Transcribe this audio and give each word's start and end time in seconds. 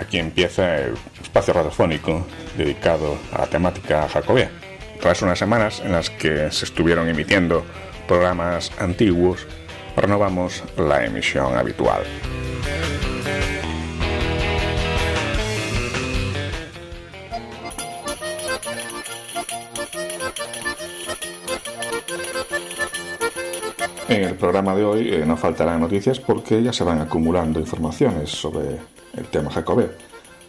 Aquí 0.00 0.18
empieza 0.18 0.78
el 0.78 0.94
espacio 1.22 1.52
radiofónico 1.52 2.26
dedicado 2.56 3.18
a 3.34 3.40
la 3.40 3.46
temática 3.46 4.08
jacobea. 4.08 4.50
Tras 4.98 5.20
unas 5.20 5.38
semanas 5.38 5.82
en 5.84 5.92
las 5.92 6.08
que 6.08 6.50
se 6.50 6.64
estuvieron 6.64 7.06
emitiendo 7.06 7.64
programas 8.08 8.72
antiguos, 8.78 9.46
renovamos 9.96 10.64
la 10.78 11.04
emisión 11.04 11.54
habitual. 11.54 12.02
En 24.08 24.24
el 24.24 24.34
programa 24.34 24.74
de 24.74 24.84
hoy 24.84 25.14
eh, 25.14 25.24
no 25.26 25.36
faltarán 25.36 25.82
noticias 25.82 26.18
porque 26.18 26.62
ya 26.62 26.72
se 26.72 26.84
van 26.84 27.00
acumulando 27.00 27.60
informaciones 27.60 28.30
sobre 28.30 28.78
tema 29.30 29.50
jacobeo. 29.50 29.90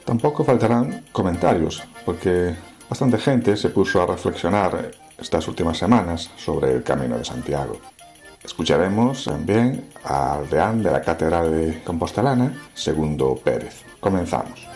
Tampoco 0.06 0.44
faltarán 0.44 1.06
comentarios, 1.12 1.84
porque 2.06 2.56
bastante 2.90 3.18
gente 3.18 3.56
se 3.56 3.70
puso 3.70 4.02
a 4.02 4.08
reflexionar 4.08 4.92
estas 5.18 5.48
últimas 5.48 5.78
semanas 5.78 6.32
sobre 6.36 6.74
el 6.74 6.84
Camino 6.84 7.18
de 7.18 7.24
Santiago. 7.24 7.80
Escucharemos 8.44 9.26
también 9.26 9.90
al 10.04 10.50
deán 10.50 10.82
de 10.82 10.92
la 10.92 11.02
Catedral 11.02 11.52
de 11.52 11.84
Compostelana, 11.84 12.54
Segundo 12.74 13.36
Pérez. 13.36 13.84
Comenzamos. 14.00 14.68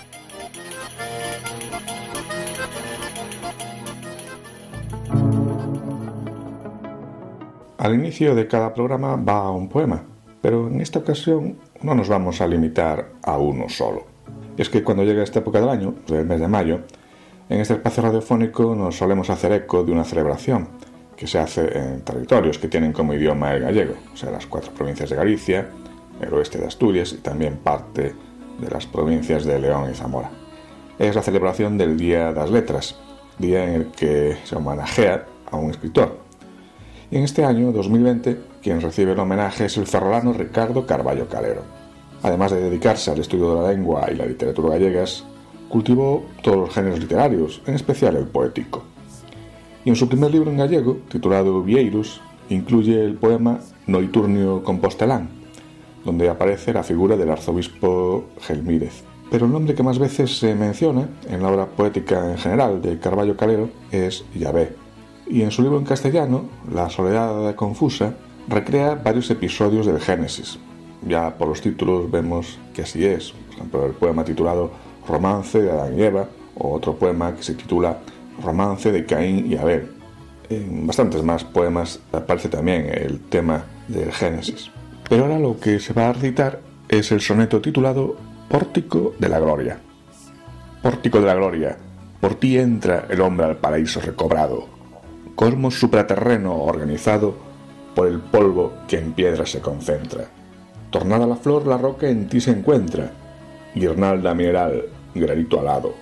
Al 7.79 7.93
inicio 7.93 8.33
de 8.33 8.47
cada 8.47 8.73
programa 8.73 9.15
va 9.15 9.51
un 9.51 9.67
poema, 9.67 10.03
pero 10.41 10.67
en 10.67 10.81
esta 10.81 10.99
ocasión 10.99 11.57
no 11.81 11.95
nos 11.95 12.09
vamos 12.09 12.41
a 12.41 12.47
limitar 12.47 13.11
a 13.23 13.37
uno 13.37 13.69
solo. 13.69 14.05
es 14.57 14.69
que 14.69 14.83
cuando 14.83 15.03
llega 15.03 15.23
esta 15.23 15.39
época 15.39 15.59
del 15.59 15.69
año, 15.69 15.95
el 16.07 16.25
mes 16.25 16.39
de 16.39 16.47
mayo, 16.47 16.79
en 17.49 17.59
este 17.59 17.73
espacio 17.73 18.03
radiofónico 18.03 18.75
nos 18.75 18.97
solemos 18.97 19.29
hacer 19.29 19.51
eco 19.51 19.83
de 19.83 19.91
una 19.91 20.03
celebración 20.03 20.67
que 21.15 21.27
se 21.27 21.39
hace 21.39 21.77
en 21.77 22.01
territorios 22.01 22.57
que 22.57 22.67
tienen 22.67 22.91
como 22.91 23.13
idioma 23.13 23.53
el 23.53 23.61
gallego, 23.61 23.95
o 24.13 24.17
sea, 24.17 24.31
las 24.31 24.45
cuatro 24.47 24.71
provincias 24.73 25.09
de 25.09 25.15
Galicia, 25.15 25.69
el 26.19 26.33
oeste 26.33 26.57
de 26.57 26.65
Asturias 26.65 27.13
y 27.13 27.17
también 27.17 27.57
parte 27.57 28.13
de 28.59 28.69
las 28.69 28.85
provincias 28.85 29.45
de 29.45 29.59
León 29.59 29.91
y 29.91 29.95
Zamora. 29.95 30.31
Es 30.97 31.15
la 31.15 31.21
celebración 31.21 31.77
del 31.77 31.97
Día 31.97 32.31
de 32.31 32.39
las 32.39 32.49
Letras, 32.49 32.95
día 33.37 33.65
en 33.65 33.73
el 33.73 33.85
que 33.87 34.37
se 34.43 34.55
homenajea 34.55 35.25
a 35.51 35.57
un 35.57 35.71
escritor. 35.71 36.24
En 37.15 37.23
este 37.23 37.45
año, 37.45 37.71
2020, 37.71 38.37
quien 38.61 38.81
recibe 38.81 39.13
el 39.13 39.19
homenaje 39.19 39.67
es 39.67 39.77
el 39.77 39.87
ferrolano 39.87 40.33
Ricardo 40.33 40.85
Carballo 40.85 41.29
Calero. 41.29 41.61
Además 42.21 42.51
de 42.51 42.59
dedicarse 42.59 43.09
al 43.09 43.19
estudio 43.19 43.55
de 43.55 43.61
la 43.61 43.71
lengua 43.71 44.09
y 44.11 44.15
la 44.15 44.25
literatura 44.25 44.71
gallegas, 44.71 45.23
cultivó 45.69 46.25
todos 46.43 46.57
los 46.57 46.73
géneros 46.73 46.99
literarios, 46.99 47.61
en 47.67 47.75
especial 47.75 48.17
el 48.17 48.27
poético. 48.27 48.83
Y 49.85 49.91
en 49.91 49.95
su 49.95 50.09
primer 50.09 50.29
libro 50.29 50.51
en 50.51 50.57
gallego, 50.57 50.97
titulado 51.07 51.63
Vieiros, 51.63 52.19
incluye 52.49 53.01
el 53.05 53.13
poema 53.13 53.61
Noiturnio 53.87 54.61
Compostelán, 54.61 55.29
donde 56.03 56.27
aparece 56.27 56.73
la 56.73 56.83
figura 56.83 57.15
del 57.15 57.29
arzobispo 57.29 58.25
Gelmírez. 58.41 59.05
Pero 59.31 59.45
el 59.45 59.53
nombre 59.53 59.73
que 59.73 59.83
más 59.83 59.99
veces 59.99 60.37
se 60.37 60.53
menciona 60.53 61.07
en 61.29 61.41
la 61.41 61.47
obra 61.47 61.65
poética 61.67 62.29
en 62.29 62.37
general 62.37 62.81
de 62.81 62.99
Carballo 62.99 63.37
Calero 63.37 63.69
es 63.89 64.25
Yahvé. 64.35 64.84
Y 65.27 65.41
en 65.41 65.51
su 65.51 65.61
libro 65.63 65.77
en 65.77 65.85
castellano, 65.85 66.45
La 66.71 66.89
soledad 66.89 67.55
confusa, 67.55 68.15
recrea 68.47 68.95
varios 68.95 69.29
episodios 69.31 69.85
del 69.85 69.99
Génesis, 69.99 70.59
ya 71.07 71.35
por 71.35 71.47
los 71.47 71.61
títulos 71.61 72.09
vemos 72.11 72.59
que 72.73 72.83
así 72.83 73.05
es. 73.05 73.31
Por 73.31 73.55
ejemplo, 73.55 73.85
el 73.85 73.93
poema 73.93 74.23
titulado 74.23 74.71
Romance 75.07 75.61
de 75.61 75.71
Adán 75.71 75.97
y 75.97 76.03
Eva, 76.03 76.27
o 76.55 76.73
otro 76.73 76.95
poema 76.95 77.35
que 77.35 77.43
se 77.43 77.55
titula 77.55 77.99
Romance 78.43 78.91
de 78.91 79.05
Caín 79.05 79.51
y 79.51 79.57
Abel. 79.57 79.91
En 80.49 80.85
bastantes 80.85 81.23
más 81.23 81.43
poemas 81.43 81.99
aparece 82.11 82.49
también 82.49 82.87
el 82.93 83.19
tema 83.19 83.65
del 83.87 84.11
Génesis. 84.11 84.71
Pero 85.09 85.23
ahora 85.23 85.39
lo 85.39 85.59
que 85.59 85.79
se 85.79 85.93
va 85.93 86.09
a 86.09 86.13
recitar 86.13 86.59
es 86.87 87.11
el 87.11 87.21
soneto 87.21 87.61
titulado 87.61 88.15
Pórtico 88.49 89.13
de 89.19 89.29
la 89.29 89.39
Gloria. 89.39 89.79
Pórtico 90.81 91.19
de 91.19 91.25
la 91.25 91.35
Gloria, 91.35 91.77
por 92.21 92.35
ti 92.35 92.57
entra 92.57 93.07
el 93.09 93.21
hombre 93.21 93.47
al 93.47 93.57
paraíso 93.57 93.99
recobrado, 94.01 94.67
cosmos 95.35 95.79
supraterreno 95.79 96.55
organizado 96.63 97.35
por 97.93 98.07
el 98.07 98.19
polvo 98.19 98.73
que 98.87 98.97
en 98.97 99.13
piedra 99.13 99.45
se 99.45 99.61
concentra. 99.61 100.29
Tornada 100.89 101.27
la 101.27 101.35
flor, 101.35 101.67
la 101.67 101.77
roca 101.77 102.09
en 102.09 102.27
ti 102.27 102.39
se 102.39 102.51
encuentra, 102.51 103.11
guirnalda 103.73 104.33
mineral, 104.33 104.85
granito 105.13 105.59
alado, 105.59 105.93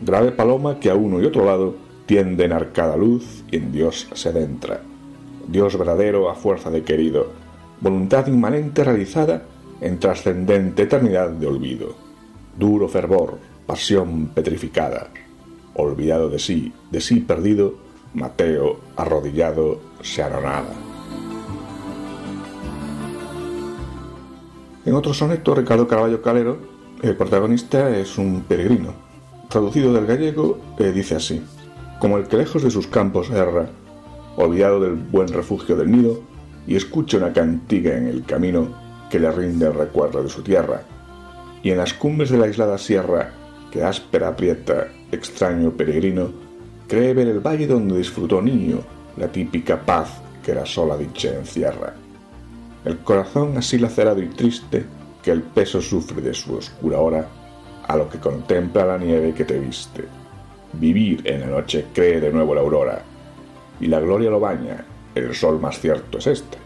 grave 0.00 0.32
paloma 0.32 0.78
que 0.78 0.90
a 0.90 0.94
uno 0.94 1.20
y 1.20 1.26
otro 1.26 1.44
lado 1.44 1.74
tiende 2.06 2.44
en 2.44 2.52
arcada 2.52 2.96
luz 2.96 3.44
y 3.50 3.56
en 3.56 3.72
Dios 3.72 4.08
se 4.12 4.28
adentra. 4.28 4.80
Dios 5.48 5.76
verdadero 5.76 6.30
a 6.30 6.34
fuerza 6.34 6.70
de 6.70 6.82
querido, 6.82 7.32
voluntad 7.80 8.26
inmanente 8.26 8.84
realizada 8.84 9.42
en 9.80 9.98
trascendente 9.98 10.82
eternidad 10.82 11.30
de 11.30 11.46
olvido, 11.46 11.94
duro 12.56 12.88
fervor, 12.88 13.38
pasión 13.66 14.28
petrificada, 14.28 15.08
olvidado 15.74 16.28
de 16.28 16.38
sí, 16.38 16.72
de 16.90 17.00
sí 17.00 17.20
perdido, 17.20 17.89
Mateo 18.14 18.80
arrodillado 18.96 19.80
se 20.02 20.22
anonada. 20.22 20.72
En 24.84 24.94
otro 24.94 25.14
soneto, 25.14 25.54
Ricardo 25.54 25.86
Carballo 25.86 26.20
Calero, 26.20 26.58
el 27.02 27.16
protagonista 27.16 27.96
es 27.96 28.18
un 28.18 28.42
peregrino. 28.42 28.94
Traducido 29.48 29.92
del 29.92 30.06
gallego, 30.06 30.58
eh, 30.78 30.90
dice 30.90 31.16
así: 31.16 31.42
Como 32.00 32.18
el 32.18 32.26
que 32.26 32.38
lejos 32.38 32.62
de 32.62 32.70
sus 32.70 32.86
campos 32.88 33.30
erra, 33.30 33.70
olvidado 34.36 34.80
del 34.80 34.94
buen 34.94 35.28
refugio 35.28 35.76
del 35.76 35.90
nido, 35.90 36.20
y 36.66 36.76
escucha 36.76 37.18
una 37.18 37.32
cantiga 37.32 37.96
en 37.96 38.08
el 38.08 38.24
camino 38.24 38.68
que 39.10 39.20
le 39.20 39.30
rinde 39.30 39.66
el 39.66 39.74
recuerdo 39.74 40.22
de 40.22 40.28
su 40.28 40.42
tierra. 40.42 40.82
Y 41.62 41.70
en 41.70 41.78
las 41.78 41.94
cumbres 41.94 42.30
de 42.30 42.38
la 42.38 42.46
aislada 42.46 42.78
sierra, 42.78 43.32
que 43.70 43.84
áspera 43.84 44.28
aprieta, 44.28 44.88
extraño 45.12 45.70
peregrino, 45.72 46.49
cree 46.90 47.14
ver 47.14 47.28
el 47.28 47.40
valle 47.40 47.66
donde 47.66 47.96
disfrutó 47.96 48.42
niño 48.42 48.80
la 49.16 49.28
típica 49.28 49.80
paz 49.80 50.20
que 50.42 50.54
la 50.54 50.66
sola 50.66 50.98
dicha 50.98 51.30
encierra 51.34 51.94
el 52.84 52.98
corazón 52.98 53.58
así 53.58 53.78
lacerado 53.78 54.22
y 54.22 54.28
triste 54.28 54.86
que 55.22 55.30
el 55.30 55.42
peso 55.42 55.82
sufre 55.82 56.22
de 56.22 56.32
su 56.32 56.54
oscura 56.54 56.98
hora, 56.98 57.28
a 57.86 57.96
lo 57.96 58.08
que 58.08 58.18
contempla 58.18 58.86
la 58.86 58.96
nieve 58.96 59.34
que 59.34 59.44
te 59.44 59.58
viste. 59.58 60.04
Vivir 60.72 61.20
en 61.24 61.40
la 61.40 61.46
noche 61.48 61.86
cree 61.92 62.20
de 62.20 62.32
nuevo 62.32 62.54
la 62.54 62.62
aurora, 62.62 63.02
y 63.80 63.86
la 63.86 64.00
gloria 64.00 64.30
lo 64.30 64.40
baña, 64.40 64.84
el 65.14 65.34
sol 65.34 65.60
más 65.60 65.78
cierto 65.78 66.18
es 66.18 66.26
este, 66.28 66.56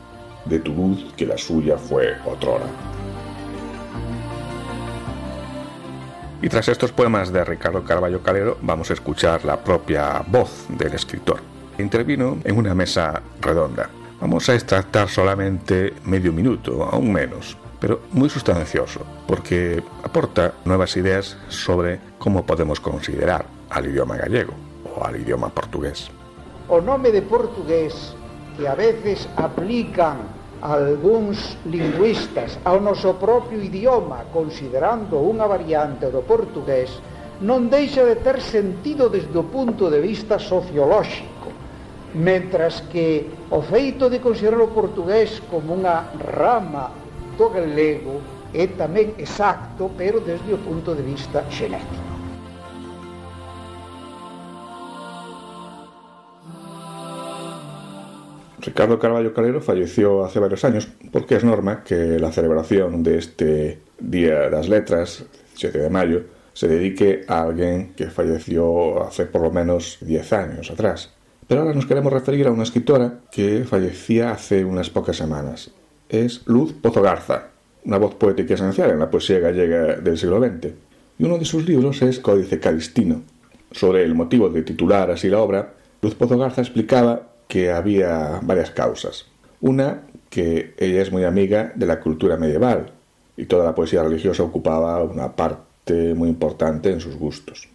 de 0.45 0.61
tu 0.61 0.73
luz 0.73 1.13
que 1.17 1.27
la 1.27 1.37
suya 1.37 1.77
fue 1.79 2.15
otrora. 2.25 2.94
Y 6.43 6.49
tras 6.49 6.69
estos 6.69 6.93
poemas 6.93 7.33
de 7.33 7.45
Ricardo 7.45 7.85
Carballo 7.85 8.23
Calero, 8.23 8.59
vamos 8.63 8.91
a 8.91 8.95
escuchar 8.95 9.45
la 9.45 9.63
propia 9.63 10.23
voz 10.27 10.67
del 10.69 10.95
escritor. 10.95 11.41
Intervino 11.79 12.39
en 12.45 12.57
una 12.57 12.75
mesa 12.75 13.23
redonda 13.41 13.89
Vamos 14.25 14.49
a 14.49 14.55
extractar 14.55 15.11
solamente 15.11 15.93
medio 16.05 16.33
minuto, 16.33 16.85
aún 16.85 17.13
menos, 17.13 17.59
pero 17.79 18.01
muy 18.13 18.31
sustancioso, 18.31 19.01
porque 19.27 19.83
aporta 20.03 20.55
nuevas 20.65 20.97
ideas 20.97 21.37
sobre 21.49 22.01
cómo 22.19 22.47
podemos 22.47 22.81
considerar 22.81 23.45
al 23.69 23.85
idioma 23.85 24.17
gallego 24.17 24.55
o 24.97 25.05
al 25.05 25.21
idioma 25.21 25.51
portugués. 25.51 26.11
O 26.69 26.81
nome 26.81 27.11
de 27.11 27.21
portugués 27.21 28.15
que 28.57 28.67
a 28.67 28.75
veces 28.75 29.29
aplican 29.37 30.17
algúns 30.65 31.61
lingüistas 31.69 32.57
ao 32.65 32.81
noso 32.81 33.21
propio 33.21 33.61
idioma 33.61 34.25
considerando 34.33 35.21
unha 35.21 35.45
variante 35.45 36.09
do 36.09 36.25
portugués 36.25 36.89
non 37.45 37.69
deixa 37.69 38.01
de 38.09 38.17
ter 38.25 38.41
sentido 38.41 39.13
desde 39.13 39.37
o 39.37 39.45
punto 39.45 39.93
de 39.93 40.01
vista 40.01 40.41
sociolóxico 40.41 41.53
mentras 42.17 42.81
que 42.89 43.29
o 43.53 43.61
feito 43.61 44.09
de 44.09 44.25
considerar 44.25 44.65
o 44.65 44.73
portugués 44.73 45.45
como 45.53 45.77
unha 45.77 46.09
rama 46.17 46.89
do 47.37 47.53
galego 47.53 48.25
é 48.57 48.65
tamén 48.65 49.13
exacto 49.21 49.93
pero 50.01 50.25
desde 50.25 50.49
o 50.49 50.63
punto 50.65 50.97
de 50.97 51.05
vista 51.05 51.45
xenético. 51.53 52.04
Ricardo 58.75 58.99
Carballo 58.99 59.33
Calero 59.33 59.61
falleció 59.61 60.25
hace 60.25 60.41
varios 60.41 60.65
años 60.65 60.89
porque 61.13 61.37
es 61.37 61.45
norma 61.45 61.85
que 61.85 62.19
la 62.19 62.33
celebración 62.33 63.05
de 63.05 63.19
este 63.19 63.79
Día 64.01 64.41
de 64.41 64.51
las 64.51 64.69
Letras, 64.69 65.25
7 65.55 65.79
de 65.79 65.91
mayo, 65.91 66.25
se 66.55 66.67
dedique 66.67 67.25
a 67.29 67.43
alguien 67.43 67.93
que 67.95 68.11
falleció 68.11 69.05
hace 69.05 69.27
por 69.27 69.43
lo 69.43 69.53
menos 69.53 69.99
10 70.01 70.33
años 70.33 70.73
atrás. 70.73 71.13
Pero 71.47 71.61
ahora 71.61 71.73
nos 71.73 71.87
queremos 71.87 72.13
referir 72.13 72.49
a 72.49 72.51
una 72.51 72.65
escritora 72.65 73.21
que 73.31 73.63
fallecía 73.63 74.33
hace 74.33 74.65
unas 74.65 74.91
pocas 74.91 75.19
semanas. 75.19 75.71
Es 76.09 76.43
Luz 76.47 76.73
Pozo 76.73 77.01
Garza, 77.01 77.51
una 77.85 77.99
voz 77.99 78.17
poética 78.17 78.55
esencial 78.55 78.91
en 78.91 78.99
la 78.99 79.09
poesía 79.09 79.39
gallega 79.39 80.01
del 80.01 80.19
siglo 80.19 80.41
XX. 80.41 80.73
Y 81.21 81.23
uno 81.23 81.39
de 81.39 81.45
sus 81.45 81.65
libros 81.65 82.03
es 82.03 82.19
Códice 82.19 82.59
Calistino. 82.59 83.23
Sobre 83.71 84.03
el 84.03 84.17
motivo 84.17 84.49
de 84.49 84.63
titular 84.63 85.13
así 85.13 85.29
la 85.29 85.39
obra, 85.39 85.75
Luz 86.03 86.17
Pozo 86.17 86.37
Garza 86.37 86.61
explicaba 86.61 87.34
que 87.49 87.71
había 87.71 88.41
varias 88.43 88.71
causas. 88.71 89.27
Una, 89.61 90.03
que 90.31 90.75
ella 90.79 91.03
es 91.03 91.13
muy 91.13 91.25
amiga 91.25 91.73
de 91.75 91.87
la 91.87 92.01
cultura 92.01 92.37
medieval 92.37 92.91
y 93.37 93.47
toda 93.47 93.65
la 93.65 93.75
poesía 93.75 94.03
religiosa 94.03 94.43
ocupaba 94.43 95.03
una 95.03 95.35
parte 95.37 96.15
muy 96.15 96.29
importante 96.29 96.91
en 96.91 97.01
sus 97.01 97.17
gustos. 97.17 97.69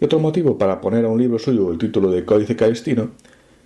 Y 0.00 0.04
otro 0.04 0.18
motivo 0.18 0.58
para 0.58 0.80
poner 0.80 1.04
a 1.04 1.08
un 1.08 1.18
libro 1.18 1.38
suyo 1.38 1.72
el 1.72 1.78
título 1.78 2.10
de 2.10 2.24
Códice 2.24 2.56
Calistino 2.56 3.10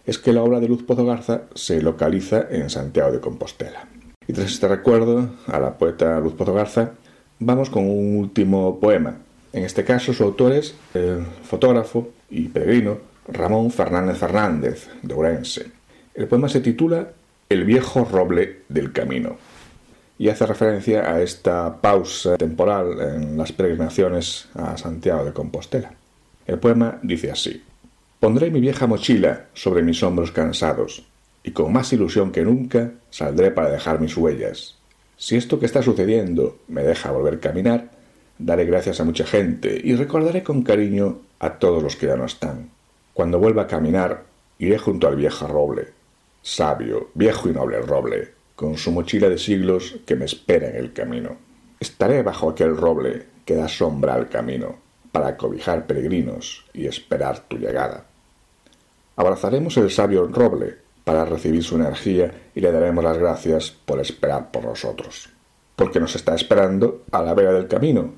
es 0.07 0.19
que 0.19 0.33
la 0.33 0.43
obra 0.43 0.61
de 0.61 0.69
Luz 0.69 0.83
Pozo 0.83 1.05
Garza 1.05 1.43
se 1.55 1.83
localiza 1.83 2.47
en 2.51 2.71
Santiago 2.71 3.13
de 3.13 3.21
Compostela. 3.21 3.87
Y 4.27 4.33
tras 4.33 4.51
este 4.51 4.69
recuerdo 4.69 5.31
a 5.47 5.59
la 5.59 5.77
poeta 5.77 6.21
Luz 6.21 6.35
Pozo 6.35 6.55
Garza, 6.55 6.93
vamos 7.39 7.71
con 7.71 7.85
un 7.85 8.17
último 8.17 8.79
poema. 8.79 9.17
En 9.53 9.65
este 9.65 9.85
caso 9.85 10.13
su 10.13 10.23
autor 10.23 10.53
es 10.53 10.75
el 10.95 11.25
fotógrafo 11.43 12.09
y 12.31 12.49
peregrino 12.49 13.10
Ramón 13.33 13.71
Fernández 13.71 14.19
Fernández, 14.19 14.89
de 15.03 15.15
Ourense. 15.15 15.67
El 16.15 16.27
poema 16.27 16.49
se 16.49 16.61
titula 16.61 17.09
El 17.49 17.65
viejo 17.65 18.05
roble 18.05 18.63
del 18.69 18.93
camino 18.93 19.37
y 20.19 20.29
hace 20.29 20.45
referencia 20.45 21.11
a 21.11 21.23
esta 21.23 21.81
pausa 21.81 22.37
temporal 22.37 23.01
en 23.01 23.39
las 23.39 23.53
peregrinaciones 23.53 24.49
a 24.55 24.77
Santiago 24.77 25.25
de 25.25 25.33
Compostela. 25.33 25.93
El 26.47 26.59
poema 26.59 26.99
dice 27.03 27.31
así: 27.31 27.63
Pondré 28.19 28.51
mi 28.51 28.61
vieja 28.61 28.87
mochila 28.87 29.47
sobre 29.55 29.83
mis 29.83 30.03
hombros 30.03 30.33
cansados 30.33 31.07
y 31.43 31.53
con 31.53 31.73
más 31.73 31.93
ilusión 31.93 32.33
que 32.33 32.43
nunca 32.43 32.93
saldré 33.09 33.51
para 33.51 33.71
dejar 33.71 34.01
mis 34.01 34.17
huellas. 34.17 34.77
Si 35.17 35.37
esto 35.37 35.59
que 35.59 35.67
está 35.67 35.83
sucediendo 35.83 36.59
me 36.69 36.83
deja 36.83 37.13
volver 37.13 37.35
a 37.35 37.41
caminar, 37.41 37.91
daré 38.39 38.65
gracias 38.65 39.01
a 39.01 39.05
mucha 39.05 39.25
gente 39.25 39.81
y 39.83 39.95
recordaré 39.95 40.43
con 40.43 40.63
cariño 40.63 41.21
a 41.39 41.55
todos 41.55 41.83
los 41.83 41.97
que 41.97 42.09
ya 42.09 42.17
no 42.17 42.27
están. 42.27 42.69
Cuando 43.21 43.39
vuelva 43.39 43.65
a 43.65 43.67
caminar, 43.67 44.25
iré 44.59 44.79
junto 44.79 45.07
al 45.07 45.15
viejo 45.15 45.47
roble, 45.47 45.89
sabio, 46.41 47.11
viejo 47.13 47.51
y 47.51 47.53
noble 47.53 47.83
roble, 47.83 48.31
con 48.57 48.79
su 48.79 48.93
mochila 48.93 49.29
de 49.29 49.37
siglos 49.37 49.97
que 50.07 50.17
me 50.17 50.25
espera 50.25 50.71
en 50.71 50.77
el 50.77 50.95
camino. 50.95 51.37
Estaré 51.79 52.23
bajo 52.23 52.49
aquel 52.49 52.75
roble 52.75 53.27
que 53.45 53.57
da 53.57 53.69
sombra 53.69 54.15
al 54.15 54.31
camino, 54.31 54.77
para 55.13 55.37
cobijar 55.37 55.87
peregrinos 55.87 56.65
y 56.73 56.87
esperar 56.87 57.41
tu 57.41 57.59
llegada. 57.59 58.07
Abrazaremos 59.17 59.77
el 59.77 59.91
sabio 59.91 60.27
roble 60.27 60.79
para 61.05 61.27
recibir 61.27 61.63
su 61.63 61.77
energía 61.77 62.33
y 62.55 62.63
le 62.63 62.73
daremos 62.73 63.05
las 63.05 63.19
gracias 63.19 63.71
por 63.71 64.01
esperar 64.01 64.51
por 64.51 64.65
nosotros, 64.65 65.29
porque 65.77 66.01
nos 66.01 66.17
está 66.17 66.35
esperando 66.35 67.03
a 67.11 67.21
la 67.21 67.35
vera 67.35 67.53
del 67.53 67.69
camino, 67.69 68.15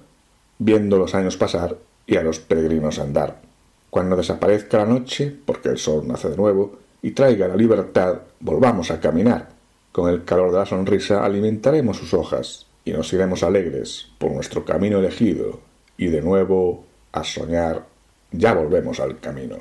viendo 0.58 0.96
los 0.96 1.16
años 1.16 1.36
pasar 1.36 1.76
y 2.06 2.18
a 2.18 2.22
los 2.22 2.38
peregrinos 2.38 3.00
andar. 3.00 3.50
Cuando 3.92 4.16
desaparezca 4.16 4.78
la 4.78 4.86
noche, 4.86 5.36
porque 5.44 5.68
el 5.68 5.76
sol 5.76 6.08
nace 6.08 6.30
de 6.30 6.36
nuevo, 6.38 6.78
y 7.02 7.10
traiga 7.10 7.46
la 7.46 7.56
libertad, 7.56 8.22
volvamos 8.40 8.90
a 8.90 8.98
caminar. 8.98 9.50
Con 9.92 10.08
el 10.08 10.24
calor 10.24 10.50
de 10.50 10.56
la 10.56 10.64
sonrisa 10.64 11.22
alimentaremos 11.22 11.98
sus 11.98 12.14
hojas, 12.14 12.64
y 12.86 12.92
nos 12.92 13.12
iremos 13.12 13.42
alegres 13.42 14.08
por 14.16 14.32
nuestro 14.32 14.64
camino 14.64 14.98
elegido, 14.98 15.60
y 15.98 16.06
de 16.06 16.22
nuevo 16.22 16.86
a 17.12 17.22
soñar, 17.22 17.84
ya 18.30 18.54
volvemos 18.54 18.98
al 18.98 19.20
camino. 19.20 19.58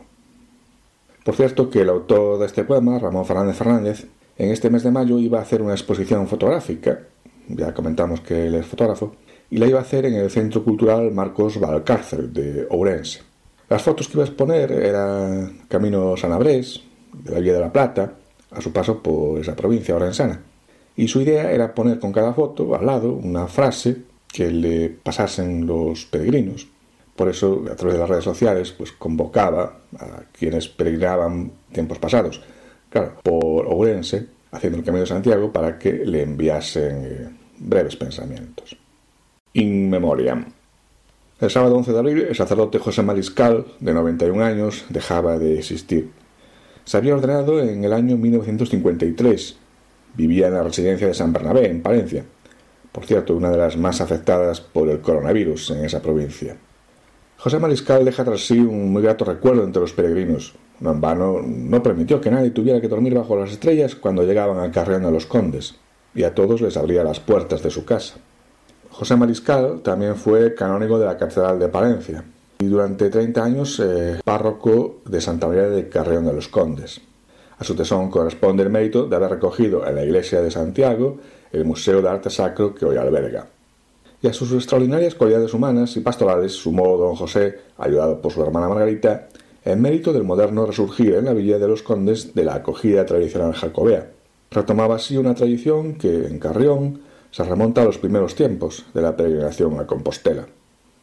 Por 1.25 1.35
cierto 1.35 1.69
que 1.69 1.81
el 1.81 1.89
autor 1.89 2.39
de 2.39 2.45
este 2.45 2.63
poema, 2.63 2.99
Ramón 2.99 3.25
Fernández 3.25 3.57
Fernández, 3.57 4.05
en 4.37 4.51
este 4.51 4.69
mes 4.69 4.83
de 4.83 4.91
mayo 4.91 5.19
iba 5.19 5.39
a 5.39 5.41
hacer 5.41 5.61
una 5.61 5.73
exposición 5.73 6.25
fotográfica, 6.29 7.01
ya 7.49 7.73
comentamos 7.73 8.21
que 8.21 8.47
él 8.47 8.55
es 8.55 8.65
fotógrafo, 8.65 9.13
y 9.49 9.57
la 9.57 9.67
iba 9.67 9.79
a 9.79 9.81
hacer 9.81 10.05
en 10.05 10.13
el 10.13 10.31
Centro 10.31 10.63
Cultural 10.63 11.11
Marcos 11.11 11.59
Valcárcel 11.59 12.31
de 12.31 12.65
Ourense. 12.69 13.29
Las 13.71 13.83
fotos 13.83 14.09
que 14.09 14.17
iba 14.17 14.23
a 14.23 14.27
exponer 14.27 14.69
eran 14.69 15.61
Camino 15.69 16.17
Sanabrés, 16.17 16.81
de 17.13 17.31
la 17.31 17.39
Vía 17.39 17.53
de 17.53 17.61
la 17.61 17.71
Plata, 17.71 18.15
a 18.51 18.59
su 18.59 18.73
paso 18.73 19.01
por 19.01 19.39
esa 19.39 19.55
provincia 19.55 19.95
orensana. 19.95 20.41
Y 20.97 21.07
su 21.07 21.21
idea 21.21 21.49
era 21.49 21.73
poner 21.73 21.97
con 21.97 22.11
cada 22.11 22.33
foto 22.33 22.75
al 22.75 22.85
lado 22.85 23.13
una 23.13 23.47
frase 23.47 23.95
que 24.27 24.51
le 24.51 24.89
pasasen 24.89 25.65
los 25.65 26.03
peregrinos. 26.03 26.67
Por 27.15 27.29
eso, 27.29 27.63
a 27.71 27.75
través 27.77 27.93
de 27.93 27.99
las 28.01 28.09
redes 28.09 28.25
sociales, 28.25 28.73
pues 28.73 28.91
convocaba 28.91 29.77
a 29.97 30.23
quienes 30.37 30.67
peregrinaban 30.67 31.49
tiempos 31.71 31.97
pasados, 31.97 32.41
claro, 32.89 33.13
por 33.23 33.67
Ourense, 33.67 34.27
haciendo 34.51 34.79
el 34.79 34.83
Camino 34.83 35.03
de 35.03 35.07
Santiago, 35.07 35.49
para 35.49 35.79
que 35.79 35.93
le 35.93 36.23
enviasen 36.23 37.05
eh, 37.05 37.29
breves 37.57 37.95
pensamientos. 37.95 38.75
In 39.53 39.89
memoriam. 39.89 40.60
El 41.41 41.49
sábado 41.49 41.75
11 41.75 41.91
de 41.91 41.97
abril, 41.97 42.25
el 42.29 42.35
sacerdote 42.35 42.77
José 42.77 43.01
Mariscal, 43.01 43.65
de 43.79 43.95
91 43.95 44.43
años, 44.43 44.85
dejaba 44.89 45.39
de 45.39 45.57
existir. 45.57 46.11
Se 46.85 46.97
había 46.97 47.15
ordenado 47.15 47.59
en 47.59 47.83
el 47.83 47.93
año 47.93 48.15
1953. 48.15 49.57
Vivía 50.15 50.49
en 50.49 50.53
la 50.53 50.61
residencia 50.61 51.07
de 51.07 51.15
San 51.15 51.33
Bernabé, 51.33 51.67
en 51.67 51.81
Palencia. 51.81 52.25
Por 52.91 53.07
cierto, 53.07 53.35
una 53.35 53.49
de 53.49 53.57
las 53.57 53.75
más 53.75 54.01
afectadas 54.01 54.61
por 54.61 54.87
el 54.89 55.01
coronavirus 55.01 55.71
en 55.71 55.83
esa 55.83 55.99
provincia. 55.99 56.57
José 57.37 57.57
Mariscal 57.57 58.05
deja 58.05 58.23
tras 58.23 58.45
sí 58.45 58.59
un 58.59 58.93
muy 58.93 59.01
grato 59.01 59.25
recuerdo 59.25 59.63
entre 59.63 59.81
los 59.81 59.93
peregrinos. 59.93 60.53
No 60.79 60.91
en 60.91 61.01
vano, 61.01 61.41
no 61.43 61.81
permitió 61.81 62.21
que 62.21 62.29
nadie 62.29 62.51
tuviera 62.51 62.79
que 62.79 62.87
dormir 62.87 63.15
bajo 63.15 63.35
las 63.35 63.49
estrellas 63.49 63.95
cuando 63.95 64.27
llegaban 64.27 64.59
al 64.59 64.69
carrión 64.69 65.01
de 65.01 65.11
los 65.11 65.25
condes, 65.25 65.73
y 66.13 66.21
a 66.21 66.35
todos 66.35 66.61
les 66.61 66.77
abría 66.77 67.03
las 67.03 67.19
puertas 67.19 67.63
de 67.63 67.71
su 67.71 67.83
casa. 67.83 68.19
José 69.01 69.15
Mariscal 69.15 69.81
también 69.81 70.15
fue 70.15 70.53
canónigo 70.53 70.99
de 70.99 71.07
la 71.07 71.17
Catedral 71.17 71.57
de 71.57 71.69
Palencia 71.69 72.23
y 72.59 72.65
durante 72.65 73.09
30 73.09 73.43
años 73.43 73.81
eh, 73.83 74.19
párroco 74.23 74.97
de 75.05 75.19
Santa 75.19 75.47
María 75.47 75.69
de 75.69 75.89
Carreón 75.89 76.27
de 76.27 76.33
los 76.33 76.47
Condes. 76.49 77.01
A 77.57 77.63
su 77.63 77.73
tesón 77.73 78.11
corresponde 78.11 78.61
el 78.61 78.69
mérito 78.69 79.07
de 79.07 79.15
haber 79.15 79.31
recogido 79.31 79.87
en 79.87 79.95
la 79.95 80.03
iglesia 80.03 80.39
de 80.43 80.51
Santiago 80.51 81.17
el 81.51 81.65
Museo 81.65 81.99
de 81.99 82.09
Arte 82.09 82.29
Sacro 82.29 82.75
que 82.75 82.85
hoy 82.85 82.95
alberga. 82.95 83.47
Y 84.21 84.27
a 84.27 84.33
sus 84.33 84.51
extraordinarias 84.51 85.15
cualidades 85.15 85.55
humanas 85.55 85.97
y 85.97 86.01
pastorales 86.01 86.51
sumó 86.51 86.95
don 86.95 87.15
José, 87.15 87.57
ayudado 87.79 88.21
por 88.21 88.31
su 88.31 88.43
hermana 88.43 88.69
Margarita, 88.69 89.29
el 89.65 89.79
mérito 89.79 90.13
del 90.13 90.25
moderno 90.25 90.67
resurgir 90.67 91.15
en 91.15 91.25
la 91.25 91.33
villa 91.33 91.57
de 91.57 91.67
los 91.67 91.81
condes 91.81 92.35
de 92.35 92.45
la 92.45 92.53
acogida 92.53 93.03
tradicional 93.03 93.53
jacobea. 93.53 94.11
Retomaba 94.51 94.97
así 94.97 95.17
una 95.17 95.33
tradición 95.33 95.95
que 95.95 96.27
en 96.27 96.37
Carrión 96.37 97.09
se 97.31 97.43
remonta 97.43 97.81
a 97.81 97.85
los 97.85 97.97
primeros 97.97 98.35
tiempos 98.35 98.85
de 98.93 99.01
la 99.01 99.15
peregrinación 99.15 99.79
a 99.79 99.87
Compostela. 99.87 100.45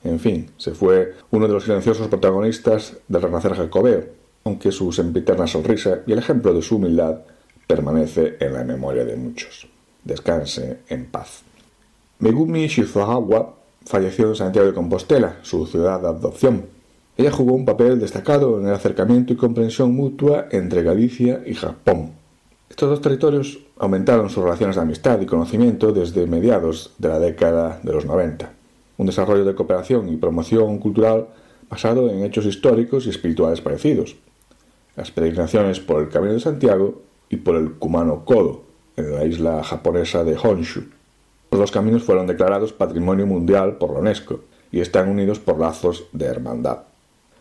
En 0.04 0.20
fin, 0.20 0.50
se 0.56 0.72
fue 0.72 1.14
uno 1.30 1.46
de 1.46 1.54
los 1.54 1.64
silenciosos 1.64 2.06
protagonistas 2.08 2.96
del 3.08 3.22
renacer 3.22 3.54
jacobeo, 3.54 4.04
aunque 4.44 4.70
su 4.70 4.92
sempiterna 4.92 5.46
sonrisa 5.46 6.00
y 6.06 6.12
el 6.12 6.18
ejemplo 6.18 6.54
de 6.54 6.62
su 6.62 6.76
humildad 6.76 7.20
permanece 7.66 8.36
en 8.40 8.52
la 8.52 8.64
memoria 8.64 9.04
de 9.04 9.16
muchos. 9.16 9.66
Descanse 10.04 10.78
en 10.88 11.06
paz. 11.06 11.42
Megumi 12.20 12.66
Shizuhawa 12.68 13.54
falleció 13.84 14.28
en 14.28 14.36
Santiago 14.36 14.68
de 14.68 14.74
Compostela, 14.74 15.38
su 15.42 15.66
ciudad 15.66 16.00
de 16.00 16.08
adopción. 16.08 16.66
Ella 17.16 17.32
jugó 17.32 17.54
un 17.54 17.64
papel 17.64 17.98
destacado 17.98 18.60
en 18.60 18.68
el 18.68 18.74
acercamiento 18.74 19.32
y 19.32 19.36
comprensión 19.36 19.94
mutua 19.94 20.46
entre 20.52 20.82
Galicia 20.82 21.42
y 21.44 21.54
Japón, 21.54 22.12
estos 22.70 22.90
dos 22.90 23.00
territorios 23.00 23.58
aumentaron 23.78 24.28
sus 24.28 24.42
relaciones 24.42 24.76
de 24.76 24.82
amistad 24.82 25.20
y 25.20 25.26
conocimiento 25.26 25.92
desde 25.92 26.26
mediados 26.26 26.94
de 26.98 27.08
la 27.08 27.20
década 27.20 27.80
de 27.82 27.92
los 27.92 28.04
90. 28.04 28.52
Un 28.96 29.06
desarrollo 29.06 29.44
de 29.44 29.54
cooperación 29.54 30.08
y 30.08 30.16
promoción 30.16 30.78
cultural 30.78 31.28
basado 31.70 32.10
en 32.10 32.24
hechos 32.24 32.44
históricos 32.46 33.06
y 33.06 33.10
espirituales 33.10 33.60
parecidos. 33.60 34.16
Las 34.96 35.12
peregrinaciones 35.12 35.78
por 35.78 36.02
el 36.02 36.08
Camino 36.08 36.32
de 36.32 36.40
Santiago 36.40 37.02
y 37.30 37.36
por 37.36 37.54
el 37.54 37.74
Kumano 37.74 38.24
Kodo, 38.24 38.62
en 38.96 39.14
la 39.14 39.24
isla 39.24 39.62
japonesa 39.62 40.24
de 40.24 40.36
Honshu. 40.36 40.82
Los 41.50 41.60
dos 41.60 41.70
caminos 41.70 42.02
fueron 42.02 42.26
declarados 42.26 42.72
Patrimonio 42.72 43.26
Mundial 43.26 43.76
por 43.76 43.92
la 43.92 44.00
UNESCO 44.00 44.40
y 44.72 44.80
están 44.80 45.08
unidos 45.08 45.38
por 45.38 45.60
lazos 45.60 46.06
de 46.12 46.26
hermandad. 46.26 46.80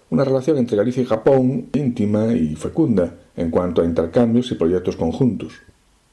Una 0.10 0.24
relación 0.24 0.58
entre 0.58 0.77
Galicia 0.77 1.01
y 1.01 1.06
Japón 1.06 1.67
íntima 1.74 2.27
y 2.27 2.56
fecunda, 2.56 3.15
en 3.36 3.50
cuanto 3.50 3.82
a 3.82 3.86
intercambios 3.86 4.51
y 4.51 4.56
proyectos 4.56 4.96
conjuntos, 4.96 5.53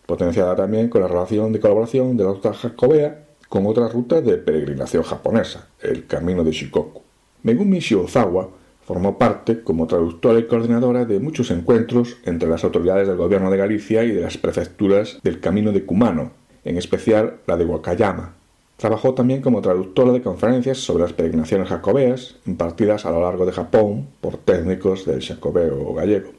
potenciada 0.06 0.54
también 0.56 0.88
con 0.88 1.00
la 1.00 1.08
relación 1.08 1.52
de 1.52 1.60
colaboración 1.60 2.16
de 2.16 2.24
la 2.24 2.30
ruta 2.30 2.52
jacobea 2.52 3.24
con 3.48 3.66
otra 3.66 3.88
ruta 3.88 4.20
de 4.20 4.36
peregrinación 4.36 5.04
japonesa, 5.04 5.68
el 5.80 6.06
Camino 6.06 6.42
de 6.42 6.50
Shikoku. 6.50 7.02
Megumi 7.44 7.78
Shiozawa 7.78 8.48
formó 8.84 9.16
parte 9.16 9.62
como 9.62 9.86
traductora 9.86 10.38
y 10.38 10.46
coordinadora 10.46 11.04
de 11.04 11.20
muchos 11.20 11.50
encuentros 11.50 12.16
entre 12.24 12.48
las 12.48 12.64
autoridades 12.64 13.06
del 13.06 13.16
gobierno 13.16 13.50
de 13.50 13.56
Galicia 13.56 14.04
y 14.04 14.10
de 14.10 14.22
las 14.22 14.38
prefecturas 14.38 15.18
del 15.22 15.40
Camino 15.40 15.72
de 15.72 15.84
Kumano, 15.84 16.32
en 16.64 16.78
especial 16.78 17.36
la 17.46 17.56
de 17.56 17.64
Wakayama. 17.64 18.34
Trabajó 18.76 19.14
también 19.14 19.40
como 19.40 19.62
traductora 19.62 20.12
de 20.12 20.20
conferencias 20.20 20.78
sobre 20.78 21.04
las 21.04 21.12
peregrinaciones 21.12 21.68
jacobeas 21.68 22.36
impartidas 22.46 23.06
a 23.06 23.10
lo 23.10 23.22
largo 23.22 23.46
de 23.46 23.52
Japón 23.52 24.08
por 24.20 24.36
técnicos 24.36 25.06
del 25.06 25.22
jacobeo 25.22 25.94
gallego. 25.94 26.30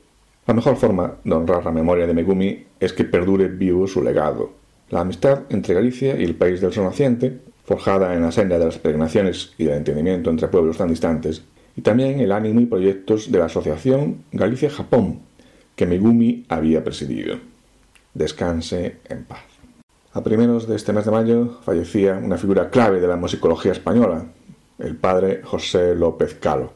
La 0.48 0.54
mejor 0.54 0.76
forma 0.76 1.16
de 1.24 1.34
honrar 1.34 1.66
la 1.66 1.72
memoria 1.72 2.06
de 2.06 2.14
Megumi 2.14 2.66
es 2.80 2.94
que 2.94 3.04
perdure 3.04 3.48
vivo 3.48 3.88
su 3.88 4.04
legado. 4.04 4.52
La 4.92 5.02
amistad 5.02 5.42
entre 5.50 5.74
Galicia 5.74 6.16
y 6.20 6.24
el 6.24 6.36
país 6.36 6.62
del 6.62 6.72
sol 6.72 6.84
naciente, 6.84 7.40
forjada 7.64 8.14
en 8.14 8.22
la 8.22 8.32
senda 8.32 8.60
de 8.60 8.66
las 8.66 8.78
peregrinaciones 8.78 9.54
y 9.58 9.64
del 9.64 9.78
entendimiento 9.78 10.30
entre 10.30 10.48
pueblos 10.48 10.78
tan 10.78 10.90
distantes, 10.90 11.42
y 11.76 11.82
también 11.82 12.20
el 12.20 12.32
ánimo 12.32 12.62
y 12.62 12.68
proyectos 12.68 13.32
de 13.32 13.40
la 13.40 13.46
Asociación 13.46 14.24
Galicia-Japón, 14.32 15.22
que 15.76 15.88
Megumi 15.88 16.46
había 16.48 16.84
presidido. 16.84 17.38
Descanse 18.14 18.98
en 19.10 19.26
paz. 19.26 19.42
A 20.14 20.24
primeros 20.24 20.68
de 20.68 20.76
este 20.76 20.94
mes 20.94 21.06
de 21.06 21.12
mayo 21.12 21.60
fallecía 21.64 22.22
una 22.24 22.38
figura 22.38 22.70
clave 22.70 23.02
de 23.02 23.08
la 23.08 23.18
musicología 23.18 23.72
española, 23.72 24.28
el 24.78 24.96
padre 24.96 25.42
José 25.44 25.96
López 25.96 26.36
Calo. 26.36 26.72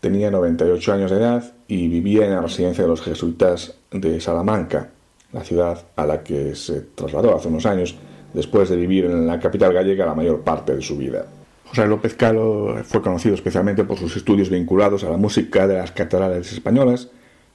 Tenía 0.00 0.30
98 0.30 0.92
años 0.92 1.10
de 1.10 1.16
edad 1.16 1.52
y 1.68 1.86
vivía 1.88 2.24
en 2.24 2.32
la 2.32 2.40
residencia 2.40 2.82
de 2.82 2.88
los 2.88 3.02
jesuitas 3.02 3.74
de 3.92 4.20
Salamanca, 4.20 4.88
la 5.32 5.44
ciudad 5.44 5.84
a 5.94 6.06
la 6.06 6.24
que 6.24 6.54
se 6.54 6.80
trasladó 6.80 7.36
hace 7.36 7.48
unos 7.48 7.66
años 7.66 7.94
después 8.32 8.70
de 8.70 8.76
vivir 8.76 9.04
en 9.04 9.26
la 9.26 9.38
capital 9.38 9.74
gallega 9.74 10.06
la 10.06 10.14
mayor 10.14 10.40
parte 10.40 10.74
de 10.74 10.82
su 10.82 10.96
vida. 10.96 11.26
José 11.66 11.86
López 11.86 12.14
Calo 12.14 12.82
fue 12.84 13.02
conocido 13.02 13.34
especialmente 13.34 13.84
por 13.84 13.98
sus 13.98 14.16
estudios 14.16 14.48
vinculados 14.48 15.04
a 15.04 15.10
la 15.10 15.18
música 15.18 15.66
de 15.66 15.76
las 15.76 15.92
catedrales 15.92 16.50
españolas 16.50 17.10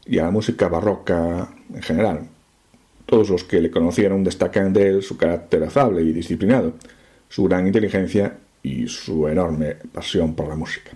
y 0.06 0.20
a 0.20 0.24
la 0.24 0.32
música 0.32 0.70
barroca 0.70 1.50
en 1.74 1.82
general. 1.82 2.28
Todos 3.08 3.32
los 3.32 3.44
que 3.44 3.62
le 3.62 3.72
conocieron 3.72 4.24
destacan 4.24 4.72
de 4.72 4.90
él 4.90 5.02
su 5.02 5.18
carácter 5.18 5.64
afable 5.64 6.04
y 6.04 6.14
disciplinado, 6.14 6.74
su 7.30 7.46
gran 7.46 7.66
inteligencia 7.66 8.38
y 8.62 8.88
su 8.88 9.28
enorme 9.28 9.78
pasión 9.92 10.36
por 10.36 10.48
la 10.48 10.56
música. 10.56 10.92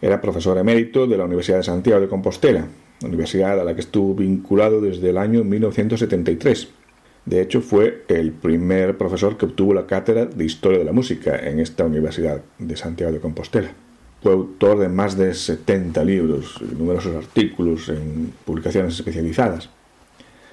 Era 0.00 0.20
profesor 0.20 0.58
emérito 0.58 1.06
de 1.06 1.16
la 1.16 1.24
Universidad 1.24 1.58
de 1.58 1.64
Santiago 1.64 2.00
de 2.00 2.08
Compostela, 2.08 2.66
universidad 3.02 3.60
a 3.60 3.64
la 3.64 3.74
que 3.74 3.80
estuvo 3.80 4.14
vinculado 4.14 4.80
desde 4.80 5.10
el 5.10 5.18
año 5.18 5.44
1973 5.44 6.68
de 7.26 7.42
hecho, 7.42 7.60
fue 7.60 8.04
el 8.06 8.30
primer 8.30 8.96
profesor 8.96 9.36
que 9.36 9.46
obtuvo 9.46 9.74
la 9.74 9.84
cátedra 9.84 10.26
de 10.26 10.44
Historia 10.44 10.78
de 10.78 10.84
la 10.84 10.92
Música 10.92 11.36
en 11.36 11.58
esta 11.58 11.84
Universidad 11.84 12.40
de 12.58 12.76
Santiago 12.76 13.12
de 13.12 13.18
Compostela. 13.18 13.72
Fue 14.22 14.32
autor 14.32 14.78
de 14.78 14.88
más 14.88 15.16
de 15.18 15.34
70 15.34 16.04
libros 16.04 16.54
y 16.60 16.72
numerosos 16.76 17.16
artículos 17.16 17.88
en 17.88 18.32
publicaciones 18.44 18.94
especializadas. 18.94 19.68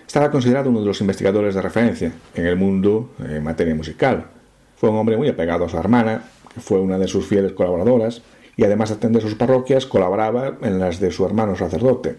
Estaba 0.05 0.31
considerado 0.31 0.71
uno 0.71 0.79
de 0.79 0.87
los 0.87 0.99
investigadores 0.99 1.53
de 1.53 1.61
referencia 1.61 2.11
en 2.33 2.47
el 2.47 2.55
mundo 2.55 3.11
en 3.23 3.43
materia 3.43 3.75
musical. 3.75 4.25
Fue 4.75 4.89
un 4.89 4.97
hombre 4.97 5.15
muy 5.15 5.29
apegado 5.29 5.65
a 5.65 5.69
su 5.69 5.77
hermana, 5.77 6.23
que 6.51 6.59
fue 6.59 6.79
una 6.79 6.97
de 6.97 7.07
sus 7.07 7.27
fieles 7.27 7.53
colaboradoras, 7.53 8.23
y 8.55 8.63
además 8.63 8.89
de 8.89 8.95
atender 8.95 9.21
sus 9.21 9.35
parroquias, 9.35 9.85
colaboraba 9.85 10.57
en 10.61 10.79
las 10.79 10.99
de 10.99 11.11
su 11.11 11.25
hermano 11.25 11.55
sacerdote. 11.55 12.17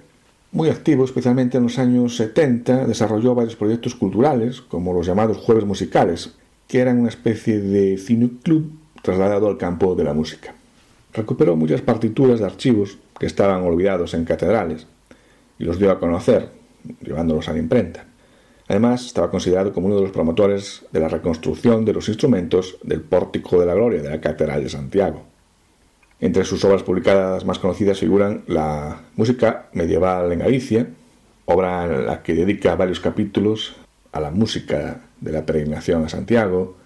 Muy 0.53 0.69
activo, 0.69 1.05
especialmente 1.05 1.57
en 1.59 1.65
los 1.65 1.79
años 1.79 2.17
70, 2.17 2.87
desarrolló 2.87 3.35
varios 3.35 3.57
proyectos 3.57 3.95
culturales, 3.95 4.61
como 4.61 4.93
los 4.93 5.07
llamados 5.07 5.39
Jueves 5.39 5.65
Musicales, 5.65 6.35
que 6.69 6.81
eran 6.81 7.01
una 7.01 7.09
especie 7.09 7.61
de 7.61 7.99
cine 7.99 8.31
club 8.43 8.71
trasladado 9.03 9.49
al 9.49 9.59
campo 9.59 9.95
de 9.95 10.05
la 10.05 10.15
música. 10.15 10.55
Recuperó 11.13 11.57
muchas 11.57 11.83
partituras 11.83 12.41
de 12.41 12.47
archivos 12.47 12.99
que 13.19 13.27
estaban 13.27 13.63
olvidados 13.63 14.15
en 14.15 14.25
catedrales 14.25 14.87
y 15.59 15.65
los 15.65 15.79
dio 15.79 15.91
a 15.91 16.01
conocer, 16.01 16.49
llevándolos 17.01 17.49
a 17.49 17.53
la 17.53 17.59
imprenta. 17.59 18.07
Además, 18.69 19.07
estaba 19.07 19.31
considerado 19.31 19.73
como 19.73 19.89
uno 19.89 19.97
de 19.97 20.03
los 20.03 20.11
promotores 20.11 20.87
de 20.91 21.01
la 21.01 21.09
reconstrucción 21.09 21.85
de 21.85 21.93
los 21.93 22.09
instrumentos 22.09 22.79
del 22.83 23.03
Pórtico 23.03 23.61
de 23.61 23.67
la 23.67 23.75
Gloria 23.75 24.03
de 24.03 24.11
la 24.11 24.21
Catedral 24.21 24.63
de 24.63 24.71
Santiago. 24.71 25.34
Entre 26.25 26.43
sus 26.47 26.65
obras 26.65 26.83
publicadas 26.83 27.45
más 27.45 27.59
conocidas 27.59 28.01
figuran 28.01 28.45
la 28.47 29.03
música 29.15 29.67
medieval 29.75 30.33
en 30.33 30.39
Galicia, 30.39 30.87
obra 31.45 31.85
en 31.85 32.07
la 32.07 32.23
que 32.23 32.33
dedica 32.33 32.77
varios 32.77 32.99
capítulos 32.99 33.77
a 34.11 34.21
la 34.21 34.31
música 34.31 35.03
de 35.21 35.33
la 35.33 35.45
peregrinación 35.45 36.03
a 36.03 36.09
Santiago, 36.09 36.79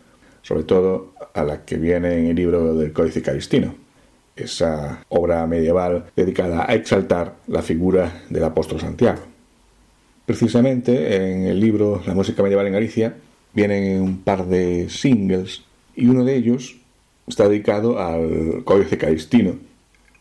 sobre 0.42 0.64
todo 0.64 1.12
a 1.35 1.45
la 1.45 1.64
que 1.64 1.76
viene 1.76 2.18
en 2.18 2.26
el 2.26 2.35
libro 2.35 2.75
del 2.75 2.92
Códice 2.92 3.23
Calistino, 3.23 3.76
esa 4.35 5.04
obra 5.09 5.47
medieval 5.47 6.07
dedicada 6.16 6.68
a 6.68 6.75
exaltar 6.75 7.37
la 7.47 7.62
figura 7.62 8.25
del 8.30 8.42
apóstol 8.42 8.80
Santiago. 8.80 9.21
Precisamente 10.26 11.14
en 11.14 11.47
el 11.47 11.61
libro 11.61 12.02
La 12.09 12.14
música 12.14 12.42
medieval 12.42 12.66
en 12.66 12.73
Galicia 12.73 13.14
vienen 13.54 14.02
un 14.02 14.18
par 14.18 14.47
de 14.47 14.88
singles 14.90 15.62
y 15.95 16.09
uno 16.09 16.25
de 16.25 16.35
ellos 16.35 16.77
está 17.28 17.49
dedicado 17.49 17.99
al 17.99 18.62
Códice 18.64 18.99
Calistino 18.99 19.56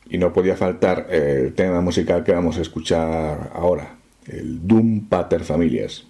y 0.09 0.17
no 0.17 0.33
podía 0.33 0.55
faltar 0.55 1.07
el 1.09 1.53
tema 1.53 1.81
musical 1.81 2.23
que 2.23 2.31
vamos 2.31 2.57
a 2.57 2.61
escuchar 2.61 3.51
ahora, 3.53 3.95
el 4.25 4.65
Dum 4.65 5.07
Pater 5.07 5.43
Familias. 5.43 6.06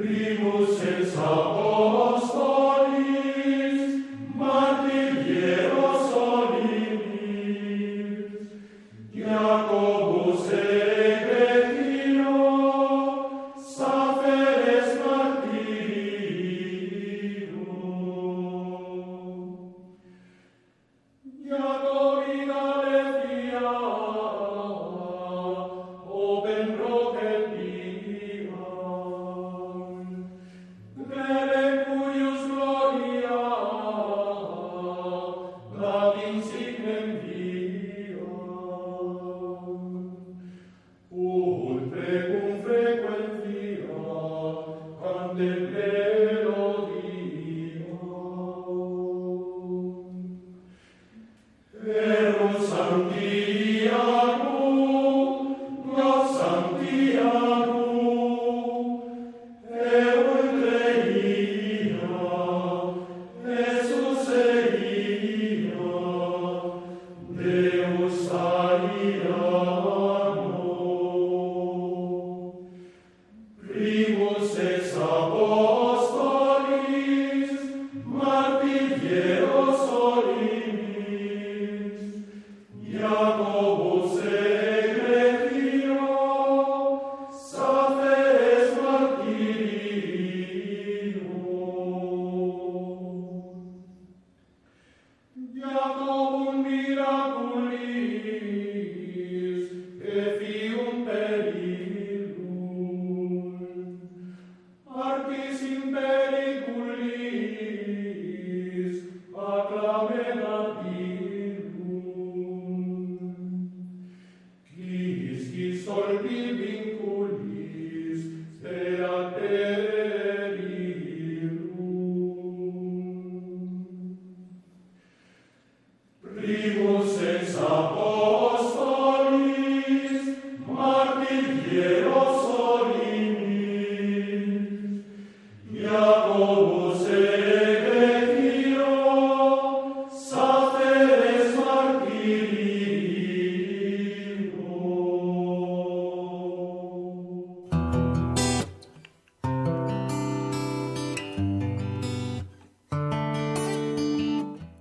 primus 0.00 0.80
ex 0.82 1.16
apostol 1.16 2.49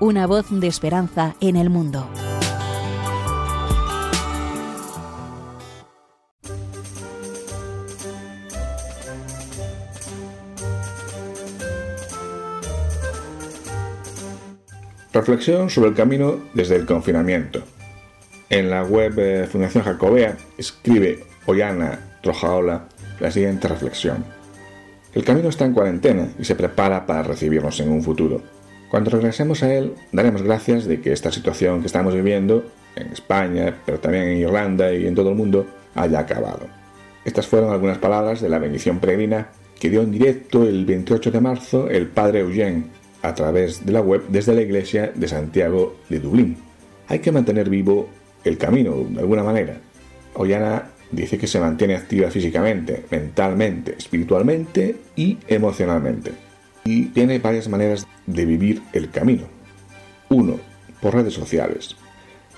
una 0.00 0.28
voz 0.28 0.46
de 0.48 0.68
esperanza 0.68 1.34
en 1.40 1.56
el 1.56 1.70
mundo. 1.70 2.08
Reflexión 15.12 15.68
sobre 15.68 15.88
el 15.88 15.96
camino 15.96 16.38
desde 16.54 16.76
el 16.76 16.86
confinamiento. 16.86 17.62
En 18.50 18.70
la 18.70 18.84
web 18.84 19.14
de 19.14 19.46
Fundación 19.48 19.82
Jacobea 19.82 20.36
escribe 20.56 21.24
Ollana 21.46 21.98
Trojaola 22.22 22.86
la 23.18 23.30
siguiente 23.32 23.66
reflexión. 23.66 24.24
El 25.12 25.24
camino 25.24 25.48
está 25.48 25.64
en 25.64 25.72
cuarentena 25.72 26.28
y 26.38 26.44
se 26.44 26.54
prepara 26.54 27.04
para 27.04 27.24
recibirnos 27.24 27.80
en 27.80 27.90
un 27.90 28.02
futuro. 28.02 28.57
Cuando 28.90 29.10
regresemos 29.10 29.62
a 29.62 29.74
él, 29.74 29.94
daremos 30.12 30.42
gracias 30.42 30.86
de 30.86 31.00
que 31.00 31.12
esta 31.12 31.30
situación 31.30 31.80
que 31.80 31.86
estamos 31.86 32.14
viviendo 32.14 32.64
en 32.96 33.08
España, 33.08 33.76
pero 33.84 34.00
también 34.00 34.24
en 34.24 34.38
Irlanda 34.38 34.92
y 34.92 35.06
en 35.06 35.14
todo 35.14 35.30
el 35.30 35.36
mundo, 35.36 35.66
haya 35.94 36.20
acabado. 36.20 36.66
Estas 37.24 37.46
fueron 37.46 37.70
algunas 37.70 37.98
palabras 37.98 38.40
de 38.40 38.48
la 38.48 38.58
bendición 38.58 38.98
peregrina 38.98 39.48
que 39.78 39.90
dio 39.90 40.02
en 40.02 40.10
directo 40.10 40.62
el 40.62 40.86
28 40.86 41.30
de 41.30 41.40
marzo 41.40 41.88
el 41.90 42.08
padre 42.08 42.40
Eugene 42.40 42.84
a 43.22 43.34
través 43.34 43.84
de 43.84 43.92
la 43.92 44.00
web 44.00 44.24
desde 44.28 44.54
la 44.54 44.62
iglesia 44.62 45.12
de 45.14 45.28
Santiago 45.28 45.96
de 46.08 46.20
Dublín. 46.20 46.56
Hay 47.08 47.18
que 47.18 47.32
mantener 47.32 47.68
vivo 47.68 48.08
el 48.44 48.56
camino 48.56 48.94
de 49.08 49.20
alguna 49.20 49.42
manera. 49.42 49.78
Ollana 50.34 50.90
dice 51.10 51.38
que 51.38 51.46
se 51.46 51.60
mantiene 51.60 51.96
activa 51.96 52.30
físicamente, 52.30 53.04
mentalmente, 53.10 53.94
espiritualmente 53.98 54.96
y 55.16 55.38
emocionalmente. 55.48 56.47
Y 56.90 57.04
tiene 57.08 57.38
varias 57.38 57.68
maneras 57.68 58.06
de 58.24 58.46
vivir 58.46 58.80
el 58.94 59.10
camino. 59.10 59.42
1. 60.30 60.58
Por 61.02 61.14
redes 61.14 61.34
sociales. 61.34 61.94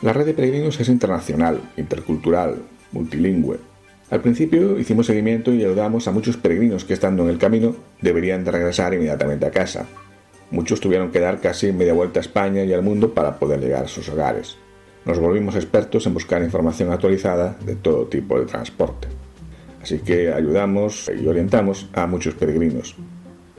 La 0.02 0.12
red 0.12 0.24
de 0.24 0.34
peregrinos 0.34 0.78
es 0.78 0.88
internacional, 0.88 1.60
intercultural, 1.76 2.62
multilingüe. 2.92 3.58
Al 4.08 4.20
principio 4.20 4.78
hicimos 4.78 5.06
seguimiento 5.06 5.52
y 5.52 5.64
ayudamos 5.64 6.06
a 6.06 6.12
muchos 6.12 6.36
peregrinos 6.36 6.84
que 6.84 6.94
estando 6.94 7.24
en 7.24 7.30
el 7.30 7.38
camino 7.38 7.74
deberían 8.00 8.44
de 8.44 8.52
regresar 8.52 8.94
inmediatamente 8.94 9.46
a 9.46 9.50
casa. 9.50 9.86
Muchos 10.52 10.78
tuvieron 10.78 11.10
que 11.10 11.18
dar 11.18 11.40
casi 11.40 11.72
media 11.72 11.92
vuelta 11.92 12.20
a 12.20 12.22
España 12.22 12.62
y 12.62 12.72
al 12.72 12.84
mundo 12.84 13.12
para 13.12 13.36
poder 13.36 13.58
llegar 13.58 13.86
a 13.86 13.88
sus 13.88 14.08
hogares. 14.10 14.58
Nos 15.06 15.18
volvimos 15.18 15.56
expertos 15.56 16.06
en 16.06 16.14
buscar 16.14 16.40
información 16.40 16.92
actualizada 16.92 17.56
de 17.66 17.74
todo 17.74 18.06
tipo 18.06 18.38
de 18.38 18.46
transporte. 18.46 19.08
Así 19.82 19.98
que 19.98 20.32
ayudamos 20.32 21.10
y 21.20 21.26
orientamos 21.26 21.90
a 21.94 22.06
muchos 22.06 22.34
peregrinos. 22.34 22.94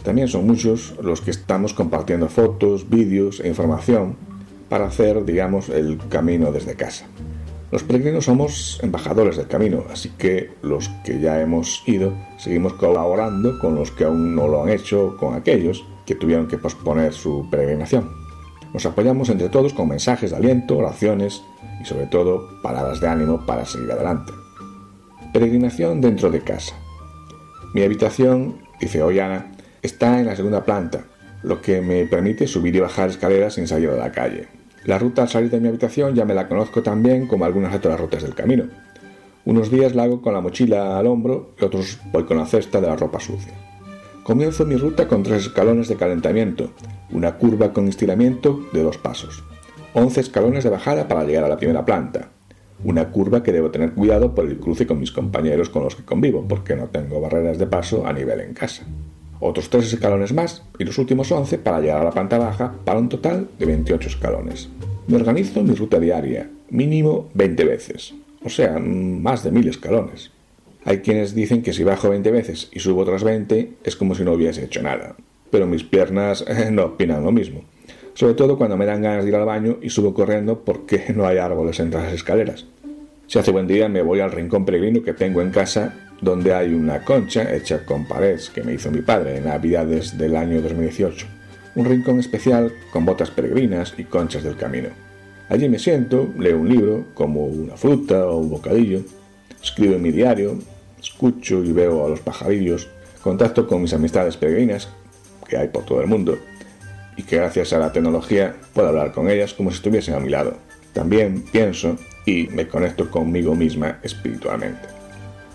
También 0.04 0.28
son 0.28 0.48
muchos 0.48 0.96
los 1.02 1.22
que 1.22 1.32
estamos 1.32 1.74
compartiendo 1.74 2.28
fotos, 2.28 2.90
vídeos 2.90 3.40
e 3.40 3.48
información 3.48 4.16
para 4.70 4.86
hacer, 4.86 5.26
digamos, 5.26 5.70
el 5.70 6.00
camino 6.10 6.52
desde 6.52 6.76
casa. 6.76 7.06
Los 7.72 7.84
peregrinos 7.84 8.26
somos 8.26 8.80
embajadores 8.84 9.38
del 9.38 9.48
camino, 9.48 9.86
así 9.92 10.10
que 10.18 10.52
los 10.62 10.90
que 11.06 11.20
ya 11.20 11.42
hemos 11.42 11.84
ido 11.86 12.14
seguimos 12.38 12.74
colaborando 12.74 13.60
con 13.60 13.76
los 13.76 13.92
que 13.92 14.04
aún 14.04 14.36
no 14.36 14.48
lo 14.48 14.64
han 14.64 14.70
hecho, 14.70 15.16
con 15.18 15.36
aquellos 15.36 15.86
que 16.06 16.16
tuvieron 16.16 16.48
que 16.48 16.58
posponer 16.58 17.14
su 17.14 17.48
peregrinación. 17.50 18.10
Nos 18.74 18.86
apoyamos 18.86 19.30
entre 19.30 19.50
todos 19.50 19.74
con 19.74 19.88
mensajes 19.88 20.32
de 20.32 20.38
aliento, 20.38 20.78
oraciones 20.78 21.44
y 21.82 21.86
sobre 21.86 22.08
todo 22.08 22.62
palabras 22.62 23.00
de 23.00 23.08
ánimo 23.08 23.46
para 23.46 23.66
seguir 23.66 23.92
adelante. 23.92 24.34
Peregrinación 25.32 26.02
dentro 26.02 26.30
de 26.30 26.42
casa. 26.42 26.76
Mi 27.74 27.84
habitación, 27.84 28.58
dice 28.82 29.02
Ollana, 29.02 29.51
Está 29.82 30.20
en 30.20 30.28
la 30.28 30.36
segunda 30.36 30.64
planta, 30.64 31.06
lo 31.42 31.60
que 31.60 31.82
me 31.82 32.06
permite 32.06 32.46
subir 32.46 32.76
y 32.76 32.80
bajar 32.80 33.10
escaleras 33.10 33.56
sin 33.56 33.68
salir 33.68 33.90
a 33.90 33.96
la 33.96 34.12
calle. 34.12 34.48
La 34.86 35.00
ruta 35.00 35.24
al 35.24 35.30
salir 35.30 35.50
de 35.50 35.60
mi 35.60 35.70
habitación 35.70 36.14
ya 36.14 36.24
me 36.24 36.36
la 36.36 36.48
conozco 36.48 36.84
tan 36.84 37.02
bien 37.02 37.26
como 37.26 37.46
algunas 37.46 37.74
otras 37.74 38.00
rutas 38.00 38.22
del 38.22 38.36
camino. 38.36 38.66
Unos 39.44 39.72
días 39.72 39.96
la 39.96 40.04
hago 40.04 40.22
con 40.22 40.36
la 40.36 40.42
mochila 40.42 41.00
al 41.00 41.08
hombro 41.08 41.56
y 41.60 41.66
otros 41.66 41.98
voy 42.12 42.26
con 42.26 42.38
la 42.38 42.46
cesta 42.46 42.80
de 42.80 42.86
la 42.86 42.96
ropa 42.96 43.20
sucia. 43.20 43.54
Comienzo 44.24 44.68
mi 44.68 44.76
ruta 44.76 45.08
con 45.08 45.24
tres 45.24 45.48
escalones 45.48 45.88
de 45.88 45.96
calentamiento, 45.96 46.74
una 47.10 47.40
curva 47.40 47.74
con 47.74 47.88
estiramiento 47.88 48.60
de 48.74 48.84
dos 48.84 49.00
pasos, 49.00 49.44
11 49.96 50.22
escalones 50.22 50.64
de 50.64 50.70
bajada 50.70 51.08
para 51.08 51.24
llegar 51.24 51.46
a 51.46 51.50
la 51.50 51.58
primera 51.58 51.84
planta, 51.86 52.30
una 52.84 53.10
curva 53.10 53.42
que 53.42 53.52
debo 53.52 53.72
tener 53.72 53.94
cuidado 53.94 54.36
por 54.36 54.46
el 54.46 54.60
cruce 54.60 54.86
con 54.86 55.00
mis 55.00 55.12
compañeros 55.12 55.70
con 55.70 55.84
los 55.84 55.96
que 55.96 56.06
convivo, 56.06 56.46
porque 56.48 56.76
no 56.76 56.86
tengo 56.90 57.20
barreras 57.20 57.58
de 57.58 57.66
paso 57.66 58.06
a 58.06 58.14
nivel 58.14 58.42
en 58.42 58.54
casa 58.54 58.86
otros 59.42 59.70
tres 59.70 59.92
escalones 59.92 60.34
más 60.34 60.64
y 60.80 60.86
los 60.86 60.98
últimos 60.98 61.32
11 61.32 61.58
para 61.58 61.82
llegar 61.82 62.02
a 62.02 62.06
la 62.06 62.12
planta 62.12 62.38
baja 62.38 62.74
para 62.86 63.00
un 63.00 63.10
total 63.10 63.50
de 63.60 63.66
28 63.66 64.08
escalones. 64.08 64.70
Me 65.08 65.18
organizo 65.18 65.64
mi 65.64 65.76
ruta 65.76 66.00
diaria, 66.00 66.50
mínimo 66.70 67.30
20 67.34 67.66
veces, 67.66 68.14
o 68.46 68.50
sea, 68.50 68.80
más 68.80 69.44
de 69.44 69.52
1000 69.52 69.68
escalones. 69.68 70.32
Hay 70.86 71.00
quienes 71.00 71.36
dicen 71.36 71.62
que 71.62 71.74
si 71.74 71.84
bajo 71.84 72.10
20 72.10 72.32
veces 72.32 72.70
y 72.72 72.80
subo 72.80 73.02
otras 73.02 73.24
20 73.24 73.74
es 73.84 73.96
como 73.96 74.16
si 74.16 74.24
no 74.24 74.34
hubiese 74.34 74.64
hecho 74.64 74.82
nada, 74.82 75.16
pero 75.50 75.68
mis 75.68 75.84
piernas 75.84 76.46
no 76.72 76.86
opinan 76.86 77.24
lo 77.24 77.32
mismo, 77.32 77.64
sobre 78.14 78.36
todo 78.36 78.58
cuando 78.58 78.78
me 78.78 78.86
dan 78.86 79.02
ganas 79.02 79.24
de 79.24 79.30
ir 79.30 79.36
al 79.36 79.46
baño 79.46 79.78
y 79.82 79.90
subo 79.90 80.14
corriendo 80.14 80.60
porque 80.64 81.06
no 81.16 81.26
hay 81.26 81.38
árboles 81.38 81.80
entre 81.80 82.02
las 82.02 82.14
escaleras. 82.14 82.68
Si 83.28 83.40
hace 83.40 83.52
buen 83.52 83.68
día 83.68 83.88
me 83.88 84.02
voy 84.02 84.20
al 84.20 84.32
rincón 84.32 84.66
peregrino 84.66 85.04
que 85.04 85.14
tengo 85.14 85.42
en 85.42 85.52
casa, 85.52 86.11
donde 86.22 86.54
hay 86.54 86.74
una 86.74 87.04
concha 87.04 87.54
hecha 87.54 87.84
con 87.84 88.06
paredes 88.06 88.50
que 88.50 88.64
me 88.64 88.74
hizo 88.74 88.92
mi 88.92 89.02
padre 89.02 89.38
en 89.38 89.46
Navidades 89.46 90.18
del 90.18 90.36
año 90.36 90.62
2018. 90.62 91.26
Un 91.76 91.86
rincón 91.86 92.20
especial 92.20 92.72
con 92.92 93.06
botas 93.06 93.32
peregrinas 93.32 93.94
y 93.98 94.04
conchas 94.04 94.44
del 94.44 94.56
camino. 94.56 94.90
Allí 95.50 95.68
me 95.68 95.80
siento, 95.80 96.32
leo 96.38 96.60
un 96.60 96.70
libro, 96.70 97.06
como 97.14 97.46
una 97.46 97.76
fruta 97.76 98.26
o 98.28 98.38
un 98.38 98.50
bocadillo, 98.50 99.02
escribo 99.62 99.96
en 99.96 100.02
mi 100.02 100.12
diario, 100.12 100.58
escucho 101.00 101.64
y 101.64 101.74
veo 101.74 102.06
a 102.06 102.10
los 102.10 102.22
pajarillos, 102.22 102.88
contacto 103.22 103.68
con 103.68 103.82
mis 103.82 103.94
amistades 103.94 104.38
peregrinas, 104.38 104.90
que 105.48 105.58
hay 105.58 105.68
por 105.68 105.84
todo 105.86 106.02
el 106.02 106.08
mundo, 106.08 106.38
y 107.18 107.24
que 107.24 107.38
gracias 107.38 107.74
a 107.74 107.80
la 107.80 107.92
tecnología 107.92 108.56
puedo 108.74 108.88
hablar 108.88 109.12
con 109.12 109.30
ellas 109.30 109.54
como 109.54 109.72
si 109.72 109.78
estuviesen 109.78 110.14
a 110.14 110.20
mi 110.20 110.30
lado. 110.30 110.56
También 110.94 111.44
pienso 111.52 111.98
y 112.26 112.48
me 112.48 112.68
conecto 112.68 113.10
conmigo 113.10 113.56
misma 113.56 114.00
espiritualmente. 114.04 115.01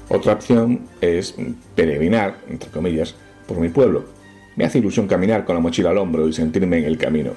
Otra 0.09 0.35
opción 0.35 0.83
es 1.01 1.35
peregrinar, 1.75 2.39
entre 2.49 2.71
comillas, 2.71 3.15
por 3.47 3.59
mi 3.59 3.69
pueblo. 3.69 4.05
Me 4.55 4.65
hace 4.65 4.79
ilusión 4.79 5.09
caminar 5.09 5.45
con 5.45 5.57
la 5.57 5.61
mochila 5.61 5.91
al 5.91 5.99
hombro 5.99 6.29
y 6.29 6.33
sentirme 6.33 6.79
en 6.79 6.85
el 6.85 6.97
camino. 6.97 7.33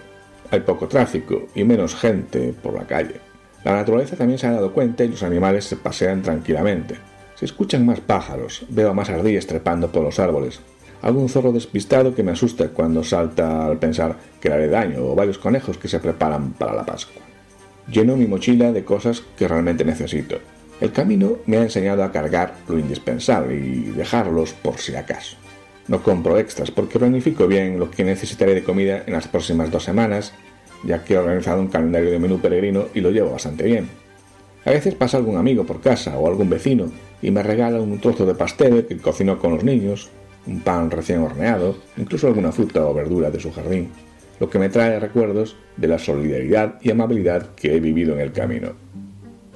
Hay 0.51 0.61
poco 0.61 0.87
tráfico 0.87 1.47
y 1.55 1.63
menos 1.63 1.95
gente 1.95 2.53
por 2.61 2.75
la 2.75 2.85
calle. 2.85 3.15
La 3.63 3.73
naturaleza 3.73 4.15
también 4.15 4.39
se 4.39 4.47
ha 4.47 4.51
dado 4.51 4.71
cuenta 4.71 5.03
y 5.03 5.09
los 5.09 5.23
animales 5.23 5.65
se 5.65 5.75
pasean 5.75 6.21
tranquilamente. 6.21 6.95
Se 7.35 7.45
escuchan 7.45 7.85
más 7.85 7.99
pájaros, 8.01 8.65
veo 8.69 8.91
a 8.91 8.93
más 8.93 9.09
ardillas 9.09 9.47
trepando 9.47 9.91
por 9.91 10.03
los 10.03 10.19
árboles. 10.19 10.61
Algún 11.01 11.29
zorro 11.29 11.51
despistado 11.51 12.13
que 12.13 12.23
me 12.23 12.31
asusta 12.31 12.69
cuando 12.69 13.03
salta 13.03 13.65
al 13.65 13.79
pensar 13.79 14.15
que 14.39 14.49
le 14.49 14.55
haré 14.55 14.67
daño 14.67 15.05
o 15.05 15.15
varios 15.15 15.37
conejos 15.37 15.77
que 15.77 15.87
se 15.87 15.99
preparan 15.99 16.53
para 16.53 16.73
la 16.73 16.85
Pascua. 16.85 17.21
Lleno 17.89 18.15
mi 18.15 18.27
mochila 18.27 18.71
de 18.71 18.83
cosas 18.83 19.23
que 19.37 19.47
realmente 19.47 19.83
necesito. 19.83 20.37
El 20.81 20.91
camino 20.91 21.37
me 21.45 21.57
ha 21.57 21.63
enseñado 21.63 22.03
a 22.03 22.11
cargar 22.11 22.55
lo 22.67 22.79
indispensable 22.79 23.55
y 23.55 23.81
dejarlos 23.91 24.53
por 24.53 24.77
si 24.77 24.95
acaso. 24.95 25.37
No 25.87 26.01
compro 26.03 26.37
extras 26.37 26.71
porque 26.71 26.99
planifico 26.99 27.47
bien 27.47 27.79
lo 27.79 27.91
que 27.91 28.03
necesitaré 28.03 28.53
de 28.53 28.63
comida 28.63 29.03
en 29.05 29.13
las 29.13 29.27
próximas 29.27 29.71
dos 29.71 29.83
semanas, 29.83 30.33
ya 30.83 31.03
que 31.03 31.15
he 31.15 31.17
organizado 31.17 31.61
un 31.61 31.67
calendario 31.67 32.11
de 32.11 32.19
menú 32.19 32.39
peregrino 32.39 32.85
y 32.93 33.01
lo 33.01 33.11
llevo 33.11 33.31
bastante 33.31 33.63
bien. 33.63 33.89
A 34.65 34.71
veces 34.71 34.95
pasa 34.95 35.17
algún 35.17 35.37
amigo 35.37 35.65
por 35.65 35.81
casa 35.81 36.17
o 36.17 36.27
algún 36.27 36.49
vecino 36.49 36.91
y 37.21 37.31
me 37.31 37.43
regala 37.43 37.81
un 37.81 37.99
trozo 37.99 38.25
de 38.25 38.35
pastel 38.35 38.85
que 38.85 38.97
cocinó 38.97 39.39
con 39.39 39.53
los 39.53 39.63
niños, 39.63 40.09
un 40.45 40.61
pan 40.61 40.91
recién 40.91 41.21
horneado, 41.21 41.77
incluso 41.97 42.27
alguna 42.27 42.51
fruta 42.51 42.85
o 42.85 42.93
verdura 42.93 43.31
de 43.31 43.39
su 43.39 43.51
jardín 43.51 43.89
lo 44.39 44.49
que 44.49 44.59
me 44.59 44.69
trae 44.69 44.99
recuerdos 44.99 45.57
de 45.77 45.87
la 45.87 45.99
solidaridad 45.99 46.79
y 46.81 46.91
amabilidad 46.91 47.53
que 47.55 47.75
he 47.75 47.79
vivido 47.79 48.13
en 48.13 48.21
el 48.21 48.31
camino. 48.31 48.73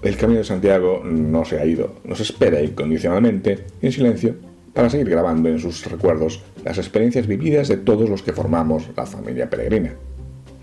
El 0.03 0.17
Camino 0.17 0.39
de 0.39 0.45
Santiago 0.45 1.01
no 1.05 1.45
se 1.45 1.59
ha 1.59 1.65
ido, 1.65 1.93
nos 2.03 2.19
espera 2.19 2.61
incondicionalmente, 2.61 3.65
en 3.81 3.91
silencio, 3.93 4.35
para 4.73 4.89
seguir 4.89 5.09
grabando 5.09 5.47
en 5.47 5.59
sus 5.59 5.85
recuerdos 5.89 6.43
las 6.65 6.77
experiencias 6.77 7.25
vividas 7.25 7.69
de 7.69 7.77
todos 7.77 8.09
los 8.09 8.21
que 8.21 8.33
formamos 8.33 8.89
la 8.97 9.05
familia 9.05 9.49
peregrina. 9.49 9.93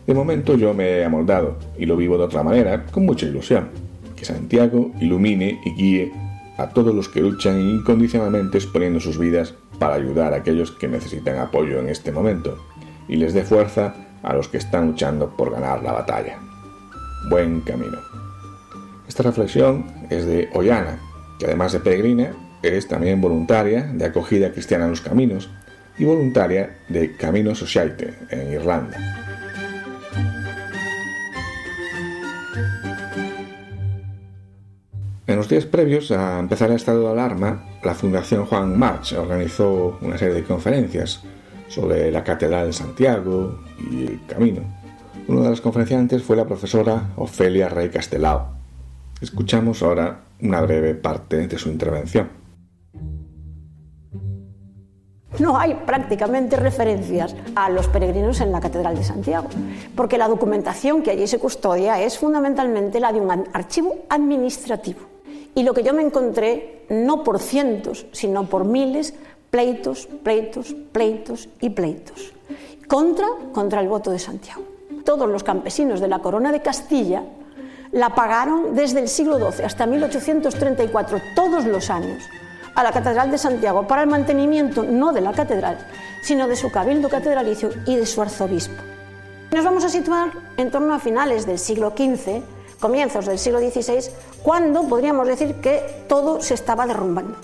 De 0.07 0.13
momento 0.13 0.57
yo 0.57 0.75
me 0.75 0.99
he 0.99 1.05
amoldado 1.07 1.57
y 1.79 1.87
lo 1.87 1.97
vivo 1.97 2.19
de 2.19 2.25
otra 2.25 2.43
manera, 2.43 2.85
con 2.91 3.07
mucha 3.07 3.25
ilusión. 3.25 3.69
Que 4.15 4.27
Santiago 4.27 4.93
ilumine 5.01 5.59
y 5.65 5.71
guíe 5.71 6.13
a 6.59 6.69
todos 6.69 6.95
los 6.95 7.09
que 7.09 7.23
luchan 7.23 7.61
incondicionalmente 7.61 8.59
exponiendo 8.59 9.01
sus 9.01 9.19
vidas 9.19 9.55
para 9.79 9.95
ayudar 9.95 10.35
a 10.35 10.39
aquellos 10.39 10.71
que 10.71 10.87
necesitan 10.87 11.39
apoyo 11.39 11.79
en 11.79 11.89
este 11.89 12.13
momento 12.13 12.59
y 13.09 13.17
les 13.17 13.33
dé 13.33 13.43
fuerza 13.43 13.95
a 14.23 14.35
los 14.35 14.49
que 14.49 14.59
están 14.59 14.89
luchando 14.89 15.35
por 15.35 15.51
ganar 15.51 15.83
la 15.83 15.93
batalla. 15.93 16.39
Buen 17.31 17.63
camino. 17.63 18.30
Esta 19.21 19.33
reflexión 19.33 19.85
es 20.09 20.25
de 20.25 20.49
Ollana, 20.55 20.99
que 21.39 21.45
además 21.45 21.73
de 21.73 21.81
peregrina, 21.81 22.33
es 22.63 22.89
también 22.89 23.21
voluntaria 23.21 23.83
de 23.83 24.07
acogida 24.07 24.51
cristiana 24.51 24.85
en 24.85 24.93
los 24.93 25.03
caminos 25.03 25.51
y 25.99 26.07
voluntaria 26.07 26.79
de 26.89 27.15
Camino 27.17 27.55
Society 27.55 28.07
en 28.31 28.51
Irlanda. 28.51 28.97
En 35.27 35.37
los 35.37 35.51
días 35.51 35.67
previos 35.67 36.11
a 36.13 36.39
empezar 36.39 36.71
el 36.71 36.77
estado 36.77 37.03
de 37.03 37.11
alarma, 37.11 37.67
la 37.85 37.93
Fundación 37.93 38.47
Juan 38.47 38.79
March 38.79 39.13
organizó 39.13 39.99
una 40.01 40.17
serie 40.17 40.37
de 40.37 40.45
conferencias 40.45 41.21
sobre 41.69 42.11
la 42.11 42.25
Catedral 42.25 42.69
de 42.69 42.73
Santiago 42.73 43.61
y 43.79 44.07
el 44.07 44.21
camino. 44.27 44.63
Una 45.29 45.43
de 45.43 45.51
las 45.51 45.61
conferenciantes 45.61 46.23
fue 46.23 46.37
la 46.37 46.47
profesora 46.47 47.11
Ofelia 47.17 47.69
Rey 47.69 47.91
Castelao. 47.91 48.60
Escuchamos 49.21 49.83
ahora 49.83 50.21
una 50.41 50.63
breve 50.63 50.95
parte 50.95 51.47
de 51.47 51.59
su 51.59 51.69
intervención. 51.69 52.41
No 55.39 55.59
hay 55.59 55.75
prácticamente 55.75 56.57
referencias 56.57 57.35
a 57.55 57.71
los 57.71 57.87
peregrinos 57.89 58.41
en 58.41 58.51
la 58.51 58.61
Catedral 58.61 58.97
de 58.97 59.05
Santiago, 59.05 59.49
porque 59.95 60.19
la 60.19 60.29
documentación 60.29 61.03
que 61.03 61.13
allí 61.13 61.27
se 61.27 61.39
custodia 61.39 62.03
es 62.03 62.19
fundamentalmente 62.19 62.99
la 62.99 63.13
de 63.13 63.21
un 63.21 63.31
archivo 63.31 63.95
administrativo. 64.09 65.01
Y 65.55 65.63
lo 65.63 65.73
que 65.73 65.83
yo 65.83 65.95
me 65.95 66.03
encontré, 66.03 66.85
no 66.91 67.23
por 67.23 67.39
cientos, 67.41 68.07
sino 68.13 68.49
por 68.49 68.65
miles, 68.65 69.15
pleitos, 69.51 70.09
pleitos, 70.23 70.75
pleitos 70.93 71.49
y 71.61 71.71
pleitos. 71.71 72.33
Contra, 72.89 73.27
contra 73.53 73.81
el 73.81 73.89
voto 73.89 74.11
de 74.11 74.19
Santiago. 74.19 74.63
Todos 75.05 75.29
los 75.29 75.45
campesinos 75.45 76.01
de 76.01 76.09
la 76.09 76.19
corona 76.19 76.53
de 76.53 76.61
Castilla 76.61 77.23
la 77.93 78.15
pagaron 78.15 78.75
desde 78.75 79.01
el 79.01 79.09
siglo 79.09 79.39
XII 79.39 79.65
hasta 79.65 79.87
1834, 79.87 81.21
todos 81.35 81.65
los 81.65 81.91
años, 81.91 82.23
a 82.75 82.83
la 82.83 82.93
Catedral 82.93 83.31
de 83.31 83.39
Santiago 83.39 83.87
para 83.87 84.03
el 84.03 84.09
mantenimiento 84.09 84.85
no 84.85 85.13
de 85.13 85.21
la 85.21 85.33
catedral, 85.33 85.79
sino 86.23 86.47
de 86.47 86.57
su 86.57 86.71
cabildo 86.71 87.09
catedralicio 87.09 87.71
y 87.87 87.97
de 87.97 88.07
su 88.07 88.23
arzobispo. 88.23 88.83
Nos 89.51 89.65
vamos 89.65 89.85
a 89.85 89.89
situar 89.89 90.31
en 90.57 90.71
torno 90.71 90.95
a 90.95 91.01
finales 91.01 91.47
del 91.47 91.59
siglo 91.59 91.91
XV, 91.91 92.43
comienzos 92.79 93.27
del 93.27 93.39
siglo 93.39 93.59
XVI, 93.59 94.11
cuando 94.43 94.85
podríamos 94.85 95.27
decir 95.27 95.57
que 95.57 96.05
todo 96.09 96.41
se 96.41 96.55
estaba 96.55 96.87
derrumbando. 96.87 97.37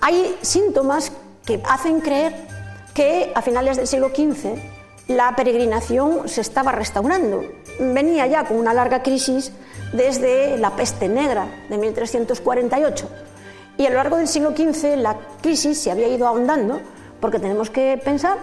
Hay 0.00 0.36
síntomas 0.42 1.12
que 1.44 1.62
hacen 1.68 2.00
creer 2.00 2.34
que 2.92 3.30
a 3.34 3.42
finales 3.42 3.76
del 3.76 3.86
siglo 3.86 4.08
XV 4.08 4.75
la 5.08 5.34
peregrinación 5.36 6.28
se 6.28 6.40
estaba 6.40 6.72
restaurando. 6.72 7.44
Venía 7.78 8.26
ya 8.26 8.44
con 8.44 8.58
una 8.58 8.74
larga 8.74 9.02
crisis 9.02 9.52
desde 9.92 10.58
la 10.58 10.74
peste 10.74 11.08
negra 11.08 11.46
de 11.68 11.78
1348 11.78 13.08
y 13.78 13.86
a 13.86 13.90
lo 13.90 13.96
largo 13.96 14.16
del 14.16 14.26
siglo 14.26 14.50
XV 14.50 14.96
la 14.96 15.16
crisis 15.42 15.78
se 15.78 15.90
había 15.90 16.08
ido 16.08 16.26
ahondando 16.26 16.80
porque 17.20 17.38
tenemos 17.38 17.70
que 17.70 18.00
pensar 18.02 18.38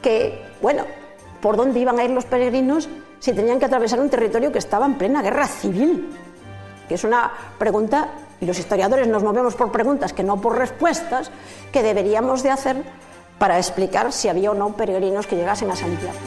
que, 0.00 0.42
bueno, 0.62 0.84
¿por 1.40 1.56
dónde 1.56 1.80
iban 1.80 1.98
a 1.98 2.04
ir 2.04 2.10
los 2.10 2.24
peregrinos 2.24 2.88
si 3.18 3.32
tenían 3.32 3.58
que 3.58 3.66
atravesar 3.66 4.00
un 4.00 4.10
territorio 4.10 4.52
que 4.52 4.58
estaba 4.58 4.86
en 4.86 4.94
plena 4.94 5.22
guerra 5.22 5.46
civil? 5.46 6.08
Que 6.88 6.94
es 6.94 7.04
una 7.04 7.32
pregunta 7.58 8.10
y 8.40 8.46
los 8.46 8.58
historiadores 8.58 9.08
nos 9.08 9.22
movemos 9.22 9.54
por 9.54 9.72
preguntas 9.72 10.12
que 10.12 10.22
no 10.22 10.40
por 10.40 10.56
respuestas, 10.56 11.30
que 11.72 11.82
deberíamos 11.82 12.42
de 12.42 12.50
hacer 12.50 12.76
para 13.38 13.58
explicar 13.58 14.12
si 14.12 14.28
había 14.28 14.50
o 14.50 14.54
no 14.54 14.76
peregrinos 14.76 15.26
que 15.26 15.36
llegasen 15.36 15.70
a 15.70 15.76
Santiago. 15.76 16.18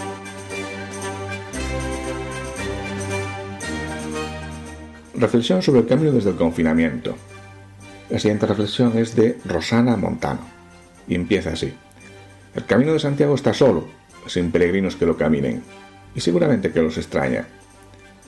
Reflexión 5.15 5.61
sobre 5.61 5.81
el 5.81 5.87
camino 5.87 6.11
desde 6.11 6.29
el 6.29 6.35
confinamiento. 6.35 7.15
La 8.09 8.19
siguiente 8.19 8.45
reflexión 8.45 8.97
es 8.97 9.15
de 9.15 9.37
Rosana 9.45 9.97
Montano 9.97 10.41
y 11.07 11.15
empieza 11.15 11.51
así. 11.51 11.73
El 12.55 12.65
camino 12.65 12.93
de 12.93 12.99
Santiago 12.99 13.35
está 13.35 13.53
solo, 13.53 13.87
sin 14.27 14.51
peregrinos 14.51 14.95
que 14.95 15.05
lo 15.05 15.17
caminen, 15.17 15.61
y 16.15 16.21
seguramente 16.21 16.71
que 16.71 16.81
los 16.81 16.97
extraña, 16.97 17.47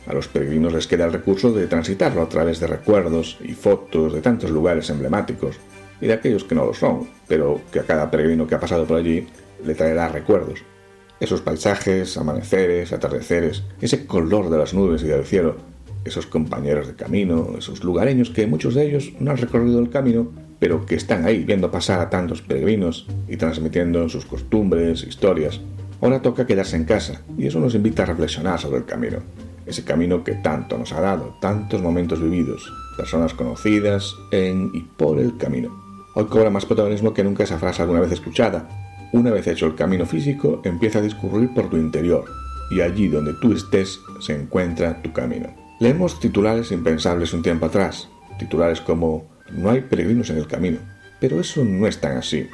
a 0.07 0.13
los 0.13 0.27
peregrinos 0.27 0.73
les 0.73 0.87
queda 0.87 1.05
el 1.05 1.13
recurso 1.13 1.51
de 1.51 1.67
transitarlo 1.67 2.21
a 2.21 2.29
través 2.29 2.59
de 2.59 2.67
recuerdos 2.67 3.37
y 3.41 3.53
fotos 3.53 4.13
de 4.13 4.21
tantos 4.21 4.49
lugares 4.49 4.89
emblemáticos 4.89 5.57
y 6.01 6.07
de 6.07 6.13
aquellos 6.13 6.43
que 6.43 6.55
no 6.55 6.65
lo 6.65 6.73
son, 6.73 7.07
pero 7.27 7.61
que 7.71 7.79
a 7.79 7.83
cada 7.83 8.09
peregrino 8.11 8.47
que 8.47 8.55
ha 8.55 8.59
pasado 8.59 8.85
por 8.85 8.97
allí 8.97 9.27
le 9.63 9.75
traerá 9.75 10.09
recuerdos. 10.09 10.63
Esos 11.19 11.41
paisajes, 11.41 12.17
amaneceres, 12.17 12.91
atardeceres, 12.91 13.63
ese 13.79 14.05
color 14.07 14.49
de 14.49 14.57
las 14.57 14.73
nubes 14.73 15.03
y 15.03 15.07
del 15.07 15.25
cielo, 15.25 15.55
esos 16.03 16.25
compañeros 16.25 16.87
de 16.87 16.95
camino, 16.95 17.53
esos 17.57 17.83
lugareños 17.83 18.31
que 18.31 18.47
muchos 18.47 18.73
de 18.73 18.87
ellos 18.87 19.13
no 19.19 19.31
han 19.31 19.37
recorrido 19.37 19.79
el 19.79 19.91
camino, 19.91 20.31
pero 20.59 20.85
que 20.85 20.95
están 20.95 21.25
ahí 21.25 21.43
viendo 21.43 21.69
pasar 21.69 21.99
a 21.99 22.09
tantos 22.09 22.41
peregrinos 22.41 23.07
y 23.27 23.37
transmitiendo 23.37 24.09
sus 24.09 24.25
costumbres, 24.25 25.03
historias. 25.03 25.61
Ahora 26.01 26.23
toca 26.23 26.47
quedarse 26.47 26.75
en 26.75 26.85
casa 26.85 27.21
y 27.37 27.45
eso 27.45 27.59
nos 27.59 27.75
invita 27.75 28.03
a 28.03 28.07
reflexionar 28.07 28.59
sobre 28.59 28.79
el 28.79 28.85
camino 28.85 29.19
ese 29.65 29.83
camino 29.83 30.23
que 30.23 30.33
tanto 30.35 30.77
nos 30.77 30.91
ha 30.91 31.01
dado, 31.01 31.35
tantos 31.39 31.81
momentos 31.81 32.21
vividos, 32.21 32.71
personas 32.97 33.33
conocidas 33.33 34.15
en 34.31 34.71
y 34.73 34.81
por 34.81 35.19
el 35.19 35.37
camino. 35.37 35.80
Hoy 36.13 36.25
cobra 36.25 36.49
más 36.49 36.65
protagonismo 36.65 37.13
que 37.13 37.23
nunca 37.23 37.43
esa 37.43 37.57
frase 37.57 37.81
alguna 37.81 38.01
vez 38.01 38.11
escuchada. 38.11 38.67
Una 39.13 39.31
vez 39.31 39.47
hecho 39.47 39.65
el 39.65 39.75
camino 39.75 40.05
físico, 40.05 40.61
empieza 40.65 40.99
a 40.99 41.01
discurrir 41.01 41.53
por 41.53 41.69
tu 41.69 41.77
interior, 41.77 42.25
y 42.69 42.81
allí 42.81 43.07
donde 43.07 43.33
tú 43.33 43.53
estés 43.53 43.99
se 44.19 44.35
encuentra 44.35 45.01
tu 45.01 45.13
camino. 45.13 45.47
Leemos 45.79 46.19
titulares 46.19 46.71
impensables 46.71 47.33
un 47.33 47.41
tiempo 47.41 47.65
atrás, 47.65 48.09
titulares 48.37 48.81
como 48.81 49.29
No 49.51 49.69
hay 49.69 49.81
peregrinos 49.81 50.29
en 50.29 50.37
el 50.37 50.47
camino. 50.47 50.79
Pero 51.21 51.39
eso 51.39 51.63
no 51.63 51.87
es 51.87 51.99
tan 51.99 52.17
así. 52.17 52.49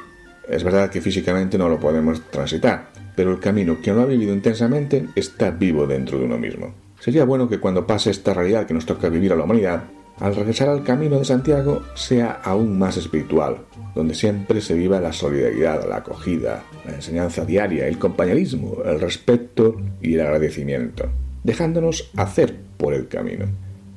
Es 0.48 0.62
verdad 0.62 0.90
que 0.90 1.00
físicamente 1.00 1.58
no 1.58 1.68
lo 1.68 1.80
podemos 1.80 2.20
transitar, 2.30 2.90
pero 3.16 3.32
el 3.32 3.40
camino 3.40 3.80
que 3.82 3.92
no 3.92 4.02
ha 4.02 4.06
vivido 4.06 4.32
intensamente 4.32 5.06
está 5.16 5.50
vivo 5.50 5.86
dentro 5.86 6.18
de 6.18 6.26
uno 6.26 6.38
mismo. 6.38 6.74
Sería 7.00 7.24
bueno 7.24 7.48
que 7.48 7.58
cuando 7.58 7.86
pase 7.86 8.10
esta 8.10 8.34
realidad 8.34 8.66
que 8.66 8.74
nos 8.74 8.86
toca 8.86 9.08
vivir 9.08 9.32
a 9.32 9.36
la 9.36 9.44
humanidad, 9.44 9.84
al 10.20 10.34
regresar 10.34 10.68
al 10.68 10.82
camino 10.82 11.18
de 11.18 11.24
Santiago 11.24 11.82
sea 11.94 12.40
aún 12.42 12.78
más 12.78 12.96
espiritual, 12.96 13.58
donde 13.94 14.14
siempre 14.14 14.60
se 14.60 14.74
viva 14.74 15.00
la 15.00 15.12
solidaridad, 15.12 15.88
la 15.88 15.96
acogida, 15.96 16.64
la 16.84 16.94
enseñanza 16.94 17.44
diaria, 17.44 17.86
el 17.86 17.98
compañerismo, 17.98 18.78
el 18.84 19.00
respeto 19.00 19.76
y 20.00 20.14
el 20.14 20.20
agradecimiento, 20.22 21.08
dejándonos 21.44 22.10
hacer 22.16 22.56
por 22.76 22.94
el 22.94 23.08
camino. 23.08 23.46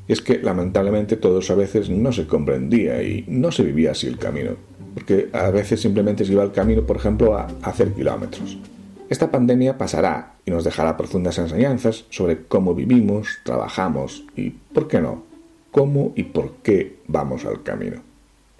Y 0.07 0.13
es 0.13 0.21
que 0.21 0.39
lamentablemente 0.39 1.17
todos 1.17 1.49
a 1.51 1.55
veces 1.55 1.89
no 1.89 2.11
se 2.11 2.27
comprendía 2.27 3.01
y 3.01 3.25
no 3.27 3.51
se 3.51 3.63
vivía 3.63 3.91
así 3.91 4.07
el 4.07 4.17
camino, 4.17 4.51
porque 4.93 5.29
a 5.33 5.49
veces 5.49 5.81
simplemente 5.81 6.25
se 6.25 6.33
iba 6.33 6.43
al 6.43 6.51
camino, 6.51 6.83
por 6.83 6.97
ejemplo, 6.97 7.35
a 7.35 7.47
hacer 7.63 7.93
kilómetros. 7.93 8.57
Esta 9.09 9.29
pandemia 9.29 9.77
pasará 9.77 10.35
y 10.45 10.51
nos 10.51 10.63
dejará 10.63 10.95
profundas 10.95 11.37
enseñanzas 11.37 12.05
sobre 12.09 12.43
cómo 12.43 12.73
vivimos, 12.73 13.39
trabajamos 13.43 14.23
y, 14.35 14.51
¿por 14.51 14.87
qué 14.87 15.01
no?, 15.01 15.30
cómo 15.71 16.13
y 16.15 16.23
por 16.23 16.57
qué 16.63 16.97
vamos 17.07 17.45
al 17.45 17.63
camino. 17.63 18.01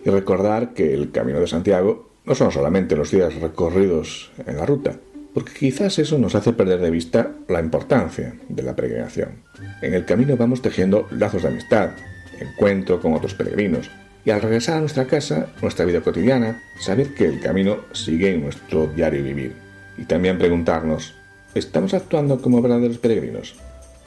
Y 0.04 0.10
recordar 0.10 0.74
que 0.74 0.94
el 0.94 1.12
Camino 1.12 1.40
de 1.40 1.48
Santiago 1.48 2.10
no 2.26 2.36
son 2.36 2.52
solamente 2.52 2.96
los 2.96 3.12
días 3.12 3.36
recorridos 3.36 4.32
en 4.46 4.58
la 4.58 4.66
ruta, 4.66 4.96
porque 5.34 5.54
quizás 5.54 6.00
eso 6.00 6.18
nos 6.18 6.36
hace 6.36 6.54
perder 6.54 6.80
de 6.80 6.92
vista 6.92 7.32
la 7.48 7.60
importancia 7.60 8.36
de 8.50 8.64
la 8.64 8.76
peregrinación. 8.76 9.44
En 9.82 9.94
el 9.94 10.06
camino 10.06 10.38
vamos 10.38 10.62
tejiendo 10.62 11.08
lazos 11.12 11.44
de 11.44 11.50
amistad, 11.50 11.92
encuentro 12.40 13.00
con 13.00 13.14
otros 13.14 13.34
peregrinos, 13.34 13.90
y 14.24 14.30
al 14.30 14.42
regresar 14.42 14.78
a 14.78 14.82
nuestra 14.82 15.08
casa, 15.08 15.48
nuestra 15.62 15.86
vida 15.86 16.02
cotidiana, 16.02 16.62
saber 16.80 17.14
que 17.16 17.26
el 17.26 17.40
camino 17.40 17.80
sigue 17.92 18.34
en 18.34 18.44
nuestro 18.44 18.88
diario 18.88 19.24
vivir. 19.24 19.54
Y 19.98 20.06
también 20.06 20.38
preguntarnos, 20.38 21.16
¿estamos 21.56 21.94
actuando 21.94 22.40
como 22.40 22.62
verdaderos 22.62 23.00
peregrinos? 23.00 23.56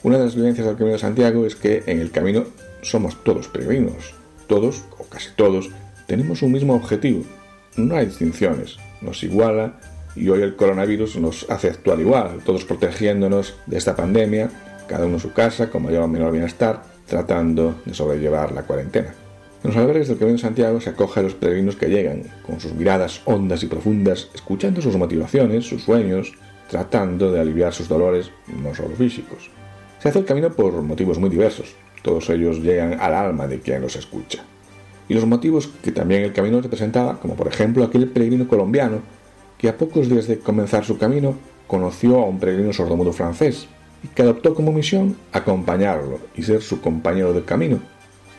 Una 0.05 0.19
de 0.19 0.25
las 0.25 0.35
vivencias 0.35 0.67
del 0.67 0.75
Camino 0.75 0.93
de 0.93 0.99
Santiago 0.99 1.47
es 1.47 1.55
que 1.55 1.81
en 1.87 1.99
el 1.99 2.11
camino 2.11 2.43
somos 2.83 3.23
todos 3.23 3.47
peregrinos. 3.47 4.13
Todos, 4.45 4.83
o 4.99 5.03
casi 5.05 5.29
todos, 5.35 5.71
tenemos 6.05 6.43
un 6.43 6.51
mismo 6.51 6.75
objetivo. 6.75 7.23
No 7.75 7.95
hay 7.95 8.05
distinciones. 8.05 8.77
Nos 9.01 9.23
iguala 9.23 9.79
y 10.15 10.29
hoy 10.29 10.43
el 10.43 10.55
coronavirus 10.55 11.15
nos 11.15 11.49
hace 11.49 11.69
actuar 11.69 11.99
igual, 11.99 12.41
todos 12.45 12.65
protegiéndonos 12.65 13.55
de 13.65 13.79
esta 13.79 13.95
pandemia, 13.95 14.51
cada 14.87 15.07
uno 15.07 15.15
en 15.15 15.21
su 15.21 15.33
casa, 15.33 15.71
con 15.71 15.81
mayor 15.81 16.03
o 16.03 16.07
menor 16.07 16.31
bienestar, 16.33 16.83
tratando 17.07 17.73
de 17.83 17.95
sobrellevar 17.95 18.51
la 18.51 18.61
cuarentena. 18.61 19.11
En 19.63 19.71
los 19.71 19.75
albergues 19.75 20.09
del 20.09 20.19
Camino 20.19 20.37
de 20.37 20.43
Santiago 20.43 20.81
se 20.81 20.91
acoge 20.91 21.21
a 21.21 21.23
los 21.23 21.33
peregrinos 21.33 21.77
que 21.77 21.89
llegan, 21.89 22.25
con 22.45 22.59
sus 22.59 22.75
miradas 22.75 23.21
hondas 23.25 23.63
y 23.63 23.65
profundas, 23.65 24.29
escuchando 24.35 24.83
sus 24.83 24.97
motivaciones, 24.97 25.65
sus 25.65 25.81
sueños, 25.81 26.33
tratando 26.69 27.31
de 27.31 27.39
aliviar 27.39 27.73
sus 27.73 27.87
dolores, 27.87 28.29
no 28.61 28.75
solo 28.75 28.95
físicos. 28.95 29.49
Se 30.05 30.09
hace 30.09 30.19
el 30.19 30.25
camino 30.25 30.51
por 30.51 30.71
motivos 30.83 31.17
muy 31.17 31.31
diversos, 31.31 31.73
todos 32.03 32.29
ellos 32.29 32.59
llegan 32.59 32.99
al 33.01 33.15
alma 33.15 33.47
de 33.47 33.59
quien 33.59 33.81
los 33.81 33.95
escucha. 33.95 34.43
Y 35.09 35.15
los 35.15 35.25
motivos 35.25 35.67
que 35.81 35.91
también 35.91 36.21
el 36.21 36.31
camino 36.31 36.61
representaba, 36.61 37.19
como 37.19 37.33
por 37.33 37.47
ejemplo 37.47 37.83
aquel 37.83 38.07
peregrino 38.09 38.47
colombiano 38.47 38.99
que 39.57 39.67
a 39.67 39.75
pocos 39.75 40.07
días 40.07 40.27
de 40.27 40.37
comenzar 40.37 40.85
su 40.85 40.99
camino 40.99 41.33
conoció 41.65 42.19
a 42.19 42.25
un 42.25 42.39
peregrino 42.39 42.71
sordomudo 42.71 43.13
francés 43.13 43.67
y 44.03 44.09
que 44.09 44.21
adoptó 44.21 44.53
como 44.53 44.71
misión 44.71 45.17
acompañarlo 45.31 46.19
y 46.35 46.43
ser 46.43 46.61
su 46.61 46.81
compañero 46.81 47.33
de 47.33 47.43
camino, 47.43 47.79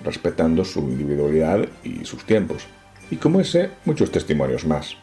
respetando 0.04 0.64
su 0.64 0.78
individualidad 0.82 1.66
y 1.82 2.04
sus 2.04 2.24
tiempos. 2.24 2.64
Y 3.10 3.16
como 3.16 3.40
ese, 3.40 3.70
muchos 3.84 4.12
testimonios 4.12 4.64
más. 4.64 4.96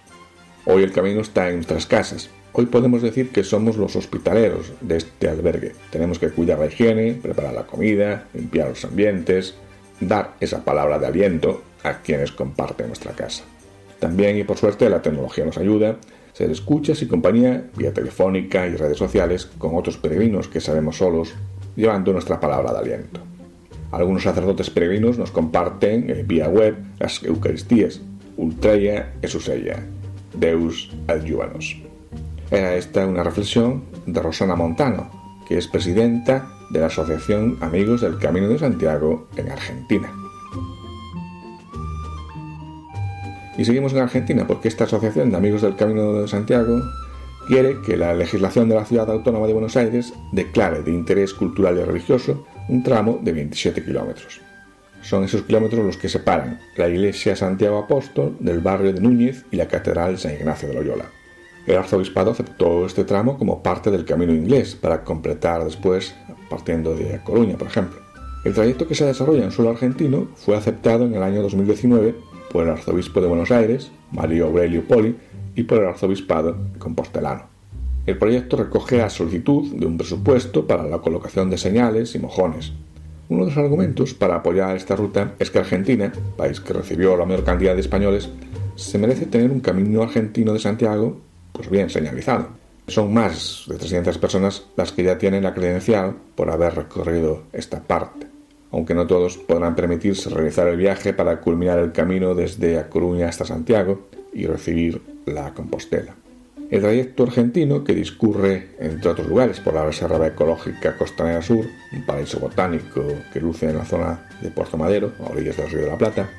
Hoy 0.64 0.84
el 0.84 0.94
camino 0.94 1.20
está 1.20 1.50
en 1.50 1.56
nuestras 1.56 1.86
casas, 1.86 2.30
Hoy 2.56 2.68
podemos 2.68 3.02
decir 3.02 3.32
que 3.32 3.44
somos 3.44 3.78
los 3.78 3.96
hospitaleros 3.96 4.74
de 4.80 4.98
este 4.98 5.28
albergue. 5.28 5.72
Tenemos 5.90 6.20
que 6.20 6.30
cuidar 6.30 6.60
la 6.60 6.68
higiene, 6.68 7.14
preparar 7.14 7.52
la 7.52 7.66
comida, 7.66 8.28
limpiar 8.36 8.70
los 8.70 8.86
ambientes, 8.86 9.56
dar 10.00 10.36
esa 10.40 10.64
palabra 10.64 11.00
de 11.00 11.08
aliento 11.08 11.64
a 11.82 12.02
quienes 12.02 12.32
comparten 12.32 12.88
nuestra 12.88 13.14
casa. 13.14 13.44
También 14.00 14.38
y 14.38 14.44
por 14.44 14.58
suerte 14.58 14.88
la 14.88 15.02
tecnología 15.02 15.46
nos 15.46 15.58
ayuda, 15.58 15.98
ser 16.34 16.52
escuchas 16.52 17.02
y 17.02 17.08
compañía 17.08 17.72
vía 17.76 17.92
telefónica 17.92 18.68
y 18.68 18.76
redes 18.76 18.98
sociales 19.00 19.48
con 19.58 19.76
otros 19.76 19.98
peregrinos 19.98 20.48
que 20.48 20.62
sabemos 20.62 20.98
solos, 20.98 21.34
llevando 21.76 22.14
nuestra 22.14 22.40
palabra 22.40 22.72
de 22.74 22.80
aliento. 22.80 23.20
Algunos 23.92 24.24
sacerdotes 24.24 24.70
peregrinos 24.70 25.18
nos 25.18 25.32
comparten 25.32 26.08
eh, 26.08 26.24
vía 26.24 26.50
web 26.50 26.76
las 27.00 27.24
Eucaristías, 27.24 28.00
Ultreia 28.38 29.14
Esusella, 29.24 29.84
Deus 30.36 30.92
adjuvanos. 31.08 31.83
Era 32.54 32.76
esta 32.76 33.08
una 33.08 33.24
reflexión 33.24 33.84
de 34.06 34.22
Rosana 34.22 34.56
Montano, 34.56 35.10
que 35.48 35.58
es 35.58 35.68
presidenta 35.68 36.52
de 36.70 36.82
la 36.82 36.86
Asociación 36.86 37.58
Amigos 37.62 38.02
del 38.02 38.20
Camino 38.20 38.48
de 38.48 38.60
Santiago 38.60 39.28
en 39.38 39.50
Argentina. 39.50 40.14
Y 43.58 43.66
seguimos 43.66 43.94
en 43.94 44.02
Argentina 44.02 44.46
porque 44.46 44.68
esta 44.68 44.84
Asociación 44.84 45.32
de 45.32 45.38
Amigos 45.38 45.64
del 45.64 45.76
Camino 45.76 46.14
de 46.14 46.28
Santiago 46.28 46.80
quiere 47.48 47.82
que 47.82 47.98
la 47.98 48.14
legislación 48.14 48.70
de 48.70 48.76
la 48.76 48.86
Ciudad 48.86 49.10
Autónoma 49.10 49.48
de 49.48 49.54
Buenos 49.54 49.76
Aires 49.76 50.14
declare 50.32 50.84
de 50.84 50.92
interés 50.92 51.34
cultural 51.34 51.80
y 51.80 51.84
religioso 51.84 52.46
un 52.70 52.84
tramo 52.84 53.20
de 53.24 53.32
27 53.32 53.84
kilómetros. 53.84 54.42
Son 55.02 55.24
esos 55.24 55.42
kilómetros 55.42 55.84
los 55.84 55.98
que 55.98 56.08
separan 56.08 56.60
la 56.78 56.88
iglesia 56.88 57.36
Santiago 57.36 57.80
Apóstol 57.80 58.38
del 58.40 58.60
barrio 58.60 58.94
de 58.94 59.02
Núñez 59.02 59.44
y 59.50 59.56
la 59.56 59.68
Catedral 59.68 60.20
San 60.20 60.36
Ignacio 60.36 60.70
de 60.70 60.76
Loyola. 60.76 61.23
El 61.66 61.78
arzobispado 61.78 62.32
aceptó 62.32 62.86
este 62.86 63.06
tramo 63.06 63.38
como 63.38 63.64
parte 63.64 63.90
del 63.90 64.04
camino 64.04 64.34
inglés 64.34 64.76
para 64.76 65.04
completar 65.04 65.64
después 65.64 66.14
partiendo 66.50 66.94
de 66.94 67.22
Coruña, 67.24 67.58
por 67.58 67.68
ejemplo. 67.68 68.00
El 68.44 68.54
trayecto 68.54 68.88
que 68.88 68.96
se 68.96 69.06
desarrolla 69.06 69.46
en 69.46 69.52
suelo 69.52 69.72
argentino 69.72 70.28
fue 70.36 70.58
aceptado 70.58 71.06
en 71.06 71.14
el 71.16 71.24
año 71.24 71.42
2019 71.42 72.16
por 72.52 72.64
el 72.66 72.72
arzobispo 72.72 73.22
de 73.22 73.28
Buenos 73.28 73.52
Aires, 73.52 73.92
Mario 74.12 74.48
Aurelio 74.48 74.86
Poli, 74.86 75.16
y 75.56 75.64
por 75.64 75.80
el 75.80 75.88
arzobispado 75.88 76.58
compostelano. 76.78 77.44
El 78.06 78.18
proyecto 78.18 78.58
recoge 78.58 78.98
la 78.98 79.10
solicitud 79.10 79.74
de 79.74 79.86
un 79.86 79.98
presupuesto 79.98 80.68
para 80.68 80.84
la 80.84 81.00
colocación 81.00 81.50
de 81.50 81.58
señales 81.58 82.14
y 82.16 82.20
mojones. 82.20 82.74
Uno 83.30 83.46
de 83.46 83.52
los 83.52 83.58
argumentos 83.58 84.14
para 84.14 84.36
apoyar 84.36 84.76
esta 84.76 84.98
ruta 84.98 85.36
es 85.40 85.50
que 85.50 85.60
Argentina, 85.60 86.12
país 86.36 86.60
que 86.60 86.74
recibió 86.74 87.16
la 87.16 87.26
mayor 87.26 87.46
cantidad 87.46 87.74
de 87.74 87.80
españoles, 87.80 88.30
se 88.76 88.98
merece 88.98 89.26
tener 89.26 89.50
un 89.50 89.62
camino 89.62 90.04
argentino 90.04 90.52
de 90.52 90.60
Santiago 90.60 91.18
pues 91.54 91.70
bien 91.70 91.90
señalizado. 91.90 92.50
Son 92.88 93.14
más 93.14 93.64
de 93.68 93.78
300 93.78 94.18
personas 94.18 94.66
las 94.76 94.92
que 94.92 95.04
ya 95.04 95.18
tienen 95.18 95.44
la 95.44 95.54
credencial 95.54 96.16
por 96.36 96.50
haber 96.50 96.76
recorrido 96.76 97.44
esta 97.54 97.82
parte, 97.82 98.28
aunque 98.72 98.94
no 98.94 99.08
todos 99.08 99.38
podrán 99.38 99.76
permitirse 99.76 100.30
realizar 100.30 100.68
el 100.68 100.76
viaje 100.76 101.14
para 101.14 101.40
culminar 101.40 101.80
el 101.80 101.94
camino 101.94 102.36
desde 102.36 102.78
A 102.78 102.90
Coruña 102.90 103.30
hasta 103.30 103.46
Santiago 103.46 104.10
y 104.34 104.48
recibir 104.48 105.02
la 105.26 105.54
Compostela. 105.54 106.16
El 106.70 106.82
trayecto 106.82 107.24
argentino, 107.24 107.84
que 107.84 107.94
discurre, 107.94 108.70
entre 108.80 109.12
otros 109.12 109.28
lugares, 109.28 109.60
por 109.60 109.76
la 109.76 109.86
Reserva 109.86 110.26
Ecológica 110.26 110.98
Costanera 110.98 111.42
Sur, 111.42 111.66
un 111.94 112.06
paraíso 112.06 112.40
botánico 112.40 113.06
que 113.32 113.40
luce 113.40 113.70
en 113.70 113.78
la 113.78 113.86
zona 113.86 114.28
de 114.42 114.50
Puerto 114.50 114.76
Madero, 114.76 115.12
a 115.20 115.32
orillas 115.32 115.56
del 115.56 115.70
Río 115.70 115.84
de 115.84 115.92
la 115.92 115.98
Plata, 115.98 116.30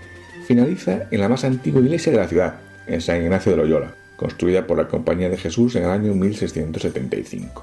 finaliza 0.44 1.07
en 1.11 1.20
la 1.20 1.29
más 1.29 1.44
antigua 1.44 1.81
iglesia 1.81 2.11
de 2.11 2.18
la 2.18 2.29
ciudad, 2.29 2.57
en 2.87 3.00
San 3.00 3.22
Ignacio 3.22 3.53
de 3.53 3.59
Loyola, 3.59 3.94
construida 4.24 4.66
por 4.66 4.78
la 4.78 4.88
Compañía 4.88 5.28
de 5.28 5.37
Jesús 5.37 5.76
en 5.76 5.84
el 5.84 5.90
año 5.90 6.14
1675. 6.14 7.62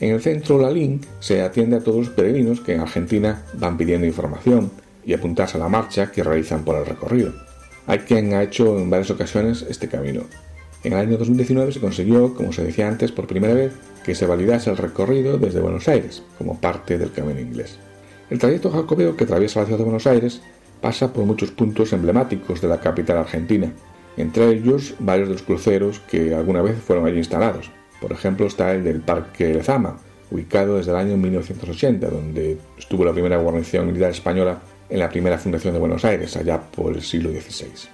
En 0.00 0.10
el 0.10 0.20
centro 0.20 0.58
Lalín 0.58 1.00
se 1.20 1.40
atiende 1.40 1.76
a 1.76 1.80
todos 1.80 2.00
los 2.00 2.08
peregrinos 2.10 2.60
que 2.60 2.74
en 2.74 2.80
Argentina 2.80 3.42
van 3.54 3.78
pidiendo 3.78 4.06
información 4.06 4.70
y 5.06 5.14
apuntarse 5.14 5.56
a 5.56 5.60
la 5.60 5.70
marcha 5.70 6.12
que 6.12 6.22
realizan 6.22 6.66
por 6.66 6.76
el 6.76 6.84
recorrido. 6.84 7.32
Hay 7.86 8.00
quien 8.00 8.34
ha 8.34 8.42
hecho 8.42 8.78
en 8.78 8.90
varias 8.90 9.10
ocasiones 9.10 9.64
este 9.70 9.88
camino. 9.88 10.24
En 10.84 10.92
el 10.92 10.98
año 10.98 11.16
2019 11.16 11.72
se 11.72 11.80
consiguió, 11.80 12.34
como 12.34 12.52
se 12.52 12.62
decía 12.62 12.86
antes, 12.86 13.10
por 13.10 13.26
primera 13.26 13.54
vez 13.54 13.72
que 14.04 14.14
se 14.14 14.26
validase 14.26 14.68
el 14.68 14.76
recorrido 14.76 15.38
desde 15.38 15.60
Buenos 15.60 15.88
Aires 15.88 16.22
como 16.36 16.60
parte 16.60 16.98
del 16.98 17.10
camino 17.10 17.40
inglés. 17.40 17.78
El 18.28 18.38
trayecto 18.38 18.70
jacobeo 18.70 19.16
que 19.16 19.24
atraviesa 19.24 19.60
la 19.60 19.64
ciudad 19.64 19.78
de 19.78 19.84
Buenos 19.84 20.06
Aires 20.06 20.42
pasa 20.82 21.10
por 21.10 21.24
muchos 21.24 21.50
puntos 21.52 21.94
emblemáticos 21.94 22.60
de 22.60 22.68
la 22.68 22.80
capital 22.80 23.16
argentina, 23.16 23.72
entre 24.16 24.50
ellos 24.50 24.94
varios 24.98 25.28
de 25.28 25.34
los 25.34 25.42
cruceros 25.42 26.00
que 26.00 26.34
alguna 26.34 26.62
vez 26.62 26.76
fueron 26.80 27.06
allí 27.06 27.18
instalados. 27.18 27.70
Por 28.00 28.12
ejemplo 28.12 28.46
está 28.46 28.72
el 28.74 28.84
del 28.84 29.00
Parque 29.00 29.52
Lezama, 29.52 29.98
ubicado 30.30 30.76
desde 30.76 30.92
el 30.92 30.96
año 30.96 31.16
1980, 31.16 32.08
donde 32.08 32.58
estuvo 32.78 33.04
la 33.04 33.12
primera 33.12 33.36
guarnición 33.38 33.86
militar 33.86 34.10
española 34.10 34.60
en 34.88 34.98
la 34.98 35.08
primera 35.08 35.38
fundación 35.38 35.74
de 35.74 35.80
Buenos 35.80 36.04
Aires, 36.04 36.36
allá 36.36 36.60
por 36.60 36.94
el 36.94 37.02
siglo 37.02 37.30
XVI. 37.30 37.88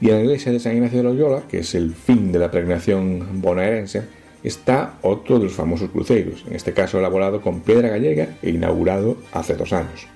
Y 0.00 0.08
en 0.08 0.16
la 0.16 0.22
iglesia 0.22 0.52
de 0.52 0.60
San 0.60 0.74
Ignacio 0.74 0.98
de 0.98 1.04
Loyola, 1.04 1.42
que 1.48 1.58
es 1.58 1.74
el 1.74 1.94
fin 1.94 2.32
de 2.32 2.38
la 2.38 2.50
peregrinación 2.50 3.42
bonaerense, 3.42 4.02
está 4.42 4.94
otro 5.02 5.38
de 5.38 5.44
los 5.44 5.52
famosos 5.52 5.90
cruceros, 5.90 6.44
en 6.48 6.56
este 6.56 6.72
caso 6.72 6.98
elaborado 6.98 7.42
con 7.42 7.60
piedra 7.60 7.90
gallega 7.90 8.28
e 8.42 8.50
inaugurado 8.50 9.18
hace 9.32 9.54
dos 9.54 9.72
años. 9.74 10.06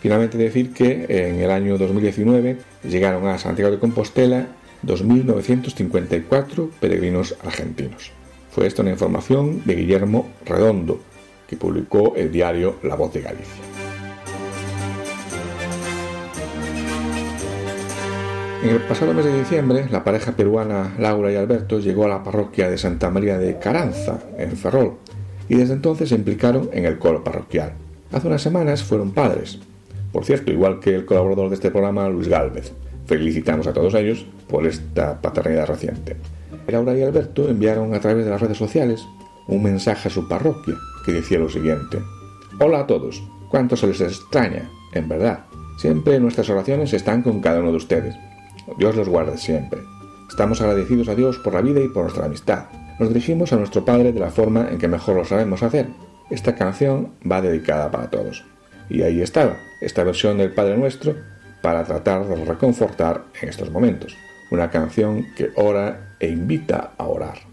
Finalmente 0.00 0.38
decir 0.38 0.72
que 0.72 1.06
en 1.08 1.40
el 1.40 1.50
año 1.50 1.78
2019 1.78 2.56
llegaron 2.88 3.26
a 3.28 3.38
Santiago 3.38 3.70
de 3.70 3.78
Compostela 3.78 4.48
2.954 4.84 6.70
peregrinos 6.80 7.36
argentinos. 7.44 8.12
Fue 8.50 8.66
esta 8.66 8.82
una 8.82 8.92
información 8.92 9.62
de 9.64 9.76
Guillermo 9.76 10.28
Redondo, 10.44 11.00
que 11.46 11.56
publicó 11.56 12.14
el 12.16 12.32
diario 12.32 12.76
La 12.82 12.96
Voz 12.96 13.12
de 13.12 13.22
Galicia. 13.22 13.62
En 18.62 18.70
el 18.70 18.80
pasado 18.82 19.14
mes 19.14 19.24
de 19.24 19.38
diciembre, 19.38 19.86
la 19.90 20.04
pareja 20.04 20.32
peruana 20.32 20.94
Laura 20.98 21.32
y 21.32 21.36
Alberto 21.36 21.78
llegó 21.78 22.04
a 22.04 22.08
la 22.08 22.22
parroquia 22.22 22.68
de 22.68 22.76
Santa 22.76 23.10
María 23.10 23.38
de 23.38 23.58
Caranza, 23.58 24.18
en 24.36 24.52
Ferrol, 24.52 24.96
y 25.48 25.54
desde 25.54 25.74
entonces 25.74 26.10
se 26.10 26.14
implicaron 26.14 26.68
en 26.72 26.84
el 26.84 26.98
coro 26.98 27.24
parroquial. 27.24 27.72
Hace 28.12 28.26
unas 28.26 28.42
semanas 28.42 28.82
fueron 28.82 29.12
padres, 29.12 29.60
por 30.12 30.24
cierto, 30.24 30.50
igual 30.50 30.80
que 30.80 30.94
el 30.94 31.04
colaborador 31.04 31.48
de 31.50 31.54
este 31.54 31.70
programa, 31.70 32.08
Luis 32.08 32.28
Gálvez. 32.28 32.72
Felicitamos 33.10 33.66
a 33.66 33.72
todos 33.72 33.92
ellos 33.94 34.24
por 34.48 34.68
esta 34.68 35.20
paternidad 35.20 35.66
reciente. 35.66 36.16
Laura 36.68 36.96
y 36.96 37.02
Alberto 37.02 37.48
enviaron 37.48 37.92
a 37.92 37.98
través 37.98 38.24
de 38.24 38.30
las 38.30 38.40
redes 38.40 38.56
sociales 38.56 39.04
un 39.48 39.64
mensaje 39.64 40.06
a 40.06 40.12
su 40.12 40.28
parroquia 40.28 40.76
que 41.04 41.14
decía 41.14 41.40
lo 41.40 41.48
siguiente. 41.48 41.98
Hola 42.60 42.78
a 42.78 42.86
todos, 42.86 43.20
cuánto 43.50 43.76
se 43.76 43.88
les 43.88 44.00
extraña, 44.00 44.70
en 44.94 45.08
verdad. 45.08 45.40
Siempre 45.76 46.20
nuestras 46.20 46.48
oraciones 46.50 46.92
están 46.92 47.22
con 47.22 47.40
cada 47.40 47.58
uno 47.58 47.72
de 47.72 47.78
ustedes. 47.78 48.14
Dios 48.78 48.94
los 48.94 49.08
guarde 49.08 49.36
siempre. 49.38 49.80
Estamos 50.28 50.60
agradecidos 50.60 51.08
a 51.08 51.16
Dios 51.16 51.36
por 51.38 51.54
la 51.54 51.62
vida 51.62 51.80
y 51.80 51.88
por 51.88 52.04
nuestra 52.04 52.26
amistad. 52.26 52.66
Nos 53.00 53.08
dirigimos 53.08 53.52
a 53.52 53.56
nuestro 53.56 53.84
Padre 53.84 54.12
de 54.12 54.20
la 54.20 54.30
forma 54.30 54.68
en 54.70 54.78
que 54.78 54.86
mejor 54.86 55.16
lo 55.16 55.24
sabemos 55.24 55.64
hacer. 55.64 55.88
Esta 56.30 56.54
canción 56.54 57.10
va 57.28 57.42
dedicada 57.42 57.90
para 57.90 58.08
todos. 58.08 58.44
Y 58.88 59.02
ahí 59.02 59.20
estaba, 59.20 59.56
esta 59.80 60.04
versión 60.04 60.38
del 60.38 60.54
Padre 60.54 60.76
Nuestro 60.76 61.16
para 61.62 61.84
tratar 61.84 62.26
de 62.26 62.44
reconfortar 62.44 63.24
en 63.40 63.48
estos 63.48 63.70
momentos. 63.70 64.16
Una 64.50 64.70
canción 64.70 65.26
que 65.36 65.50
ora 65.56 66.16
e 66.18 66.28
invita 66.28 66.92
a 66.98 67.06
orar. 67.06 67.50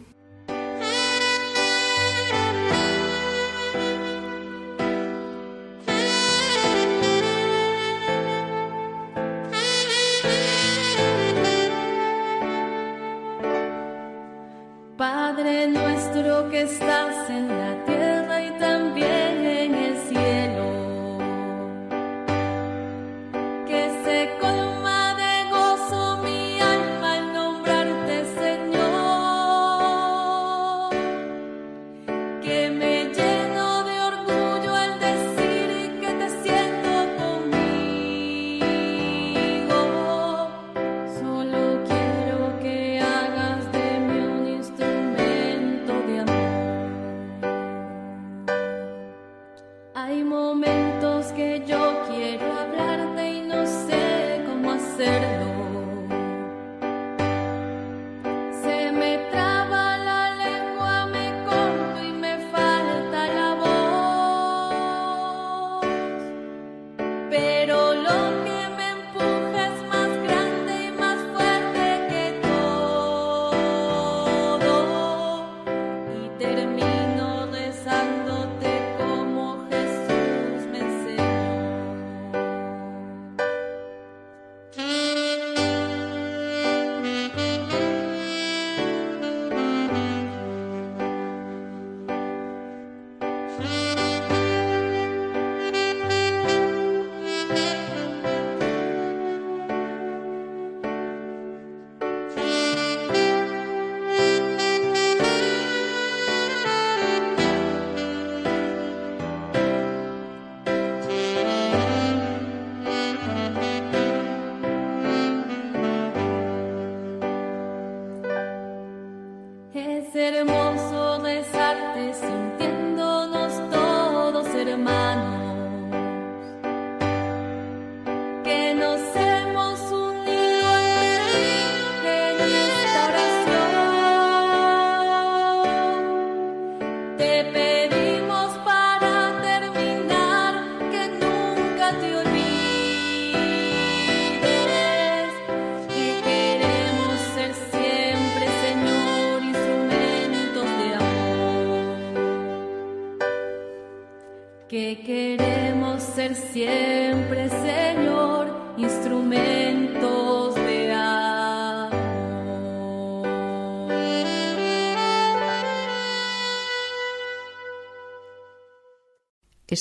Padre 14.97 15.67
nuestro 15.67 16.49
que 16.49 16.63
estás 16.63 17.29
en 17.29 17.47
la 17.49 17.85
tierra 17.85 17.96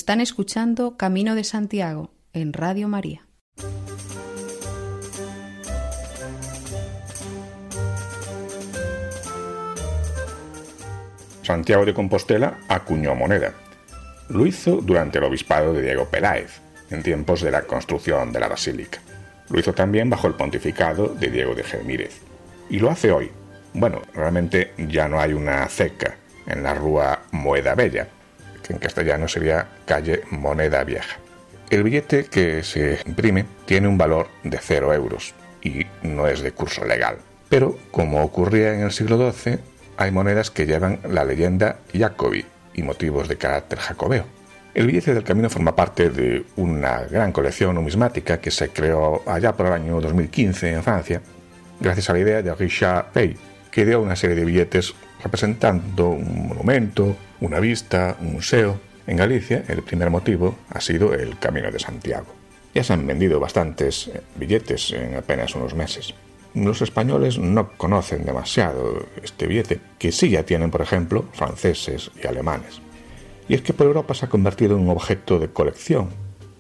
Están 0.07 0.21
escuchando 0.21 0.97
Camino 0.97 1.35
de 1.35 1.43
Santiago 1.43 2.13
en 2.33 2.53
Radio 2.53 2.87
María. 2.87 3.27
Santiago 11.43 11.85
de 11.85 11.93
Compostela 11.93 12.57
acuñó 12.69 13.17
moneda. 13.17 13.53
Lo 14.29 14.47
hizo 14.47 14.77
durante 14.77 15.19
el 15.19 15.25
obispado 15.25 15.73
de 15.73 15.83
Diego 15.83 16.05
Peláez, 16.09 16.61
en 16.91 17.03
tiempos 17.03 17.43
de 17.43 17.51
la 17.51 17.63
construcción 17.63 18.33
de 18.33 18.39
la 18.39 18.47
basílica. 18.47 19.01
Lo 19.51 19.59
hizo 19.59 19.73
también 19.73 20.09
bajo 20.09 20.29
el 20.29 20.35
pontificado 20.35 21.09
de 21.09 21.31
Diego 21.31 21.57
de 21.57 21.65
Germírez. 21.65 22.21
Y 22.71 22.79
lo 22.79 22.93
hace 22.93 23.11
hoy. 23.11 23.33
Bueno, 23.75 24.03
realmente 24.15 24.73
ya 24.79 25.09
no 25.09 25.19
hay 25.19 25.33
una 25.33 25.67
ceca 25.69 26.17
en 26.47 26.63
la 26.63 26.75
rúa 26.75 27.23
Moeda 27.33 27.75
Bella, 27.75 28.07
que 28.67 28.73
en 28.73 28.79
castellano 28.79 29.29
sería 29.29 29.69
calle 29.85 30.23
Moneda 30.31 30.83
Vieja. 30.85 31.19
El 31.71 31.83
billete 31.83 32.25
que 32.27 32.63
se 32.63 33.01
imprime 33.07 33.45
tiene 33.65 33.89
un 33.89 33.99
valor 33.99 34.29
de 34.45 34.59
0 34.59 34.93
euros 34.95 35.35
y 35.63 35.87
no 36.03 36.27
es 36.27 36.41
de 36.41 36.53
curso 36.53 36.85
legal. 36.85 37.19
Pero, 37.49 37.79
como 37.91 38.23
ocurría 38.23 38.75
en 38.75 38.81
el 38.81 38.93
siglo 38.93 39.33
XII, 39.33 39.59
hay 39.97 40.11
monedas 40.11 40.51
que 40.51 40.67
llevan 40.67 41.01
la 41.09 41.25
leyenda 41.25 41.79
Jacobi 41.97 42.45
y 42.75 42.83
motivos 42.83 43.29
de 43.29 43.37
carácter 43.37 43.79
jacobeo. 43.79 44.25
El 44.75 44.87
billete 44.87 45.15
del 45.15 45.25
camino 45.25 45.49
forma 45.49 45.75
parte 45.75 46.11
de 46.11 46.45
una 46.57 47.05
gran 47.05 47.33
colección 47.33 47.75
numismática 47.75 48.41
que 48.41 48.51
se 48.51 48.69
creó 48.69 49.23
allá 49.27 49.53
por 49.53 49.67
el 49.67 49.73
año 49.73 50.01
2015 50.01 50.71
en 50.71 50.83
Francia, 50.83 51.23
gracias 51.81 52.11
a 52.11 52.13
la 52.13 52.19
idea 52.19 52.43
de 52.43 52.55
Richard 52.55 53.07
Pey, 53.13 53.37
que 53.71 53.87
dio 53.87 54.03
una 54.03 54.17
serie 54.17 54.37
de 54.37 54.45
billetes 54.45 54.95
representando 55.23 56.11
un 56.11 56.49
monumento, 56.49 57.17
una 57.41 57.61
vista, 57.61 58.17
un 58.21 58.35
museo. 58.35 58.81
En 59.07 59.17
Galicia, 59.17 59.65
el 59.69 59.83
primer 59.83 60.11
motivo 60.11 60.57
ha 60.71 60.81
sido 60.81 61.15
el 61.15 61.39
Camino 61.39 61.71
de 61.71 61.79
Santiago. 61.79 62.27
Ya 62.75 62.83
se 62.85 62.93
han 62.93 63.07
vendido 63.07 63.41
bastantes 63.41 64.09
eh, 64.09 64.21
billetes 64.35 64.93
en 64.93 65.15
apenas 65.15 65.55
unos 65.55 65.75
meses. 65.75 66.15
Los 66.55 66.83
españoles 66.83 67.39
no 67.39 67.73
conocen 67.77 68.25
demasiado 68.25 69.07
este 69.23 69.47
billete, 69.47 69.81
que 69.99 70.11
sí 70.11 70.31
ya 70.31 70.43
tienen, 70.43 70.71
por 70.71 70.83
ejemplo, 70.83 71.27
franceses 71.33 72.11
y 72.23 72.27
alemanes. 72.27 72.81
Y 73.49 73.55
es 73.55 73.63
que 73.63 73.73
por 73.73 73.87
Europa 73.87 74.15
se 74.15 74.27
ha 74.27 74.29
convertido 74.29 74.77
en 74.77 74.83
un 74.83 74.91
objeto 74.91 75.39
de 75.39 75.49
colección 75.49 76.09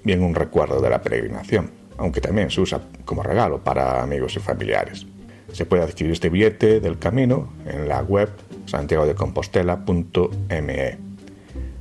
y 0.05 0.13
en 0.13 0.23
un 0.23 0.35
recuerdo 0.35 0.81
de 0.81 0.91
la 0.91 1.03
peregrinación, 1.03 1.71
aunque 1.99 2.21
también 2.21 2.51
se 2.51 2.61
usa 2.61 2.81
como 3.05 3.23
regalo 3.23 3.59
para 3.59 4.03
amigos 4.03 4.37
y 4.37 4.41
familiares. 4.41 5.07
Se 5.57 5.65
puede 5.65 5.85
adquirir 5.85 6.13
este 6.13 6.29
billete 6.29 6.81
del 6.81 6.99
camino 6.99 7.49
en 7.65 7.89
la 7.89 8.03
web 8.03 8.29
santiagodecompostela.me. 8.67 10.99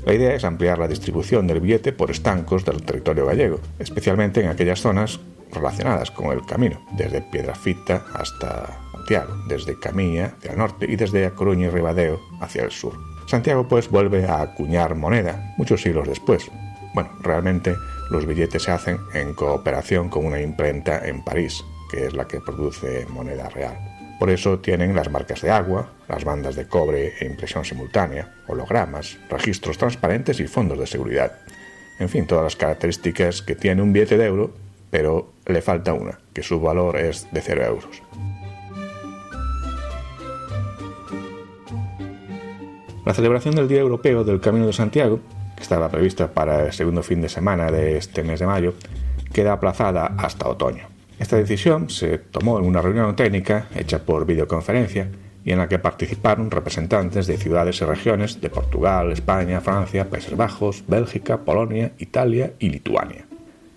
La 0.05 0.13
idea 0.13 0.33
es 0.33 0.45
ampliar 0.45 0.79
la 0.79 0.87
distribución 0.87 1.45
del 1.45 1.59
billete 1.59 1.91
por 1.91 2.09
estancos 2.09 2.63
del 2.63 2.83
territorio 2.83 3.25
gallego, 3.25 3.59
especialmente 3.77 4.39
en 4.39 4.47
aquellas 4.47 4.79
zonas 4.79 5.19
relacionadas 5.51 6.09
con 6.09 6.31
el 6.31 6.45
camino, 6.45 6.79
desde 6.95 7.21
Piedrafita 7.21 8.05
hasta 8.13 8.79
Santiago, 8.93 9.35
desde 9.49 9.77
Camilla 9.77 10.35
hacia 10.37 10.53
el 10.53 10.57
norte 10.57 10.85
y 10.89 10.95
desde 10.95 11.29
Coruña 11.31 11.67
y 11.67 11.71
Ribadeo 11.71 12.21
hacia 12.39 12.63
el 12.63 12.71
sur. 12.71 12.93
Santiago 13.27 13.67
pues 13.67 13.91
vuelve 13.91 14.25
a 14.25 14.41
acuñar 14.41 14.95
moneda 14.95 15.53
muchos 15.57 15.81
siglos 15.81 16.07
después. 16.07 16.49
Bueno, 16.93 17.09
realmente 17.19 17.75
los 18.09 18.25
billetes 18.25 18.63
se 18.63 18.71
hacen 18.71 18.99
en 19.13 19.33
cooperación 19.33 20.07
con 20.07 20.25
una 20.25 20.39
imprenta 20.39 21.05
en 21.05 21.25
París, 21.25 21.61
que 21.89 22.05
es 22.05 22.13
la 22.13 22.27
que 22.27 22.41
produce 22.41 23.05
moneda 23.09 23.49
real. 23.49 23.77
Por 24.19 24.29
eso 24.29 24.59
tienen 24.59 24.95
las 24.95 25.11
marcas 25.11 25.41
de 25.41 25.51
agua, 25.51 25.91
las 26.07 26.23
bandas 26.23 26.55
de 26.55 26.67
cobre 26.67 27.13
e 27.19 27.25
impresión 27.25 27.65
simultánea, 27.65 28.33
hologramas, 28.47 29.17
registros 29.29 29.77
transparentes 29.77 30.39
y 30.39 30.47
fondos 30.47 30.79
de 30.79 30.87
seguridad. 30.87 31.39
En 31.99 32.09
fin, 32.09 32.25
todas 32.25 32.43
las 32.43 32.55
características 32.55 33.41
que 33.41 33.55
tiene 33.55 33.81
un 33.81 33.91
billete 33.91 34.17
de 34.17 34.25
euro, 34.25 34.53
pero 34.89 35.33
le 35.45 35.61
falta 35.61 35.93
una, 35.93 36.19
que 36.33 36.43
su 36.43 36.61
valor 36.61 36.97
es 36.97 37.27
de 37.31 37.41
0 37.41 37.65
euros. 37.65 38.01
La 43.05 43.13
celebración 43.13 43.55
del 43.55 43.67
Día 43.67 43.81
Europeo 43.81 44.23
del 44.23 44.41
Camino 44.41 44.65
de 44.65 44.73
Santiago, 44.73 45.19
que 45.55 45.61
estaba 45.63 45.89
prevista 45.89 46.33
para 46.33 46.65
el 46.65 46.73
segundo 46.73 47.03
fin 47.03 47.21
de 47.21 47.29
semana 47.29 47.69
de 47.69 47.97
este 47.97 48.23
mes 48.23 48.39
de 48.39 48.47
mayo, 48.47 48.73
queda 49.31 49.53
aplazada 49.53 50.15
hasta 50.17 50.47
otoño. 50.47 50.94
Esta 51.19 51.37
decisión 51.37 51.89
se 51.89 52.17
tomó 52.17 52.59
en 52.59 52.65
una 52.65 52.81
reunión 52.81 53.15
técnica 53.15 53.67
hecha 53.73 53.99
por 53.99 54.25
videoconferencia 54.25 55.07
y 55.45 55.51
en 55.51 55.59
la 55.59 55.69
que 55.69 55.79
participaron 55.79 56.51
representantes 56.51 57.27
de 57.27 57.37
ciudades 57.37 57.79
y 57.79 57.85
regiones 57.85 58.41
de 58.41 58.49
Portugal, 58.49 59.11
España, 59.11 59.61
Francia, 59.61 60.09
Países 60.09 60.35
Bajos, 60.35 60.83
Bélgica, 60.87 61.37
Polonia, 61.37 61.91
Italia 61.99 62.53
y 62.59 62.69
Lituania. 62.69 63.25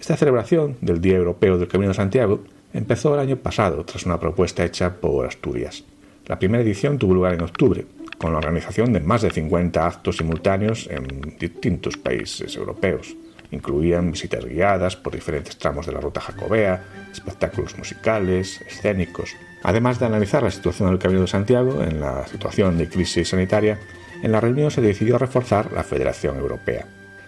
Esta 0.00 0.16
celebración 0.16 0.76
del 0.80 1.00
Día 1.00 1.16
Europeo 1.16 1.58
del 1.58 1.68
Camino 1.68 1.90
de 1.90 1.94
Santiago 1.94 2.42
empezó 2.72 3.14
el 3.14 3.20
año 3.20 3.36
pasado 3.36 3.84
tras 3.84 4.06
una 4.06 4.18
propuesta 4.18 4.64
hecha 4.64 4.94
por 4.94 5.26
Asturias. 5.26 5.84
La 6.26 6.38
primera 6.38 6.64
edición 6.64 6.98
tuvo 6.98 7.14
lugar 7.14 7.34
en 7.34 7.42
octubre, 7.42 7.86
con 8.18 8.32
la 8.32 8.38
organización 8.38 8.92
de 8.92 9.00
más 9.00 9.22
de 9.22 9.30
50 9.30 9.86
actos 9.86 10.16
simultáneos 10.16 10.88
en 10.90 11.36
distintos 11.38 11.96
países 11.96 12.56
europeos. 12.56 13.14
Incluían 13.50 14.10
visitas 14.10 14.44
guiadas 14.44 14.96
por 14.96 15.14
diferentes 15.14 15.56
tramos 15.56 15.86
de 15.86 15.92
la 15.92 16.00
ruta 16.00 16.20
jacobea, 16.20 16.82
espectáculos 17.12 17.76
musicales, 17.78 18.60
escénicos. 18.62 19.36
Además 19.62 19.98
de 19.98 20.06
analizar 20.06 20.42
la 20.42 20.50
situación 20.50 20.90
del 20.90 20.98
Camino 20.98 21.22
de 21.22 21.26
Santiago 21.26 21.82
en 21.82 22.00
la 22.00 22.26
situación 22.26 22.78
de 22.78 22.88
crisis 22.88 23.28
sanitaria, 23.28 23.78
en 24.22 24.32
la 24.32 24.40
reunión 24.40 24.70
se 24.70 24.80
decidió 24.80 25.18
reforzar 25.18 25.72
la 25.72 25.84
Federación 25.84 26.38
Europea, 26.38 26.86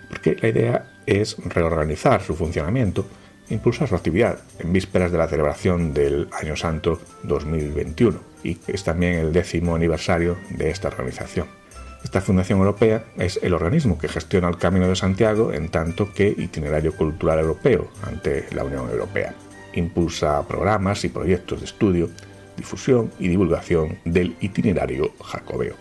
porque 0.09 0.37
la 0.41 0.49
idea 0.49 0.85
es 1.07 1.37
reorganizar 1.39 2.23
su 2.23 2.35
funcionamiento 2.35 3.07
e 3.49 3.55
impulsar 3.55 3.89
su 3.89 3.95
actividad 3.95 4.39
en 4.59 4.73
vísperas 4.73 5.11
de 5.13 5.19
la 5.19 5.29
celebración 5.29 5.93
del 5.93 6.29
Año 6.33 6.57
Santo 6.57 7.01
2021 7.25 8.21
y 8.45 8.59
es 8.67 8.85
también 8.85 9.15
el 9.15 9.33
décimo 9.33 9.75
aniversario 9.75 10.39
de 10.51 10.71
esta 10.71 10.89
organización. 10.89 11.60
Esta 12.03 12.23
Fundación 12.23 12.59
Europea 12.61 13.05
es 13.17 13.39
el 13.43 13.53
organismo 13.53 13.99
que 13.99 14.09
gestiona 14.09 14.49
el 14.49 14.57
Camino 14.57 14.89
de 14.89 14.97
Santiago 14.97 15.53
en 15.53 15.69
tanto 15.69 16.13
que 16.13 16.29
itinerario 16.29 16.97
cultural 16.97 17.39
europeo 17.39 17.89
ante 18.03 18.47
la 18.53 18.65
Unión 18.65 18.89
Europea. 18.89 19.35
Impulsa 19.75 20.47
programas 20.49 21.05
y 21.05 21.11
proyectos 21.11 21.61
de 21.61 21.67
estudio, 21.67 22.11
difusión 22.57 23.13
y 23.19 23.29
divulgación 23.29 23.99
del 24.05 24.35
itinerario 24.41 25.13
jacobeo. 25.23 25.75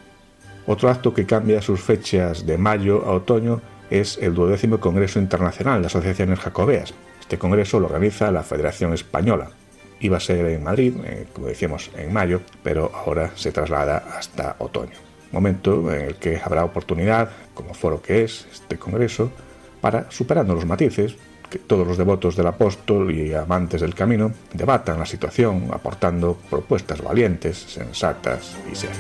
Otro 0.67 0.89
acto 0.89 1.13
que 1.13 1.25
cambia 1.25 1.61
sus 1.61 1.81
fechas 1.81 2.45
de 2.45 2.57
mayo 2.57 3.05
a 3.05 3.13
otoño 3.13 3.61
es 3.89 4.19
el 4.21 4.35
duodécimo 4.35 4.79
Congreso 4.79 5.19
Internacional 5.19 5.81
de 5.81 5.87
Asociaciones 5.87 6.39
Jacobeas. 6.39 6.93
Este 7.21 7.39
congreso 7.39 7.79
lo 7.79 7.87
organiza 7.87 8.29
la 8.29 8.43
Federación 8.43 8.93
Española. 8.93 9.51
Iba 10.01 10.17
a 10.17 10.21
ser 10.21 10.45
en 10.45 10.63
Madrid, 10.63 10.93
eh, 11.03 11.27
como 11.33 11.47
decíamos, 11.47 11.89
en 11.97 12.13
mayo, 12.13 12.41
pero 12.61 12.91
ahora 12.93 13.31
se 13.35 13.51
traslada 13.51 13.97
hasta 13.97 14.57
otoño 14.59 15.08
momento 15.31 15.91
en 15.93 16.01
el 16.01 16.15
que 16.15 16.39
habrá 16.43 16.63
oportunidad, 16.63 17.29
como 17.53 17.73
foro 17.73 18.01
que 18.01 18.23
es 18.23 18.47
este 18.51 18.77
Congreso, 18.77 19.31
para, 19.81 20.09
superando 20.11 20.55
los 20.55 20.65
matices, 20.65 21.15
que 21.49 21.59
todos 21.59 21.87
los 21.87 21.97
devotos 21.97 22.35
del 22.35 22.47
apóstol 22.47 23.11
y 23.11 23.33
amantes 23.33 23.81
del 23.81 23.95
camino 23.95 24.31
debatan 24.53 24.99
la 24.99 25.05
situación 25.05 25.69
aportando 25.73 26.37
propuestas 26.49 27.01
valientes, 27.01 27.57
sensatas 27.57 28.55
y 28.71 28.75
serias. 28.75 28.99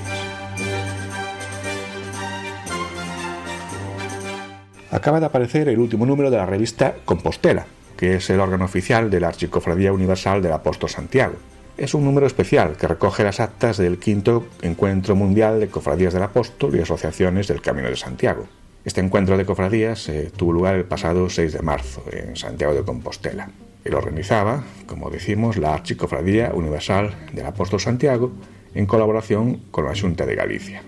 Acaba 4.91 5.19
de 5.19 5.27
aparecer 5.27 5.69
el 5.69 5.77
último 5.77 6.05
número 6.05 6.31
de 6.31 6.37
la 6.37 6.47
revista 6.47 6.95
Compostela, 7.05 7.67
que 7.95 8.15
es 8.15 8.29
el 8.31 8.39
órgano 8.39 8.65
oficial 8.65 9.11
de 9.11 9.19
la 9.19 9.27
Archicofradía 9.27 9.93
Universal 9.93 10.41
del 10.41 10.53
Apóstol 10.53 10.89
Santiago, 10.89 11.35
es 11.79 11.93
un 11.93 12.03
número 12.03 12.27
especial 12.27 12.75
que 12.75 12.89
recoge 12.89 13.23
las 13.23 13.39
actas 13.39 13.77
del 13.77 13.99
quinto 13.99 14.45
Encuentro 14.61 15.15
Mundial 15.15 15.61
de 15.61 15.69
Cofradías 15.69 16.13
del 16.13 16.23
Apóstol 16.23 16.75
y 16.75 16.81
Asociaciones 16.81 17.47
del 17.47 17.61
Camino 17.61 17.87
de 17.87 17.95
Santiago. 17.95 18.47
Este 18.83 18.99
encuentro 18.99 19.37
de 19.37 19.45
cofradías 19.45 20.09
eh, 20.09 20.29
tuvo 20.35 20.51
lugar 20.51 20.75
el 20.75 20.83
pasado 20.83 21.29
6 21.29 21.53
de 21.53 21.61
marzo 21.61 22.03
en 22.11 22.35
Santiago 22.35 22.73
de 22.73 22.83
Compostela. 22.83 23.49
Y 23.85 23.89
lo 23.89 23.97
organizaba, 23.97 24.63
como 24.87 25.09
decimos, 25.09 25.55
la 25.55 25.73
Archicofradía 25.73 26.51
Universal 26.53 27.15
del 27.31 27.45
Apóstol 27.45 27.79
Santiago 27.79 28.33
en 28.73 28.85
colaboración 28.85 29.61
con 29.71 29.85
la 29.85 29.97
Junta 29.97 30.25
de 30.25 30.35
Galicia. 30.35 30.83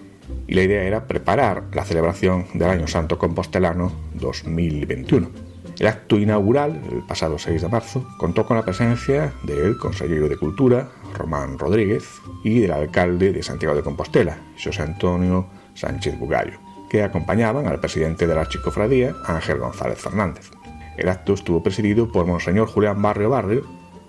Y 0.46 0.56
la 0.56 0.64
idea 0.64 0.84
era 0.84 1.08
preparar 1.08 1.64
la 1.74 1.86
celebración 1.86 2.48
del 2.54 2.70
Año 2.70 2.88
Santo 2.88 3.18
Compostelano 3.18 3.94
2021 4.16 5.51
el 5.82 5.88
acto 5.88 6.20
inaugural, 6.20 6.80
el 6.92 7.02
pasado 7.02 7.40
6 7.40 7.60
de 7.60 7.68
marzo, 7.68 8.08
contó 8.18 8.46
con 8.46 8.56
la 8.56 8.62
presencia 8.62 9.34
del 9.42 9.80
consejero 9.80 10.30
de 10.30 10.38
Cultura, 10.38 10.92
Román 11.18 11.58
Rodríguez, 11.58 12.22
y 12.44 12.60
del 12.60 12.72
alcalde 12.72 13.34
de 13.34 13.42
Santiago 13.42 13.74
de 13.74 13.82
Compostela, 13.82 14.38
José 14.64 14.84
Antonio 14.84 15.48
Sánchez 15.74 16.20
Bugallo, 16.20 16.60
que 16.88 17.02
acompañaban 17.02 17.66
al 17.66 17.80
presidente 17.80 18.28
de 18.28 18.36
la 18.36 18.42
Archicofradía, 18.42 19.16
Ángel 19.26 19.58
González 19.58 19.98
Fernández. 19.98 20.52
El 20.98 21.10
acto 21.10 21.34
estuvo 21.34 21.64
presidido 21.64 22.12
por 22.12 22.28
Monseñor 22.28 22.68
Julián 22.68 23.02
Barrio 23.02 23.32
Barrio, 23.32 23.66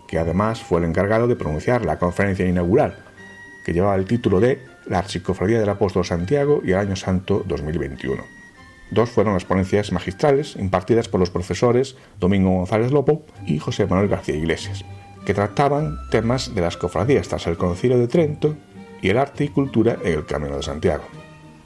que 0.07 0.19
además 0.19 0.61
fue 0.61 0.81
el 0.81 0.85
encargado 0.85 1.27
de 1.27 1.37
pronunciar 1.37 1.87
la 1.87 1.99
conferencia 1.99 2.47
inaugural, 2.47 3.03
que 3.65 3.73
llevaba 3.73 3.95
el 3.95 4.05
título 4.05 4.41
de 4.41 4.63
La 4.85 4.99
Archicofradía 4.99 5.59
del 5.59 5.71
Apóstol 5.71 6.05
Santiago 6.05 6.61
y 6.63 6.73
el 6.73 6.77
Año 6.77 6.97
Santo 6.97 7.43
2021. 7.47 8.42
Dos 8.93 9.09
fueron 9.09 9.33
las 9.33 9.47
ponencias 9.47 9.91
magistrales 9.91 10.55
impartidas 10.57 11.09
por 11.09 11.19
los 11.19 11.31
profesores 11.31 11.97
Domingo 12.21 12.51
González 12.51 12.93
Lopo 12.93 13.25
y 13.47 13.59
José 13.59 13.87
Manuel 13.87 14.09
García 14.09 14.37
Iglesias, 14.37 14.85
que 15.25 15.33
trataban 15.33 15.97
temas 16.11 16.55
de 16.55 16.61
las 16.61 16.77
cofradías 16.77 17.27
tras 17.27 17.47
el 17.47 17.57
Concilio 17.57 17.99
de 17.99 18.07
Trento 18.07 18.55
y 19.01 19.09
el 19.09 19.17
arte 19.17 19.45
y 19.45 19.49
cultura 19.49 19.97
en 20.05 20.13
el 20.13 20.27
Camino 20.27 20.57
de 20.57 20.63
Santiago. 20.63 21.05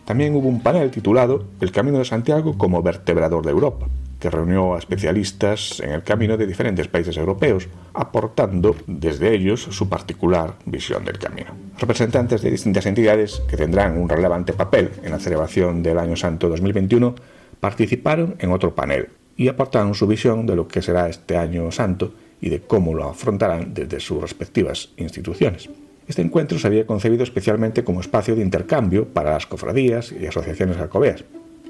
También 0.05 0.37
hubo 0.37 0.49
un 0.49 0.63
panel 0.63 0.93
titulado 0.93 1.47
El 1.61 1.73
Camino 1.73 1.99
de 1.99 2.05
Santiago 2.05 2.57
como 2.57 2.81
vertebrador 2.81 3.45
de 3.45 3.51
Europa, 3.51 3.89
que 4.19 4.31
reunió 4.31 4.75
a 4.75 4.79
especialistas 4.79 5.81
en 5.81 5.91
el 5.91 6.03
camino 6.03 6.37
de 6.37 6.47
diferentes 6.47 6.89
países 6.89 7.17
europeos, 7.17 7.69
aportando 7.93 8.77
desde 8.87 9.35
ellos 9.35 9.63
su 9.63 9.89
particular 9.89 10.55
visión 10.65 11.05
del 11.05 11.19
camino. 11.19 11.53
Representantes 11.79 12.43
de 12.43 12.51
distintas 12.51 12.87
entidades 12.87 13.43
que 13.49 13.57
tendrán 13.57 13.99
un 13.99 14.09
relevante 14.09 14.53
papel 14.53 14.91
en 15.03 15.13
la 15.13 15.21
celebración 15.21 15.83
del 15.83 15.99
Año 15.99 16.17
Santo 16.17 16.49
2021 16.49 17.15
participaron 17.61 18.37
en 18.39 18.53
otro 18.53 18.75
panel 18.75 19.09
y 19.37 19.49
aportaron 19.49 19.95
su 19.95 20.07
visión 20.07 20.47
de 20.47 20.57
lo 20.57 20.67
que 20.67 20.83
será 20.83 21.09
este 21.09 21.37
Año 21.37 21.71
Santo 21.71 22.15
y 22.41 22.49
de 22.49 22.61
cómo 22.61 22.95
lo 22.95 23.09
afrontarán 23.09 23.75
desde 23.75 24.01
sus 24.01 24.21
respectivas 24.21 24.91
instituciones. 24.97 25.69
Este 26.07 26.23
encuentro 26.23 26.59
se 26.59 26.67
había 26.67 26.87
concebido 26.87 27.25
especialmente 27.25 27.83
como 27.83 28.01
espacio 28.01 28.37
de 28.37 28.43
intercambio 28.43 29.09
para 29.09 29.33
las 29.33 29.47
cofradías 29.47 30.13
y 30.13 30.27
asociaciones 30.27 30.77
jacobeas, 30.77 31.25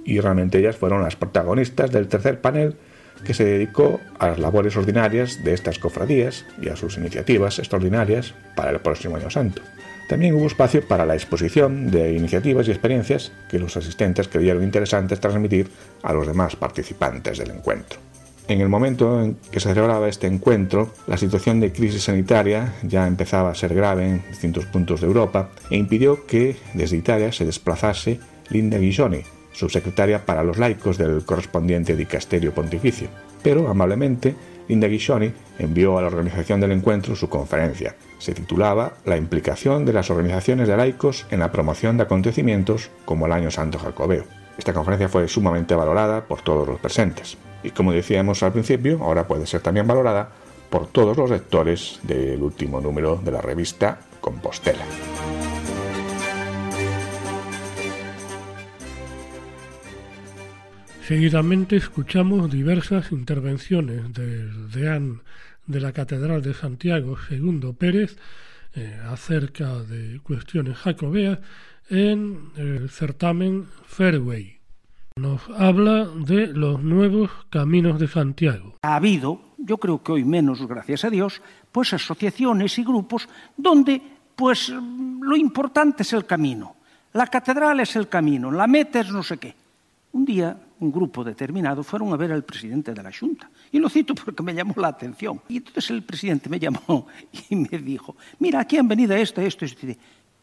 y 0.07 0.21
realmente 0.21 0.59
ellas 0.59 0.77
fueron 0.77 1.03
las 1.03 1.17
protagonistas 1.17 1.91
del 1.91 2.09
tercer 2.09 2.41
panel 2.41 2.77
que 3.25 3.35
se 3.35 3.45
dedicó 3.45 4.01
a 4.19 4.29
las 4.29 4.39
labores 4.39 4.77
ordinarias 4.77 5.43
de 5.43 5.53
estas 5.53 5.79
cofradías 5.79 6.47
y 6.63 6.69
a 6.69 6.77
sus 6.77 6.97
iniciativas 6.97 7.59
extraordinarias 7.59 8.35
para 8.55 8.71
el 8.71 8.81
próximo 8.81 9.17
año 9.17 9.31
santo. 9.31 9.63
También 10.09 10.35
hubo 10.35 10.47
espacio 10.47 10.87
para 10.87 11.05
la 11.05 11.15
exposición 11.15 11.91
de 11.91 12.13
iniciativas 12.13 12.69
y 12.69 12.71
experiencias 12.71 13.33
que 13.51 13.59
los 13.59 13.77
asistentes 13.77 14.29
creyeron 14.29 14.63
interesantes 14.63 15.19
transmitir 15.19 15.69
a 16.03 16.13
los 16.13 16.27
demás 16.27 16.55
participantes 16.55 17.39
del 17.39 17.51
encuentro. 17.51 17.99
En 18.47 18.61
el 18.61 18.69
momento 18.69 19.21
en 19.21 19.37
que 19.51 19.59
se 19.59 19.71
celebraba 19.71 20.09
este 20.09 20.29
encuentro, 20.29 20.93
la 21.09 21.17
situación 21.17 21.59
de 21.59 21.73
crisis 21.73 22.05
sanitaria 22.05 22.75
ya 22.85 23.09
empezaba 23.09 23.51
a 23.51 23.57
ser 23.57 23.75
grave 23.75 24.09
en 24.09 24.25
distintos 24.29 24.67
puntos 24.67 25.01
de 25.01 25.09
Europa 25.09 25.51
e 25.69 25.77
impidió 25.77 26.27
que 26.27 26.55
desde 26.75 26.97
Italia 26.97 27.33
se 27.33 27.45
desplazase 27.45 28.21
Linda 28.49 28.79
Guisoni, 28.79 29.25
subsecretaria 29.57 30.25
para 30.25 30.45
los 30.45 30.59
laicos 30.59 30.99
del 30.99 31.25
correspondiente 31.25 31.97
dicasterio 31.97 32.53
pontificio. 32.53 33.09
Pero, 33.43 33.69
amablemente, 33.69 34.35
Linda 34.69 34.89
Guisoni 34.89 35.33
envió 35.59 35.97
a 35.97 36.03
la 36.03 36.09
organización 36.09 36.61
del 36.61 36.73
encuentro 36.73 37.17
su 37.17 37.29
conferencia. 37.29 37.97
Se 38.19 38.35
titulaba 38.35 38.95
La 39.05 39.17
implicación 39.17 39.85
de 39.85 39.93
las 39.93 40.11
organizaciones 40.11 40.69
de 40.69 40.77
laicos 40.77 41.27
en 41.31 41.41
la 41.41 41.53
promoción 41.53 41.97
de 41.97 42.03
acontecimientos 42.03 42.91
como 43.05 43.27
el 43.27 43.33
Año 43.33 43.51
Santo 43.51 43.79
Jacobeo. 43.79 44.25
Esta 44.59 44.73
conferencia 44.73 45.09
fue 45.09 45.29
sumamente 45.29 45.75
valorada 45.75 46.25
por 46.25 46.43
todos 46.43 46.67
los 46.67 46.81
presentes 46.81 47.37
y 47.67 47.71
como 47.71 47.93
decíamos 47.93 48.43
al 48.43 48.53
principio, 48.53 49.03
ahora 49.03 49.27
puede 49.27 49.47
ser 49.47 49.61
también 49.61 49.87
valorada 49.87 50.31
por 50.71 50.87
todos 50.87 51.17
los 51.17 51.31
lectores 51.31 51.99
del 52.03 52.43
último 52.43 52.81
número 52.81 53.17
de 53.17 53.33
la 53.33 53.41
revista 53.41 53.99
Compostela. 54.21 54.85
Seguidamente 61.07 61.77
escuchamos 61.77 62.51
diversas 62.51 63.13
intervenciones 63.13 64.13
del 64.13 64.73
deán 64.73 65.21
de 65.69 65.81
la 65.81 65.93
Catedral 65.93 66.43
de 66.43 66.53
Santiago, 66.53 67.17
Segundo 67.29 67.75
Pérez, 67.75 68.17
eh, 68.75 68.99
acerca 69.09 69.85
de 69.85 70.19
cuestiones 70.25 70.77
jacobeas 70.79 71.39
en 71.91 72.51
el 72.57 72.91
certamen 72.91 73.69
Fairway. 73.87 74.59
Nos 75.15 75.43
habla 75.57 76.07
de 76.07 76.49
los 76.49 76.83
nuevos 76.83 77.31
caminos 77.51 78.01
de 78.01 78.09
Santiago. 78.09 78.75
Ha 78.83 78.97
habido, 78.97 79.41
yo 79.59 79.79
creo 79.79 80.03
que 80.03 80.11
hoy 80.11 80.25
menos, 80.25 80.67
gracias 80.67 81.05
a 81.05 81.11
Dios, 81.11 81.41
pues 81.71 81.93
asociaciones 81.93 82.81
y 82.81 82.83
grupos 82.83 83.29
donde 83.57 84.03
pues 84.35 84.71
lo 84.71 85.37
importante 85.37 86.03
es 86.03 86.13
el 86.15 86.27
camino. 86.27 86.75
La 87.13 87.29
catedral 87.29 87.79
es 87.79 87.95
el 87.95 88.09
camino, 88.09 88.51
la 88.51 88.67
meta 88.67 88.99
es 88.99 89.13
no 89.13 89.23
sé 89.23 89.39
qué. 89.39 89.55
Un 90.11 90.25
día 90.25 90.57
un 90.81 90.93
grupo 90.93 91.24
determinado 91.24 91.83
fueron 91.83 92.12
a 92.12 92.16
ver 92.16 92.33
al 92.33 92.45
presidente 92.45 92.93
de 92.93 93.03
la 93.03 93.12
Junta. 93.12 93.51
Y 93.72 93.79
lo 93.79 93.89
cito 93.89 94.14
porque 94.14 94.43
me 94.43 94.55
llamó 94.55 94.74
la 94.77 94.89
atención. 94.89 95.41
Y 95.49 95.59
entonces 95.59 95.91
el 95.91 96.03
presidente 96.03 96.49
me 96.49 96.59
llamó 96.59 97.07
y 97.51 97.57
me 97.57 97.79
dijo, 97.79 98.16
mira, 98.39 98.61
aquí 98.61 98.77
han 98.77 98.89
venido 98.89 99.14
esto, 99.14 99.41
esto, 99.41 99.64
esto. 99.64 99.87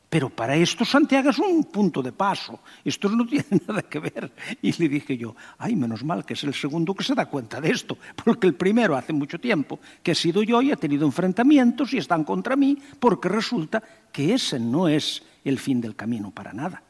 Pero 0.10 0.30
para 0.30 0.56
esto 0.56 0.86
Santiago 0.86 1.32
es 1.32 1.40
un 1.40 1.64
punto 1.64 2.04
de 2.04 2.12
paso. 2.12 2.60
Esto 2.86 3.10
no 3.10 3.26
tiene 3.28 3.62
nada 3.68 3.82
que 3.82 4.00
ver. 4.00 4.32
Y 4.62 4.72
le 4.74 4.88
dije 4.88 5.18
yo, 5.18 5.36
ay, 5.58 5.76
menos 5.76 6.04
mal 6.04 6.26
que 6.26 6.34
es 6.34 6.44
el 6.44 6.54
segundo 6.54 6.94
que 6.94 7.04
se 7.04 7.16
da 7.16 7.26
cuenta 7.26 7.60
de 7.60 7.72
esto. 7.72 7.98
Porque 8.24 8.48
el 8.48 8.56
primero 8.56 8.96
hace 8.96 9.14
mucho 9.14 9.40
tiempo 9.40 9.80
que 10.04 10.12
he 10.12 10.16
sido 10.16 10.44
yo 10.44 10.62
y 10.62 10.72
he 10.72 10.78
tenido 10.78 11.06
enfrentamientos 11.06 11.94
y 11.94 11.98
están 11.98 12.24
contra 12.24 12.56
mí 12.56 12.78
porque 13.00 13.30
resulta 13.30 13.82
que 14.12 14.34
ese 14.34 14.60
no 14.60 14.88
es 14.88 15.24
el 15.44 15.58
fin 15.58 15.82
del 15.82 15.96
camino 15.96 16.32
para 16.32 16.54
nada. 16.54 16.84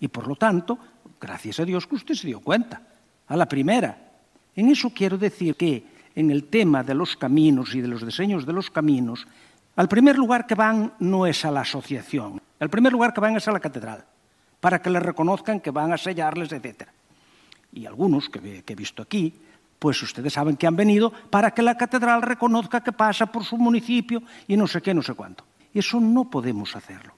Y 0.00 0.08
por 0.08 0.26
lo 0.26 0.36
tanto, 0.36 0.78
Gracias 1.20 1.60
a 1.60 1.64
Dios 1.64 1.86
que 1.86 1.94
usted 1.96 2.14
se 2.14 2.26
dio 2.26 2.40
cuenta. 2.40 2.82
A 3.26 3.36
la 3.36 3.46
primera. 3.46 3.96
En 4.54 4.68
eso 4.68 4.90
quiero 4.90 5.16
decir 5.16 5.56
que 5.56 5.84
en 6.14 6.30
el 6.30 6.44
tema 6.44 6.82
de 6.82 6.94
los 6.94 7.16
caminos 7.16 7.74
y 7.74 7.80
de 7.80 7.88
los 7.88 8.04
diseños 8.04 8.46
de 8.46 8.52
los 8.52 8.70
caminos, 8.70 9.26
al 9.76 9.88
primer 9.88 10.16
lugar 10.16 10.46
que 10.46 10.54
van 10.54 10.92
no 11.00 11.26
es 11.26 11.44
a 11.44 11.50
la 11.50 11.62
asociación, 11.62 12.40
al 12.60 12.70
primer 12.70 12.92
lugar 12.92 13.12
que 13.12 13.20
van 13.20 13.36
es 13.36 13.48
a 13.48 13.52
la 13.52 13.60
catedral, 13.60 14.04
para 14.60 14.80
que 14.80 14.90
les 14.90 15.02
reconozcan 15.02 15.60
que 15.60 15.70
van 15.70 15.92
a 15.92 15.98
sellarles, 15.98 16.52
etc. 16.52 16.88
Y 17.72 17.86
algunos 17.86 18.28
que, 18.28 18.62
he 18.64 18.74
visto 18.74 19.02
aquí, 19.02 19.34
pues 19.78 20.00
ustedes 20.02 20.32
saben 20.32 20.56
que 20.56 20.66
han 20.66 20.76
venido 20.76 21.10
para 21.10 21.50
que 21.50 21.62
la 21.62 21.76
catedral 21.76 22.22
reconozca 22.22 22.82
que 22.82 22.92
pasa 22.92 23.26
por 23.26 23.44
su 23.44 23.58
municipio 23.58 24.22
y 24.46 24.56
no 24.56 24.66
sé 24.66 24.80
qué, 24.80 24.94
no 24.94 25.02
sé 25.02 25.14
cuánto. 25.14 25.44
Eso 25.74 25.98
no 25.98 26.30
podemos 26.30 26.76
hacerlo. 26.76 27.14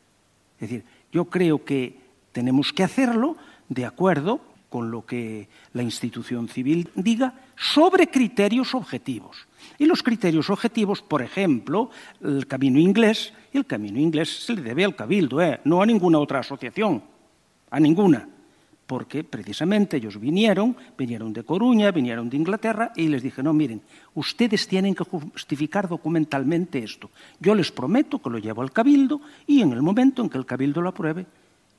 Es 0.58 0.70
decir, 0.70 0.84
yo 1.12 1.26
creo 1.26 1.62
que 1.62 2.00
tenemos 2.32 2.72
que 2.72 2.82
hacerlo 2.82 3.36
de 3.68 3.84
acuerdo 3.84 4.40
con 4.68 4.90
lo 4.90 5.06
que 5.06 5.48
la 5.72 5.82
institución 5.82 6.48
civil 6.48 6.90
diga 6.94 7.34
sobre 7.56 8.08
criterios 8.08 8.74
objetivos. 8.74 9.46
Y 9.78 9.86
los 9.86 10.02
criterios 10.02 10.50
objetivos, 10.50 11.02
por 11.02 11.22
ejemplo, 11.22 11.90
el 12.22 12.46
camino 12.46 12.78
inglés, 12.78 13.32
y 13.52 13.58
el 13.58 13.66
camino 13.66 13.98
inglés 13.98 14.44
se 14.44 14.54
le 14.54 14.62
debe 14.62 14.84
al 14.84 14.96
cabildo, 14.96 15.40
¿eh? 15.40 15.60
no 15.64 15.82
a 15.82 15.86
ninguna 15.86 16.18
otra 16.18 16.40
asociación, 16.40 17.02
a 17.70 17.80
ninguna, 17.80 18.28
porque 18.86 19.24
precisamente 19.24 19.96
ellos 19.96 20.20
vinieron, 20.20 20.76
vinieron 20.96 21.32
de 21.32 21.42
Coruña, 21.42 21.90
vinieron 21.90 22.28
de 22.28 22.36
Inglaterra, 22.36 22.92
y 22.96 23.08
les 23.08 23.22
dije, 23.22 23.42
no, 23.42 23.52
miren, 23.52 23.82
ustedes 24.14 24.68
tienen 24.68 24.94
que 24.94 25.04
justificar 25.04 25.88
documentalmente 25.88 26.78
esto. 26.78 27.10
Yo 27.40 27.54
les 27.54 27.72
prometo 27.72 28.20
que 28.20 28.30
lo 28.30 28.38
llevo 28.38 28.62
al 28.62 28.72
cabildo 28.72 29.20
y 29.46 29.62
en 29.62 29.72
el 29.72 29.82
momento 29.82 30.22
en 30.22 30.28
que 30.28 30.38
el 30.38 30.46
cabildo 30.46 30.82
lo 30.82 30.90
apruebe, 30.90 31.26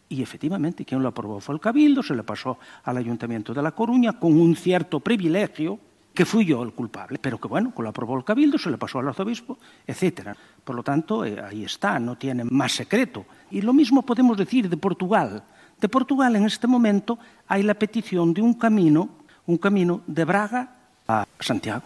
y 0.10 0.22
efectivamente, 0.22 0.86
quien 0.86 1.02
lo 1.02 1.10
aprobó 1.10 1.40
fue 1.40 1.56
el 1.56 1.62
Cabildo, 1.62 2.02
se 2.02 2.16
le 2.16 2.24
pasó 2.24 2.58
al 2.84 2.98
Ayuntamiento 2.98 3.54
de 3.54 3.62
La 3.62 3.72
Coruña 3.72 4.14
con 4.14 4.40
un 4.40 4.56
cierto 4.56 5.00
privilegio, 5.00 5.80
que 6.14 6.26
fui 6.26 6.46
yo 6.46 6.64
el 6.64 6.74
culpable, 6.74 7.20
pero 7.22 7.38
que 7.40 7.48
bueno, 7.48 7.74
que 7.76 7.84
lo 7.84 7.90
aprobó 7.90 8.18
el 8.18 8.24
Cabildo, 8.24 8.58
se 8.58 8.72
le 8.72 8.78
pasó 8.78 8.98
al 8.98 9.08
arzobispo, 9.08 9.60
etcétera. 9.86 10.36
Por 10.64 10.76
lo 10.76 10.82
tanto, 10.82 11.24
eh, 11.24 11.40
ahí 11.40 11.64
está, 11.64 12.00
no 12.00 12.18
tiene 12.18 12.44
más 12.44 12.72
secreto. 12.72 13.26
Y 13.52 13.62
lo 13.62 13.72
mismo 13.72 14.02
podemos 14.02 14.36
decir 14.36 14.68
de 14.68 14.78
Portugal. 14.78 15.44
De 15.80 15.88
Portugal 15.88 16.36
en 16.36 16.46
este 16.46 16.66
momento 16.66 17.20
hay 17.48 17.62
la 17.62 17.76
petición 17.76 18.34
de 18.34 18.42
un 18.42 18.56
camino, 18.56 19.10
un 19.46 19.60
camino 19.60 20.02
de 20.08 20.26
Braga 20.26 20.74
a 21.08 21.28
Santiago, 21.40 21.84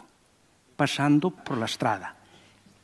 pasando 0.77 1.31
por 1.31 1.57
la 1.57 1.65
Estrada. 1.65 2.15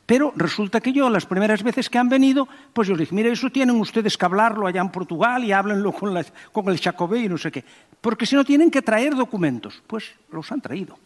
Pero 0.08 0.32
resulta 0.36 0.80
que 0.80 0.90
yo, 0.90 1.10
las 1.10 1.26
primeras 1.26 1.62
veces 1.62 1.90
que 1.90 1.98
han 1.98 2.08
venido, 2.08 2.48
pues 2.72 2.88
yo 2.88 2.94
les 2.94 3.00
dije, 3.00 3.14
mire, 3.14 3.30
eso 3.30 3.50
tienen 3.50 3.78
ustedes 3.78 4.16
que 4.16 4.24
hablarlo 4.24 4.66
allá 4.66 4.80
en 4.80 4.88
Portugal 4.88 5.44
y 5.44 5.52
háblenlo 5.52 5.92
con, 5.92 6.16
con 6.50 6.68
el 6.70 6.80
Chacobé 6.80 7.24
y 7.24 7.28
no 7.28 7.36
sé 7.36 7.52
qué. 7.52 7.62
Porque 8.00 8.24
si 8.24 8.34
no 8.34 8.42
tienen 8.42 8.70
que 8.70 8.80
traer 8.80 9.14
documentos, 9.14 9.82
pues 9.86 10.06
los 10.32 10.50
han 10.50 10.62
traído. 10.62 10.98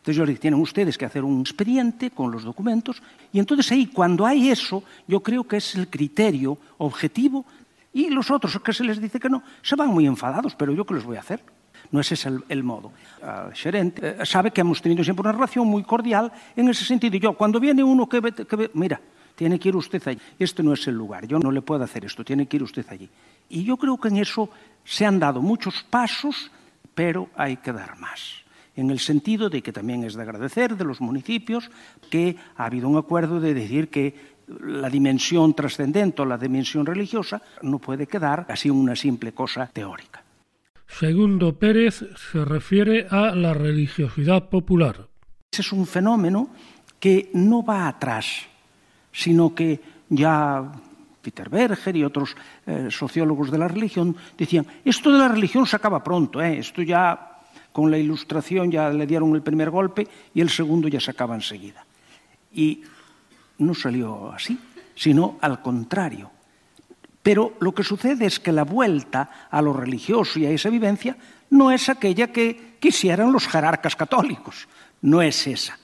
Entonces 0.00 0.16
yo 0.16 0.26
les 0.26 0.34
dije, 0.34 0.40
tienen 0.42 0.60
ustedes 0.60 0.98
que 0.98 1.06
hacer 1.06 1.24
un 1.24 1.40
expediente 1.40 2.10
con 2.10 2.30
los 2.30 2.44
documentos. 2.44 3.02
Y 3.32 3.38
entonces 3.38 3.72
ahí, 3.72 3.86
cuando 3.86 4.26
hay 4.26 4.50
eso, 4.50 4.84
yo 5.08 5.20
creo 5.20 5.44
que 5.44 5.56
es 5.56 5.74
el 5.76 5.88
criterio 5.88 6.58
objetivo. 6.76 7.46
Y 7.94 8.10
los 8.10 8.30
otros 8.30 8.60
que 8.60 8.74
se 8.74 8.84
les 8.84 9.00
dice 9.00 9.18
que 9.18 9.30
no, 9.30 9.42
se 9.62 9.76
van 9.76 9.88
muy 9.88 10.06
enfadados, 10.06 10.54
pero 10.54 10.74
yo 10.74 10.84
qué 10.84 10.92
les 10.92 11.04
voy 11.04 11.16
a 11.16 11.20
hacer. 11.20 11.42
No 11.92 12.00
ese 12.00 12.14
es 12.14 12.26
el, 12.26 12.44
el 12.48 12.62
modo. 12.62 12.92
Eh, 13.20 14.18
sabe 14.24 14.50
que 14.50 14.60
hemos 14.60 14.80
tenido 14.80 15.02
siempre 15.02 15.22
una 15.22 15.32
relación 15.32 15.66
muy 15.66 15.82
cordial 15.82 16.32
en 16.54 16.68
ese 16.68 16.84
sentido. 16.84 17.16
Yo, 17.16 17.32
cuando 17.34 17.58
viene 17.58 17.82
uno 17.82 18.08
que 18.08 18.20
ve, 18.20 18.32
que 18.32 18.56
ve, 18.56 18.70
mira, 18.74 19.00
tiene 19.34 19.58
que 19.58 19.70
ir 19.70 19.76
usted 19.76 20.06
allí. 20.06 20.20
Este 20.38 20.62
no 20.62 20.74
es 20.74 20.86
el 20.86 20.94
lugar, 20.94 21.26
yo 21.26 21.38
no 21.38 21.50
le 21.50 21.62
puedo 21.62 21.82
hacer 21.82 22.04
esto, 22.04 22.22
tiene 22.22 22.46
que 22.46 22.58
ir 22.58 22.62
usted 22.62 22.86
allí. 22.90 23.08
Y 23.48 23.64
yo 23.64 23.76
creo 23.76 23.98
que 23.98 24.08
en 24.08 24.18
eso 24.18 24.50
se 24.84 25.06
han 25.06 25.18
dado 25.18 25.40
muchos 25.40 25.82
pasos, 25.82 26.50
pero 26.94 27.28
hay 27.34 27.56
que 27.56 27.72
dar 27.72 27.98
más. 27.98 28.44
En 28.76 28.90
el 28.90 29.00
sentido 29.00 29.48
de 29.50 29.62
que 29.62 29.72
también 29.72 30.04
es 30.04 30.14
de 30.14 30.22
agradecer 30.22 30.76
de 30.76 30.84
los 30.84 31.00
municipios 31.00 31.70
que 32.10 32.36
ha 32.56 32.66
habido 32.66 32.88
un 32.88 32.98
acuerdo 32.98 33.40
de 33.40 33.54
decir 33.54 33.88
que 33.88 34.14
la 34.60 34.90
dimensión 34.90 35.54
trascendente 35.54 36.22
o 36.22 36.24
la 36.24 36.38
dimensión 36.38 36.84
religiosa 36.84 37.40
no 37.62 37.78
puede 37.78 38.06
quedar 38.06 38.46
así 38.48 38.68
una 38.70 38.94
simple 38.94 39.32
cosa 39.32 39.70
teórica. 39.72 40.19
Segundo 40.98 41.58
Pérez 41.58 42.04
se 42.30 42.44
refiere 42.44 43.06
a 43.10 43.34
la 43.34 43.54
religiosidad 43.54 44.48
popular. 44.48 45.08
Ese 45.50 45.62
es 45.62 45.72
un 45.72 45.86
fenómeno 45.86 46.50
que 46.98 47.30
no 47.32 47.64
va 47.64 47.88
atrás, 47.88 48.42
sino 49.12 49.54
que 49.54 49.80
ya 50.08 50.70
Peter 51.22 51.48
Berger 51.48 51.96
y 51.96 52.04
otros 52.04 52.36
eh, 52.66 52.88
sociólogos 52.90 53.50
de 53.50 53.58
la 53.58 53.68
religión 53.68 54.16
decían, 54.36 54.66
esto 54.84 55.10
de 55.10 55.18
la 55.18 55.28
religión 55.28 55.66
se 55.66 55.76
acaba 55.76 56.04
pronto, 56.04 56.42
¿eh? 56.42 56.58
esto 56.58 56.82
ya 56.82 57.38
con 57.72 57.90
la 57.90 57.96
ilustración 57.96 58.70
ya 58.70 58.90
le 58.90 59.06
dieron 59.06 59.34
el 59.34 59.42
primer 59.42 59.70
golpe 59.70 60.06
y 60.34 60.40
el 60.40 60.50
segundo 60.50 60.88
ya 60.88 61.00
se 61.00 61.12
acaba 61.12 61.34
enseguida. 61.34 61.84
Y 62.52 62.82
no 63.58 63.74
salió 63.74 64.32
así, 64.32 64.58
sino 64.94 65.38
al 65.40 65.62
contrario. 65.62 66.30
Pero 67.22 67.54
lo 67.60 67.74
que 67.74 67.84
sucede 67.84 68.26
es 68.26 68.40
que 68.40 68.52
la 68.52 68.64
vuelta 68.64 69.48
a 69.50 69.60
lo 69.60 69.72
religioso 69.72 70.38
y 70.38 70.46
a 70.46 70.50
esa 70.50 70.70
vivencia 70.70 71.16
no 71.50 71.70
es 71.70 71.88
aquella 71.88 72.32
que 72.32 72.76
quisieran 72.80 73.32
los 73.32 73.46
jerarcas 73.46 73.94
católicos, 73.94 74.68
no 75.02 75.20
es 75.20 75.46
esa. 75.46 75.78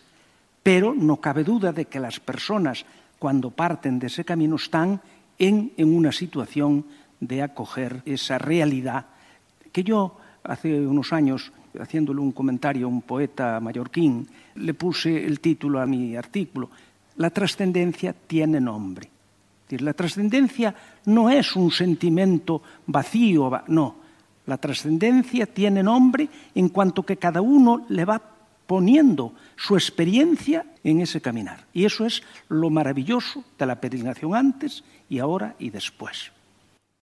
Pero 0.63 0.95
no 0.95 1.21
cabe 1.21 1.45
duda 1.45 1.73
de 1.73 1.85
que 1.85 2.01
las 2.01 2.21
personas, 2.21 2.85
cuando 3.19 3.51
parten 3.51 3.99
de 3.99 4.07
ese 4.07 4.25
camino, 4.25 4.57
están 4.57 5.01
en, 5.39 5.73
en 5.77 5.95
una 5.95 6.11
situación 6.11 6.87
de 7.21 7.43
acoger 7.43 8.03
esa 8.07 8.39
realidad 8.39 9.07
que 9.73 9.85
yo 9.85 10.17
hace 10.43 10.87
unos 10.87 11.13
años, 11.13 11.53
haciéndole 11.79 12.21
un 12.21 12.33
comentario 12.33 12.87
a 12.87 12.89
un 12.89 13.03
poeta 13.03 13.61
mallorquín, 13.61 14.27
le 14.55 14.73
puse 14.73 15.27
el 15.27 15.41
título 15.41 15.81
a 15.81 15.87
mi 15.87 16.17
artículo, 16.17 16.71
La 17.17 17.29
trascendencia 17.29 18.15
tiene 18.15 18.59
nombre. 18.59 19.16
La 19.71 19.95
trascendencia 19.95 20.75
no 21.07 21.31
es 21.31 21.57
un 21.57 21.71
sentimiento 21.71 22.63
vacío, 22.87 23.51
no. 23.69 23.97
La 24.47 24.59
trascendencia 24.59 25.47
tiene 25.47 25.83
nombre 25.83 26.29
en 26.55 26.69
cuanto 26.69 27.03
que 27.03 27.17
cada 27.17 27.41
uno 27.41 27.85
le 27.89 28.05
va 28.05 28.23
poniendo 28.67 29.33
su 29.57 29.75
experiencia 29.75 30.67
en 30.85 31.01
ese 31.01 31.21
caminar. 31.21 31.67
Y 31.73 31.85
eso 31.85 32.05
es 32.07 32.23
lo 32.49 32.71
maravilloso 32.71 33.45
de 33.59 33.67
la 33.67 33.81
peregrinación 33.81 34.35
antes 34.35 34.85
y 35.09 35.19
ahora 35.19 35.57
y 35.59 35.71
después. 35.71 36.33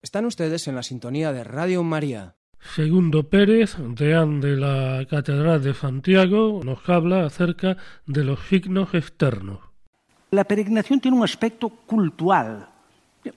Están 0.03 0.25
ustedes 0.25 0.67
en 0.69 0.75
la 0.75 0.83
sintonía 0.83 1.33
de 1.33 1.45
Radio 1.45 1.83
María. 1.83 2.35
Segundo 2.75 3.29
Pérez, 3.29 3.77
deán 3.79 4.41
de 4.41 4.57
la 4.57 5.07
Catedral 5.09 5.63
de 5.63 5.73
Santiago, 5.73 6.61
nos 6.63 6.87
habla 6.89 7.25
acerca 7.25 7.79
de 8.07 8.25
los 8.25 8.41
signos 8.49 8.95
externos. 8.95 9.70
La 10.31 10.45
peregrinación 10.45 11.01
tiene 11.01 11.17
un 11.17 11.25
aspecto 11.25 11.69
cultural, 11.69 12.69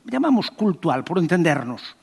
llamamos 0.05 0.51
cultural 0.51 1.03
por 1.03 1.17
entendernos, 1.17 1.95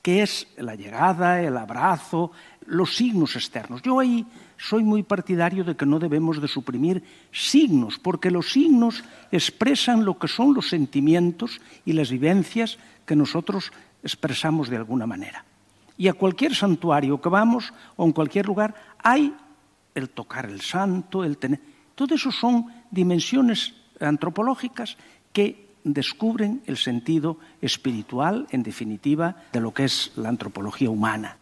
que 0.00 0.22
es 0.22 0.46
la 0.56 0.74
llegada, 0.74 1.40
el 1.40 1.56
abrazo, 1.56 2.30
los 2.66 2.94
signos 2.94 3.34
externos. 3.34 3.82
Yo 3.82 3.98
ahí 3.98 4.26
soy 4.56 4.84
muy 4.84 5.02
partidario 5.02 5.64
de 5.64 5.76
que 5.76 5.86
no 5.86 5.98
debemos 5.98 6.40
de 6.40 6.48
suprimir 6.48 7.02
signos, 7.32 7.98
porque 7.98 8.30
los 8.30 8.52
signos 8.52 9.02
expresan 9.32 10.04
lo 10.04 10.18
que 10.18 10.28
son 10.28 10.54
los 10.54 10.68
sentimientos 10.68 11.60
y 11.84 11.92
las 11.92 12.10
vivencias 12.10 12.78
que 13.04 13.16
nosotros 13.16 13.72
expresamos 14.02 14.68
de 14.68 14.76
alguna 14.76 15.06
manera. 15.06 15.44
Y 15.98 16.08
a 16.08 16.14
cualquier 16.14 16.54
santuario 16.54 17.20
que 17.20 17.28
vamos 17.28 17.72
o 17.96 18.04
en 18.04 18.12
cualquier 18.12 18.46
lugar 18.46 18.74
hay 19.02 19.34
el 19.94 20.08
tocar 20.10 20.46
el 20.46 20.60
santo, 20.60 21.24
el 21.24 21.36
tener... 21.38 21.71
Todo 21.94 22.14
eso 22.14 22.30
son 22.30 22.66
dimensiones 22.90 23.74
antropológicas 24.00 24.96
que 25.32 25.72
descubren 25.84 26.62
el 26.66 26.76
sentido 26.76 27.38
espiritual, 27.60 28.46
en 28.50 28.62
definitiva, 28.62 29.36
de 29.52 29.60
lo 29.60 29.74
que 29.74 29.84
es 29.84 30.12
la 30.16 30.28
antropología 30.28 30.90
humana. 30.90 31.36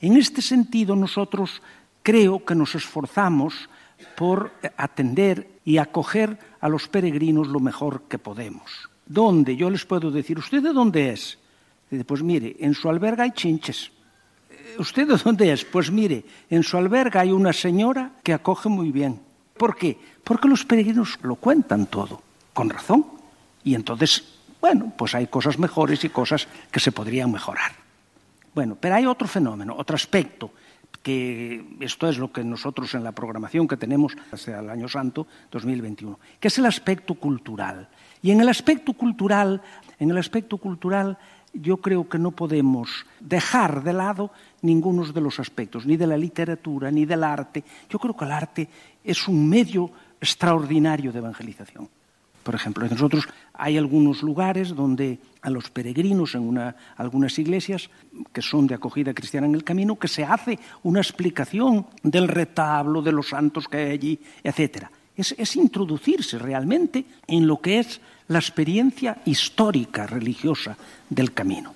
En 0.00 0.16
este 0.16 0.42
sentido, 0.42 0.96
nosotros 0.96 1.62
creo 2.02 2.44
que 2.44 2.54
nos 2.54 2.74
esforzamos 2.74 3.68
por 4.16 4.52
atender 4.76 5.48
y 5.64 5.78
acoger 5.78 6.38
a 6.60 6.68
los 6.68 6.88
peregrinos 6.88 7.48
lo 7.48 7.60
mejor 7.60 8.02
que 8.08 8.18
podemos. 8.18 8.90
¿Dónde? 9.06 9.56
Yo 9.56 9.70
les 9.70 9.84
puedo 9.84 10.10
decir, 10.10 10.38
¿usted 10.38 10.62
de 10.62 10.72
dónde 10.72 11.10
es? 11.10 11.38
pues 12.06 12.22
mire, 12.22 12.56
en 12.58 12.74
su 12.74 12.88
alberga 12.88 13.24
hay 13.24 13.30
chinches. 13.30 13.92
¿Usted 14.78 15.06
de 15.06 15.16
dónde 15.16 15.52
es? 15.52 15.64
Pues 15.64 15.90
mire, 15.90 16.24
en 16.50 16.62
su 16.62 16.76
alberga 16.76 17.20
hay 17.20 17.30
una 17.30 17.52
señora 17.52 18.12
que 18.22 18.32
acoge 18.32 18.68
muy 18.68 18.90
bien. 18.90 19.20
¿Por 19.56 19.76
qué? 19.76 19.98
Porque 20.22 20.48
los 20.48 20.64
peregrinos 20.64 21.18
lo 21.22 21.36
cuentan 21.36 21.86
todo, 21.86 22.22
con 22.52 22.70
razón. 22.70 23.06
Y 23.62 23.74
entonces, 23.74 24.24
bueno, 24.60 24.92
pues 24.96 25.14
hay 25.14 25.26
cosas 25.26 25.58
mejores 25.58 26.04
y 26.04 26.08
cosas 26.08 26.48
que 26.70 26.80
se 26.80 26.92
podrían 26.92 27.30
mejorar. 27.30 27.72
Bueno, 28.54 28.76
pero 28.80 28.94
hay 28.94 29.06
otro 29.06 29.26
fenómeno, 29.26 29.74
otro 29.76 29.96
aspecto, 29.96 30.50
que 31.02 31.76
esto 31.80 32.08
es 32.08 32.18
lo 32.18 32.32
que 32.32 32.42
nosotros 32.42 32.94
en 32.94 33.04
la 33.04 33.12
programación 33.12 33.68
que 33.68 33.76
tenemos 33.76 34.16
hacia 34.32 34.60
el 34.60 34.70
Año 34.70 34.88
Santo 34.88 35.26
2021, 35.50 36.18
que 36.40 36.48
es 36.48 36.58
el 36.58 36.66
aspecto 36.66 37.14
cultural. 37.14 37.88
Y 38.22 38.30
en 38.30 38.40
el 38.40 38.48
aspecto 38.48 38.94
cultural, 38.94 39.60
en 39.98 40.10
el 40.10 40.18
aspecto 40.18 40.56
cultural 40.56 41.18
yo 41.52 41.76
creo 41.78 42.08
que 42.08 42.18
no 42.18 42.32
podemos 42.32 43.06
dejar 43.20 43.82
de 43.82 43.92
lado 43.92 44.30
ninguno 44.64 45.04
de 45.04 45.20
los 45.20 45.38
aspectos, 45.38 45.86
ni 45.86 45.96
de 45.96 46.06
la 46.06 46.16
literatura, 46.16 46.90
ni 46.90 47.04
del 47.04 47.22
arte. 47.22 47.62
Yo 47.88 47.98
creo 47.98 48.16
que 48.16 48.24
el 48.24 48.32
arte 48.32 48.68
es 49.04 49.28
un 49.28 49.48
medio 49.48 49.90
extraordinario 50.20 51.12
de 51.12 51.18
evangelización. 51.18 51.88
Por 52.42 52.54
ejemplo, 52.54 52.86
nosotros 52.86 53.26
hay 53.54 53.78
algunos 53.78 54.22
lugares 54.22 54.74
donde 54.74 55.18
a 55.40 55.48
los 55.48 55.70
peregrinos 55.70 56.34
en 56.34 56.58
algunas 56.96 57.38
iglesias 57.38 57.88
que 58.32 58.42
son 58.42 58.66
de 58.66 58.74
acogida 58.74 59.14
cristiana 59.14 59.46
en 59.46 59.54
el 59.54 59.64
camino, 59.64 59.96
que 59.98 60.08
se 60.08 60.24
hace 60.24 60.58
una 60.82 61.00
explicación 61.00 61.86
del 62.02 62.28
retablo, 62.28 63.00
de 63.00 63.12
los 63.12 63.28
santos 63.28 63.66
que 63.66 63.78
hay 63.78 63.90
allí, 63.92 64.20
etc. 64.42 64.88
es 65.16 65.56
introducirse 65.56 66.38
realmente 66.38 67.04
en 67.26 67.46
lo 67.46 67.60
que 67.60 67.78
es 67.78 68.00
la 68.28 68.38
experiencia 68.38 69.22
histórica 69.24 70.06
religiosa 70.06 70.76
del 71.08 71.32
camino. 71.32 71.74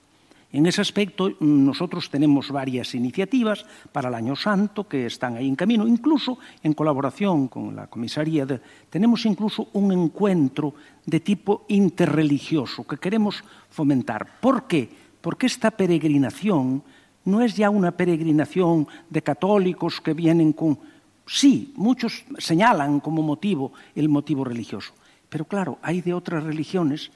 En 0.51 0.65
ese 0.65 0.81
aspecto 0.81 1.37
nosotros 1.41 2.09
tenemos 2.09 2.51
varias 2.51 2.95
iniciativas 2.95 3.67
para 3.93 4.09
el 4.09 4.15
Año 4.15 4.35
Santo 4.35 4.89
que 4.89 5.05
están 5.05 5.37
ahí 5.37 5.47
en 5.47 5.57
camino, 5.57 5.87
incluso 5.87 6.39
en 6.63 6.73
colaboración 6.73 7.49
con 7.49 7.77
la 7.77 7.87
comisaría 7.87 8.47
tenemos 8.89 9.27
incluso 9.27 9.69
un 9.75 9.93
encuentro 9.93 10.73
de 11.05 11.21
tipo 11.21 11.67
interreligioso 11.69 12.87
que 12.87 12.97
queremos 12.97 13.45
fomentar. 13.69 14.41
¿Por 14.41 14.67
qué? 14.67 14.89
Porque 15.21 15.47
esta 15.47 15.71
peregrinación 15.71 16.83
no 17.27 17.43
es 17.43 17.55
ya 17.55 17.69
una 17.69 17.93
peregrinación 17.93 18.89
de 19.11 19.21
católicos 19.21 20.01
que 20.01 20.15
vienen 20.15 20.55
con 20.55 20.79
sí, 21.27 21.75
muchos 21.77 22.25
señalan 22.39 23.01
como 23.01 23.21
motivo 23.21 23.73
el 23.95 24.09
motivo 24.09 24.45
religioso, 24.45 24.95
pero 25.29 25.45
claro, 25.45 25.79
hay 25.83 26.01
de 26.01 26.15
otras 26.15 26.43
religiones 26.43 27.11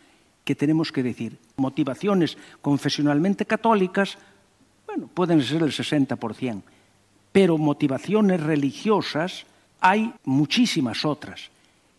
que 0.44 0.54
tenemos 0.54 0.92
que 0.92 1.02
decir. 1.02 1.38
Motivaciones 1.56 2.36
confesionalmente 2.60 3.46
católicas, 3.46 4.18
bueno, 4.86 5.08
pueden 5.12 5.42
ser 5.42 5.62
el 5.62 5.72
60%, 5.72 6.62
pero 7.30 7.58
motivaciones 7.58 8.40
religiosas 8.40 9.46
hay 9.80 10.12
muchísimas 10.24 11.04
otras. 11.04 11.50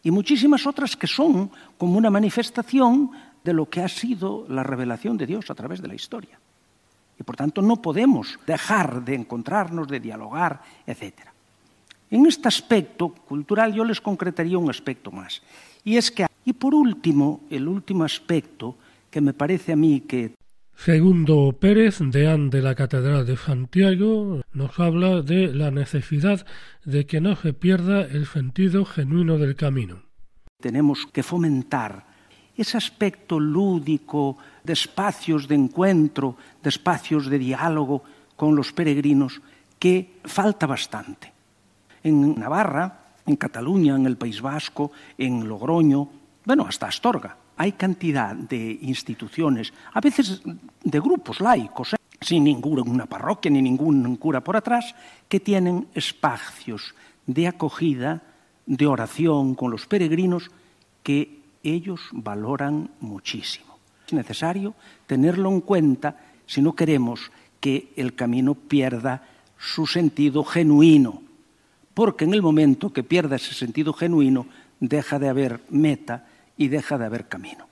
Y 0.04 0.12
muchísimas 0.12 0.68
otras 0.68 0.96
que 0.98 1.08
son 1.08 1.50
como 1.78 1.98
una 1.98 2.10
manifestación 2.10 3.12
de 3.44 3.54
lo 3.54 3.70
que 3.70 3.82
ha 3.82 3.88
sido 3.88 4.46
la 4.50 4.64
revelación 4.64 5.18
de 5.18 5.26
Dios 5.26 5.50
a 5.50 5.56
través 5.56 5.82
de 5.82 5.88
la 5.88 5.96
historia. 5.96 6.39
Y 7.20 7.24
por 7.24 7.36
tanto 7.36 7.62
no 7.62 7.82
podemos 7.82 8.39
dejar 8.46 9.04
de 9.04 9.16
encontrarnos, 9.16 9.88
de 9.88 10.00
dialogar, 10.00 10.62
etc. 10.88 11.14
En 12.10 12.26
este 12.26 12.48
aspecto 12.48 13.10
cultural 13.10 13.74
yo 13.74 13.84
les 13.84 14.02
concretaría 14.02 14.58
un 14.58 14.70
aspecto 14.70 15.12
más. 15.12 15.41
Y 15.84 15.98
es 15.98 16.12
que, 16.12 16.26
y 16.46 16.54
por 16.54 16.74
último, 16.76 17.41
el 17.50 17.68
último 17.68 18.04
aspecto 18.04 18.78
que 19.10 19.22
me 19.22 19.34
parece 19.34 19.74
a 19.74 19.76
mí 19.76 20.02
que 20.02 20.34
Segundo 20.76 21.56
Pérez, 21.60 22.00
deán 22.02 22.50
de 22.50 22.62
la 22.62 22.76
Catedral 22.76 23.26
de 23.26 23.38
Santiago, 23.38 24.41
nos 24.54 24.80
habla 24.80 25.22
de 25.22 25.54
la 25.54 25.72
necesidad 25.72 26.46
de 26.84 27.06
que 27.06 27.22
no 27.22 27.36
se 27.36 27.54
pierda 27.54 28.02
el 28.02 28.26
sentido 28.26 28.84
genuino 28.84 29.38
del 29.38 29.56
camino. 29.56 30.02
Tenemos 30.60 31.06
que 31.06 31.24
fomentar 31.24 32.06
ese 32.58 32.78
aspecto 32.78 33.39
lúdico 33.39 34.38
de 34.64 34.74
espacios 34.74 35.48
de 35.48 35.56
encuentro, 35.56 36.36
de 36.62 36.70
espacios 36.70 37.30
de 37.30 37.39
diálogo 37.39 38.04
con 38.36 38.56
los 38.56 38.74
peregrinos, 38.74 39.41
que 39.80 40.20
falta 40.26 40.66
bastante. 40.66 41.32
En 42.04 42.36
Navarra, 42.36 43.16
en 43.26 43.36
Cataluña, 43.38 43.96
en 43.96 44.06
el 44.06 44.18
País 44.18 44.41
Vasco, 44.41 44.91
en 45.18 45.48
Logroño, 45.48 46.22
bueno, 46.46 46.66
hasta 46.68 46.88
Astorga. 46.88 47.38
Hay 47.58 47.74
cantidad 47.74 48.36
de 48.36 48.80
instituciones, 48.82 49.74
a 49.94 50.02
veces 50.02 50.41
de 50.84 51.00
grupos 51.00 51.39
laicos, 51.39 51.94
¿eh? 51.94 51.98
sin 52.20 52.44
ninguna 52.44 53.06
parroquia 53.06 53.52
ni 53.52 53.62
ningún 53.62 54.16
cura 54.18 54.41
por 54.41 54.56
atrás, 54.56 54.96
que 55.28 55.39
tienen 55.39 55.88
espacios 55.94 56.96
de 57.26 57.48
acogida, 57.48 58.22
de 58.66 58.88
oración 58.88 59.56
con 59.56 59.72
los 59.72 59.86
peregrinos 59.86 60.50
que 61.04 61.41
ellos 61.64 62.02
valoran 62.12 62.91
muchísimo. 63.00 63.78
Es 64.08 64.14
necesario 64.14 64.74
tenerlo 65.06 65.50
en 65.50 65.62
cuenta 65.62 66.18
si 66.46 66.62
no 66.62 66.76
queremos 66.76 67.32
que 67.60 67.94
el 67.96 68.16
camino 68.16 68.56
pierda 68.56 69.24
su 69.58 69.88
sentido 69.88 70.44
genuino, 70.44 71.22
porque 71.94 72.26
en 72.26 72.34
el 72.34 72.41
momento 72.41 72.91
que 72.91 73.04
pierda 73.04 73.38
ese 73.38 73.54
sentido 73.54 73.94
genuino, 73.94 74.46
deja 74.80 75.20
de 75.20 75.30
haber 75.30 75.62
meta 75.70 76.26
y 76.58 76.68
deja 76.68 76.97
de 76.97 77.06
haber 77.06 77.28
camino. 77.28 77.68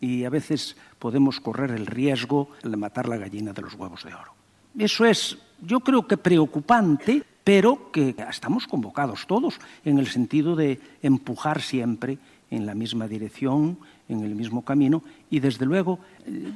Y 0.00 0.24
a 0.24 0.30
veces 0.30 0.76
podemos 0.98 1.40
correr 1.40 1.72
el 1.72 1.86
riesgo 1.86 2.50
de 2.62 2.76
matar 2.76 3.08
la 3.08 3.16
gallina 3.16 3.52
de 3.52 3.62
los 3.62 3.74
huevos 3.74 4.04
de 4.04 4.14
oro. 4.14 4.32
Eso 4.78 5.04
es, 5.04 5.38
yo 5.60 5.80
creo 5.80 6.06
que 6.06 6.16
preocupante, 6.16 7.24
pero 7.42 7.90
que 7.90 8.14
estamos 8.30 8.66
convocados 8.66 9.26
todos 9.26 9.58
en 9.84 9.98
el 9.98 10.06
sentido 10.06 10.54
de 10.54 10.80
empujar 11.02 11.62
siempre 11.62 12.18
en 12.50 12.64
la 12.66 12.74
misma 12.74 13.08
dirección, 13.08 13.78
en 14.08 14.22
el 14.22 14.34
mismo 14.34 14.64
camino. 14.64 15.02
Y 15.30 15.40
desde 15.40 15.66
luego, 15.66 15.98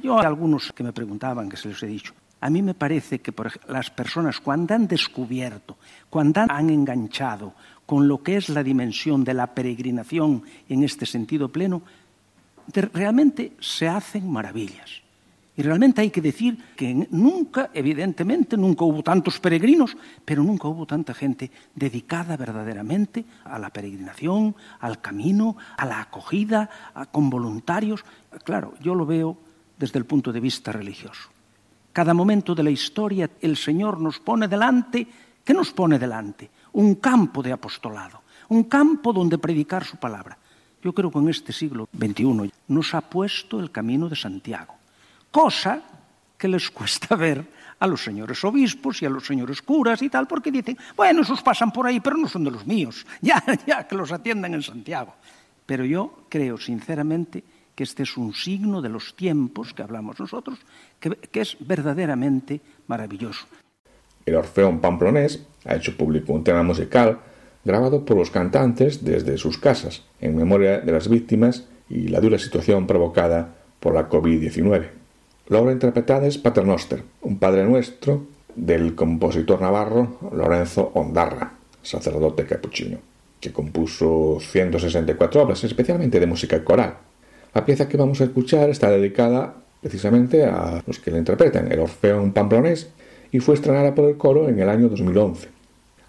yo 0.01 0.19
a 0.19 0.27
algunos 0.27 0.71
que 0.71 0.83
me 0.83 0.93
preguntaban, 0.93 1.49
que 1.49 1.57
se 1.57 1.69
les 1.69 1.83
he 1.83 1.87
dicho, 1.87 2.13
a 2.39 2.49
mí 2.49 2.61
me 2.61 2.73
parece 2.73 3.19
que 3.19 3.33
las 3.69 3.89
personas 3.89 4.39
cuando 4.39 4.73
han 4.73 4.87
descubierto, 4.87 5.77
cuando 6.09 6.41
han 6.41 6.69
enganchado 6.69 7.53
con 7.85 8.07
lo 8.07 8.23
que 8.23 8.37
es 8.37 8.49
la 8.49 8.63
dimensión 8.63 9.23
de 9.23 9.33
la 9.33 9.53
peregrinación 9.53 10.43
en 10.69 10.83
este 10.83 11.05
sentido 11.05 11.49
pleno, 11.49 11.81
realmente 12.93 13.53
se 13.59 13.87
hacen 13.87 14.29
maravillas. 14.31 15.03
Y 15.55 15.61
realmente 15.61 16.01
hay 16.01 16.09
que 16.09 16.21
decir 16.21 16.57
que 16.75 17.07
nunca, 17.11 17.69
evidentemente, 17.75 18.57
nunca 18.57 18.85
hubo 18.85 19.03
tantos 19.03 19.39
peregrinos, 19.39 19.95
pero 20.25 20.43
nunca 20.43 20.67
hubo 20.67 20.87
tanta 20.87 21.13
gente 21.13 21.51
dedicada 21.75 22.35
verdaderamente 22.37 23.23
a 23.43 23.59
la 23.59 23.69
peregrinación, 23.69 24.55
al 24.79 24.99
camino, 24.99 25.55
a 25.77 25.85
la 25.85 26.01
acogida, 26.01 26.69
con 27.11 27.29
voluntarios. 27.29 28.03
Claro, 28.43 28.73
yo 28.81 28.95
lo 28.95 29.05
veo 29.05 29.37
desde 29.77 29.99
el 29.99 30.05
punto 30.05 30.31
de 30.31 30.39
vista 30.39 30.71
religioso. 30.71 31.29
Cada 31.91 32.15
momento 32.15 32.55
de 32.55 32.63
la 32.63 32.71
historia 32.71 33.29
el 33.39 33.55
Señor 33.55 34.01
nos 34.01 34.19
pone 34.19 34.47
delante, 34.47 35.05
¿qué 35.43 35.53
nos 35.53 35.71
pone 35.71 35.99
delante? 35.99 36.49
Un 36.73 36.95
campo 36.95 37.41
de 37.41 37.51
apostolado, 37.51 38.21
un 38.49 38.63
campo 38.65 39.13
donde 39.13 39.37
predicar 39.37 39.83
su 39.85 39.97
palabra. 39.97 40.37
Yo 40.81 40.93
creo 40.93 41.09
que 41.09 41.19
en 41.19 41.29
este 41.29 41.53
siglo 41.53 41.87
XXI 41.97 42.51
nos 42.67 42.93
ha 42.93 43.01
puesto 43.01 43.59
el 43.59 43.71
camino 43.71 44.09
de 44.09 44.15
Santiago, 44.15 44.75
cosa 45.31 45.81
que 46.37 46.47
les 46.47 46.69
cuesta 46.69 47.15
ver 47.17 47.45
a 47.79 47.87
los 47.87 48.03
señores 48.03 48.43
obispos 48.43 49.01
y 49.01 49.05
a 49.05 49.09
los 49.09 49.25
señores 49.25 49.61
curas 49.61 50.01
y 50.01 50.09
tal, 50.09 50.27
porque 50.27 50.51
dicen, 50.51 50.77
bueno, 50.95 51.21
esos 51.21 51.41
pasan 51.41 51.71
por 51.71 51.87
ahí, 51.87 51.99
pero 51.99 52.17
no 52.17 52.27
son 52.27 52.43
de 52.43 52.51
los 52.51 52.65
míos, 52.65 53.05
ya, 53.21 53.43
ya 53.65 53.87
que 53.87 53.95
los 53.95 54.11
atiendan 54.11 54.53
en 54.53 54.63
Santiago. 54.63 55.13
Pero 55.65 55.85
yo 55.85 56.25
creo 56.29 56.57
sinceramente 56.57 57.43
que 57.73 57.83
este 57.83 58.03
es 58.03 58.17
un 58.17 58.33
signo 58.33 58.81
de 58.81 58.89
los 58.89 59.15
tiempos 59.15 59.73
que 59.73 59.81
hablamos 59.81 60.19
nosotros, 60.19 60.59
que, 60.99 61.15
que 61.15 61.41
es 61.41 61.57
verdaderamente 61.59 62.61
maravilloso. 62.87 63.47
El 64.25 64.35
Orfeón 64.35 64.79
Pamplonés 64.79 65.43
ha 65.65 65.75
hecho 65.75 65.97
público 65.97 66.33
un 66.33 66.43
tema 66.43 66.63
musical 66.63 67.19
grabado 67.65 68.05
por 68.05 68.17
los 68.17 68.29
cantantes 68.29 69.03
desde 69.03 69.37
sus 69.37 69.57
casas, 69.57 70.03
en 70.19 70.35
memoria 70.35 70.79
de 70.79 70.91
las 70.91 71.07
víctimas 71.07 71.65
y 71.89 72.07
la 72.09 72.19
dura 72.19 72.37
situación 72.37 72.87
provocada 72.87 73.55
por 73.79 73.93
la 73.93 74.09
COVID-19. 74.09 74.87
La 75.47 75.59
obra 75.59 75.71
interpretada 75.73 76.25
es 76.27 76.37
Paternoster, 76.37 77.03
un 77.21 77.37
Padre 77.37 77.63
Nuestro 77.63 78.25
del 78.55 78.95
compositor 78.95 79.61
navarro 79.61 80.17
Lorenzo 80.31 80.91
Ondarra, 80.93 81.53
sacerdote 81.81 82.45
capuchino, 82.45 82.97
que 83.39 83.51
compuso 83.51 84.37
164 84.39 85.41
obras, 85.41 85.63
especialmente 85.63 86.19
de 86.19 86.27
música 86.27 86.63
coral. 86.63 86.95
La 87.53 87.65
pieza 87.65 87.87
que 87.87 87.97
vamos 87.97 88.21
a 88.21 88.25
escuchar 88.25 88.69
está 88.69 88.89
dedicada 88.89 89.53
precisamente 89.81 90.45
a 90.45 90.81
los 90.87 90.99
que 90.99 91.11
la 91.11 91.17
interpretan, 91.17 91.71
el 91.71 91.79
Orfeón 91.79 92.31
Pamplonés, 92.31 92.89
y 93.33 93.39
fue 93.39 93.55
estrenada 93.55 93.93
por 93.95 94.07
el 94.07 94.15
coro 94.15 94.47
en 94.47 94.59
el 94.59 94.69
año 94.69 94.87
2011. 94.87 95.49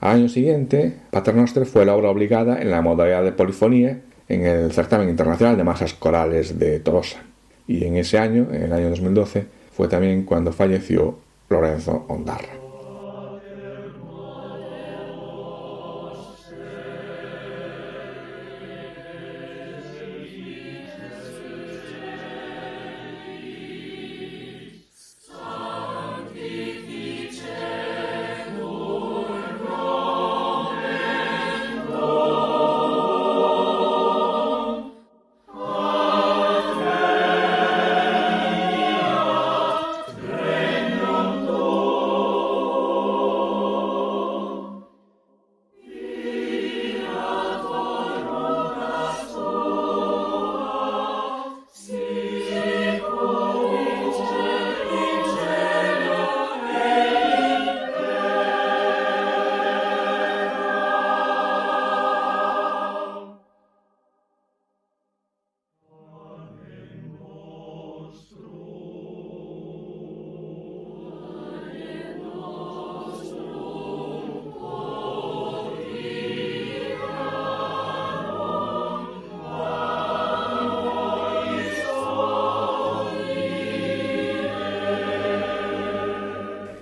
Al 0.00 0.16
año 0.16 0.28
siguiente, 0.28 0.94
Paternoster 1.10 1.64
fue 1.64 1.86
la 1.86 1.96
obra 1.96 2.10
obligada 2.10 2.60
en 2.60 2.70
la 2.70 2.82
modalidad 2.82 3.24
de 3.24 3.32
polifonía 3.32 4.02
en 4.28 4.46
el 4.46 4.72
certamen 4.72 5.08
internacional 5.08 5.56
de 5.56 5.64
masas 5.64 5.94
corales 5.94 6.58
de 6.58 6.80
Tolosa. 6.80 7.22
Y 7.66 7.84
en 7.84 7.96
ese 7.96 8.18
año, 8.18 8.48
en 8.52 8.64
el 8.64 8.72
año 8.74 8.90
2012, 8.90 9.46
fue 9.72 9.88
también 9.88 10.24
cuando 10.24 10.52
falleció 10.52 11.18
Lorenzo 11.48 12.04
Ondarra. 12.08 12.63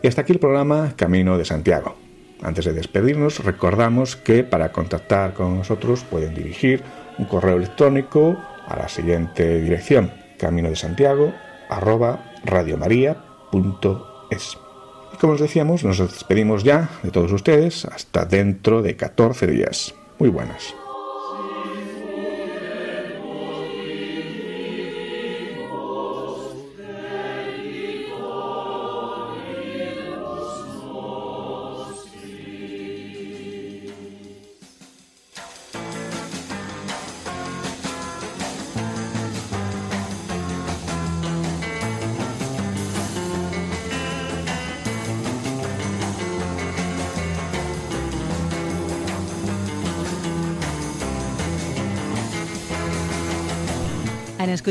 Y 0.03 0.09
hasta 0.09 0.23
aquí 0.23 0.33
el 0.33 0.41
programa 0.41 0.95
Camino 0.97 1.39
de 1.39 1.45
Santiago. 1.45 1.95
Antes 2.43 2.65
de 2.65 2.73
despedirnos, 2.73 3.45
recordamos 3.45 4.17
que 4.17 4.43
para 4.43 4.73
contactar 4.73 5.33
con 5.33 5.57
nosotros 5.57 6.03
pueden 6.03 6.35
dirigir 6.35 6.83
un 7.19 7.27
correo 7.27 7.57
electrónico 7.57 8.37
a 8.67 8.77
la 8.77 8.89
siguiente 8.89 9.61
dirección: 9.61 10.13
camino 10.39 10.69
de 10.69 10.77
Santiago. 10.77 11.33
Y 15.13 15.17
como 15.19 15.33
os 15.35 15.41
decíamos, 15.41 15.85
nos 15.85 15.99
despedimos 15.99 16.65
ya 16.65 16.91
de 17.05 17.11
todos 17.11 17.31
ustedes 17.31 17.85
hasta 17.85 18.25
dentro 18.25 18.83
de 18.83 18.97
14 18.97 19.47
días. 19.47 19.95
Muy 20.19 20.31
buenas. 20.31 20.75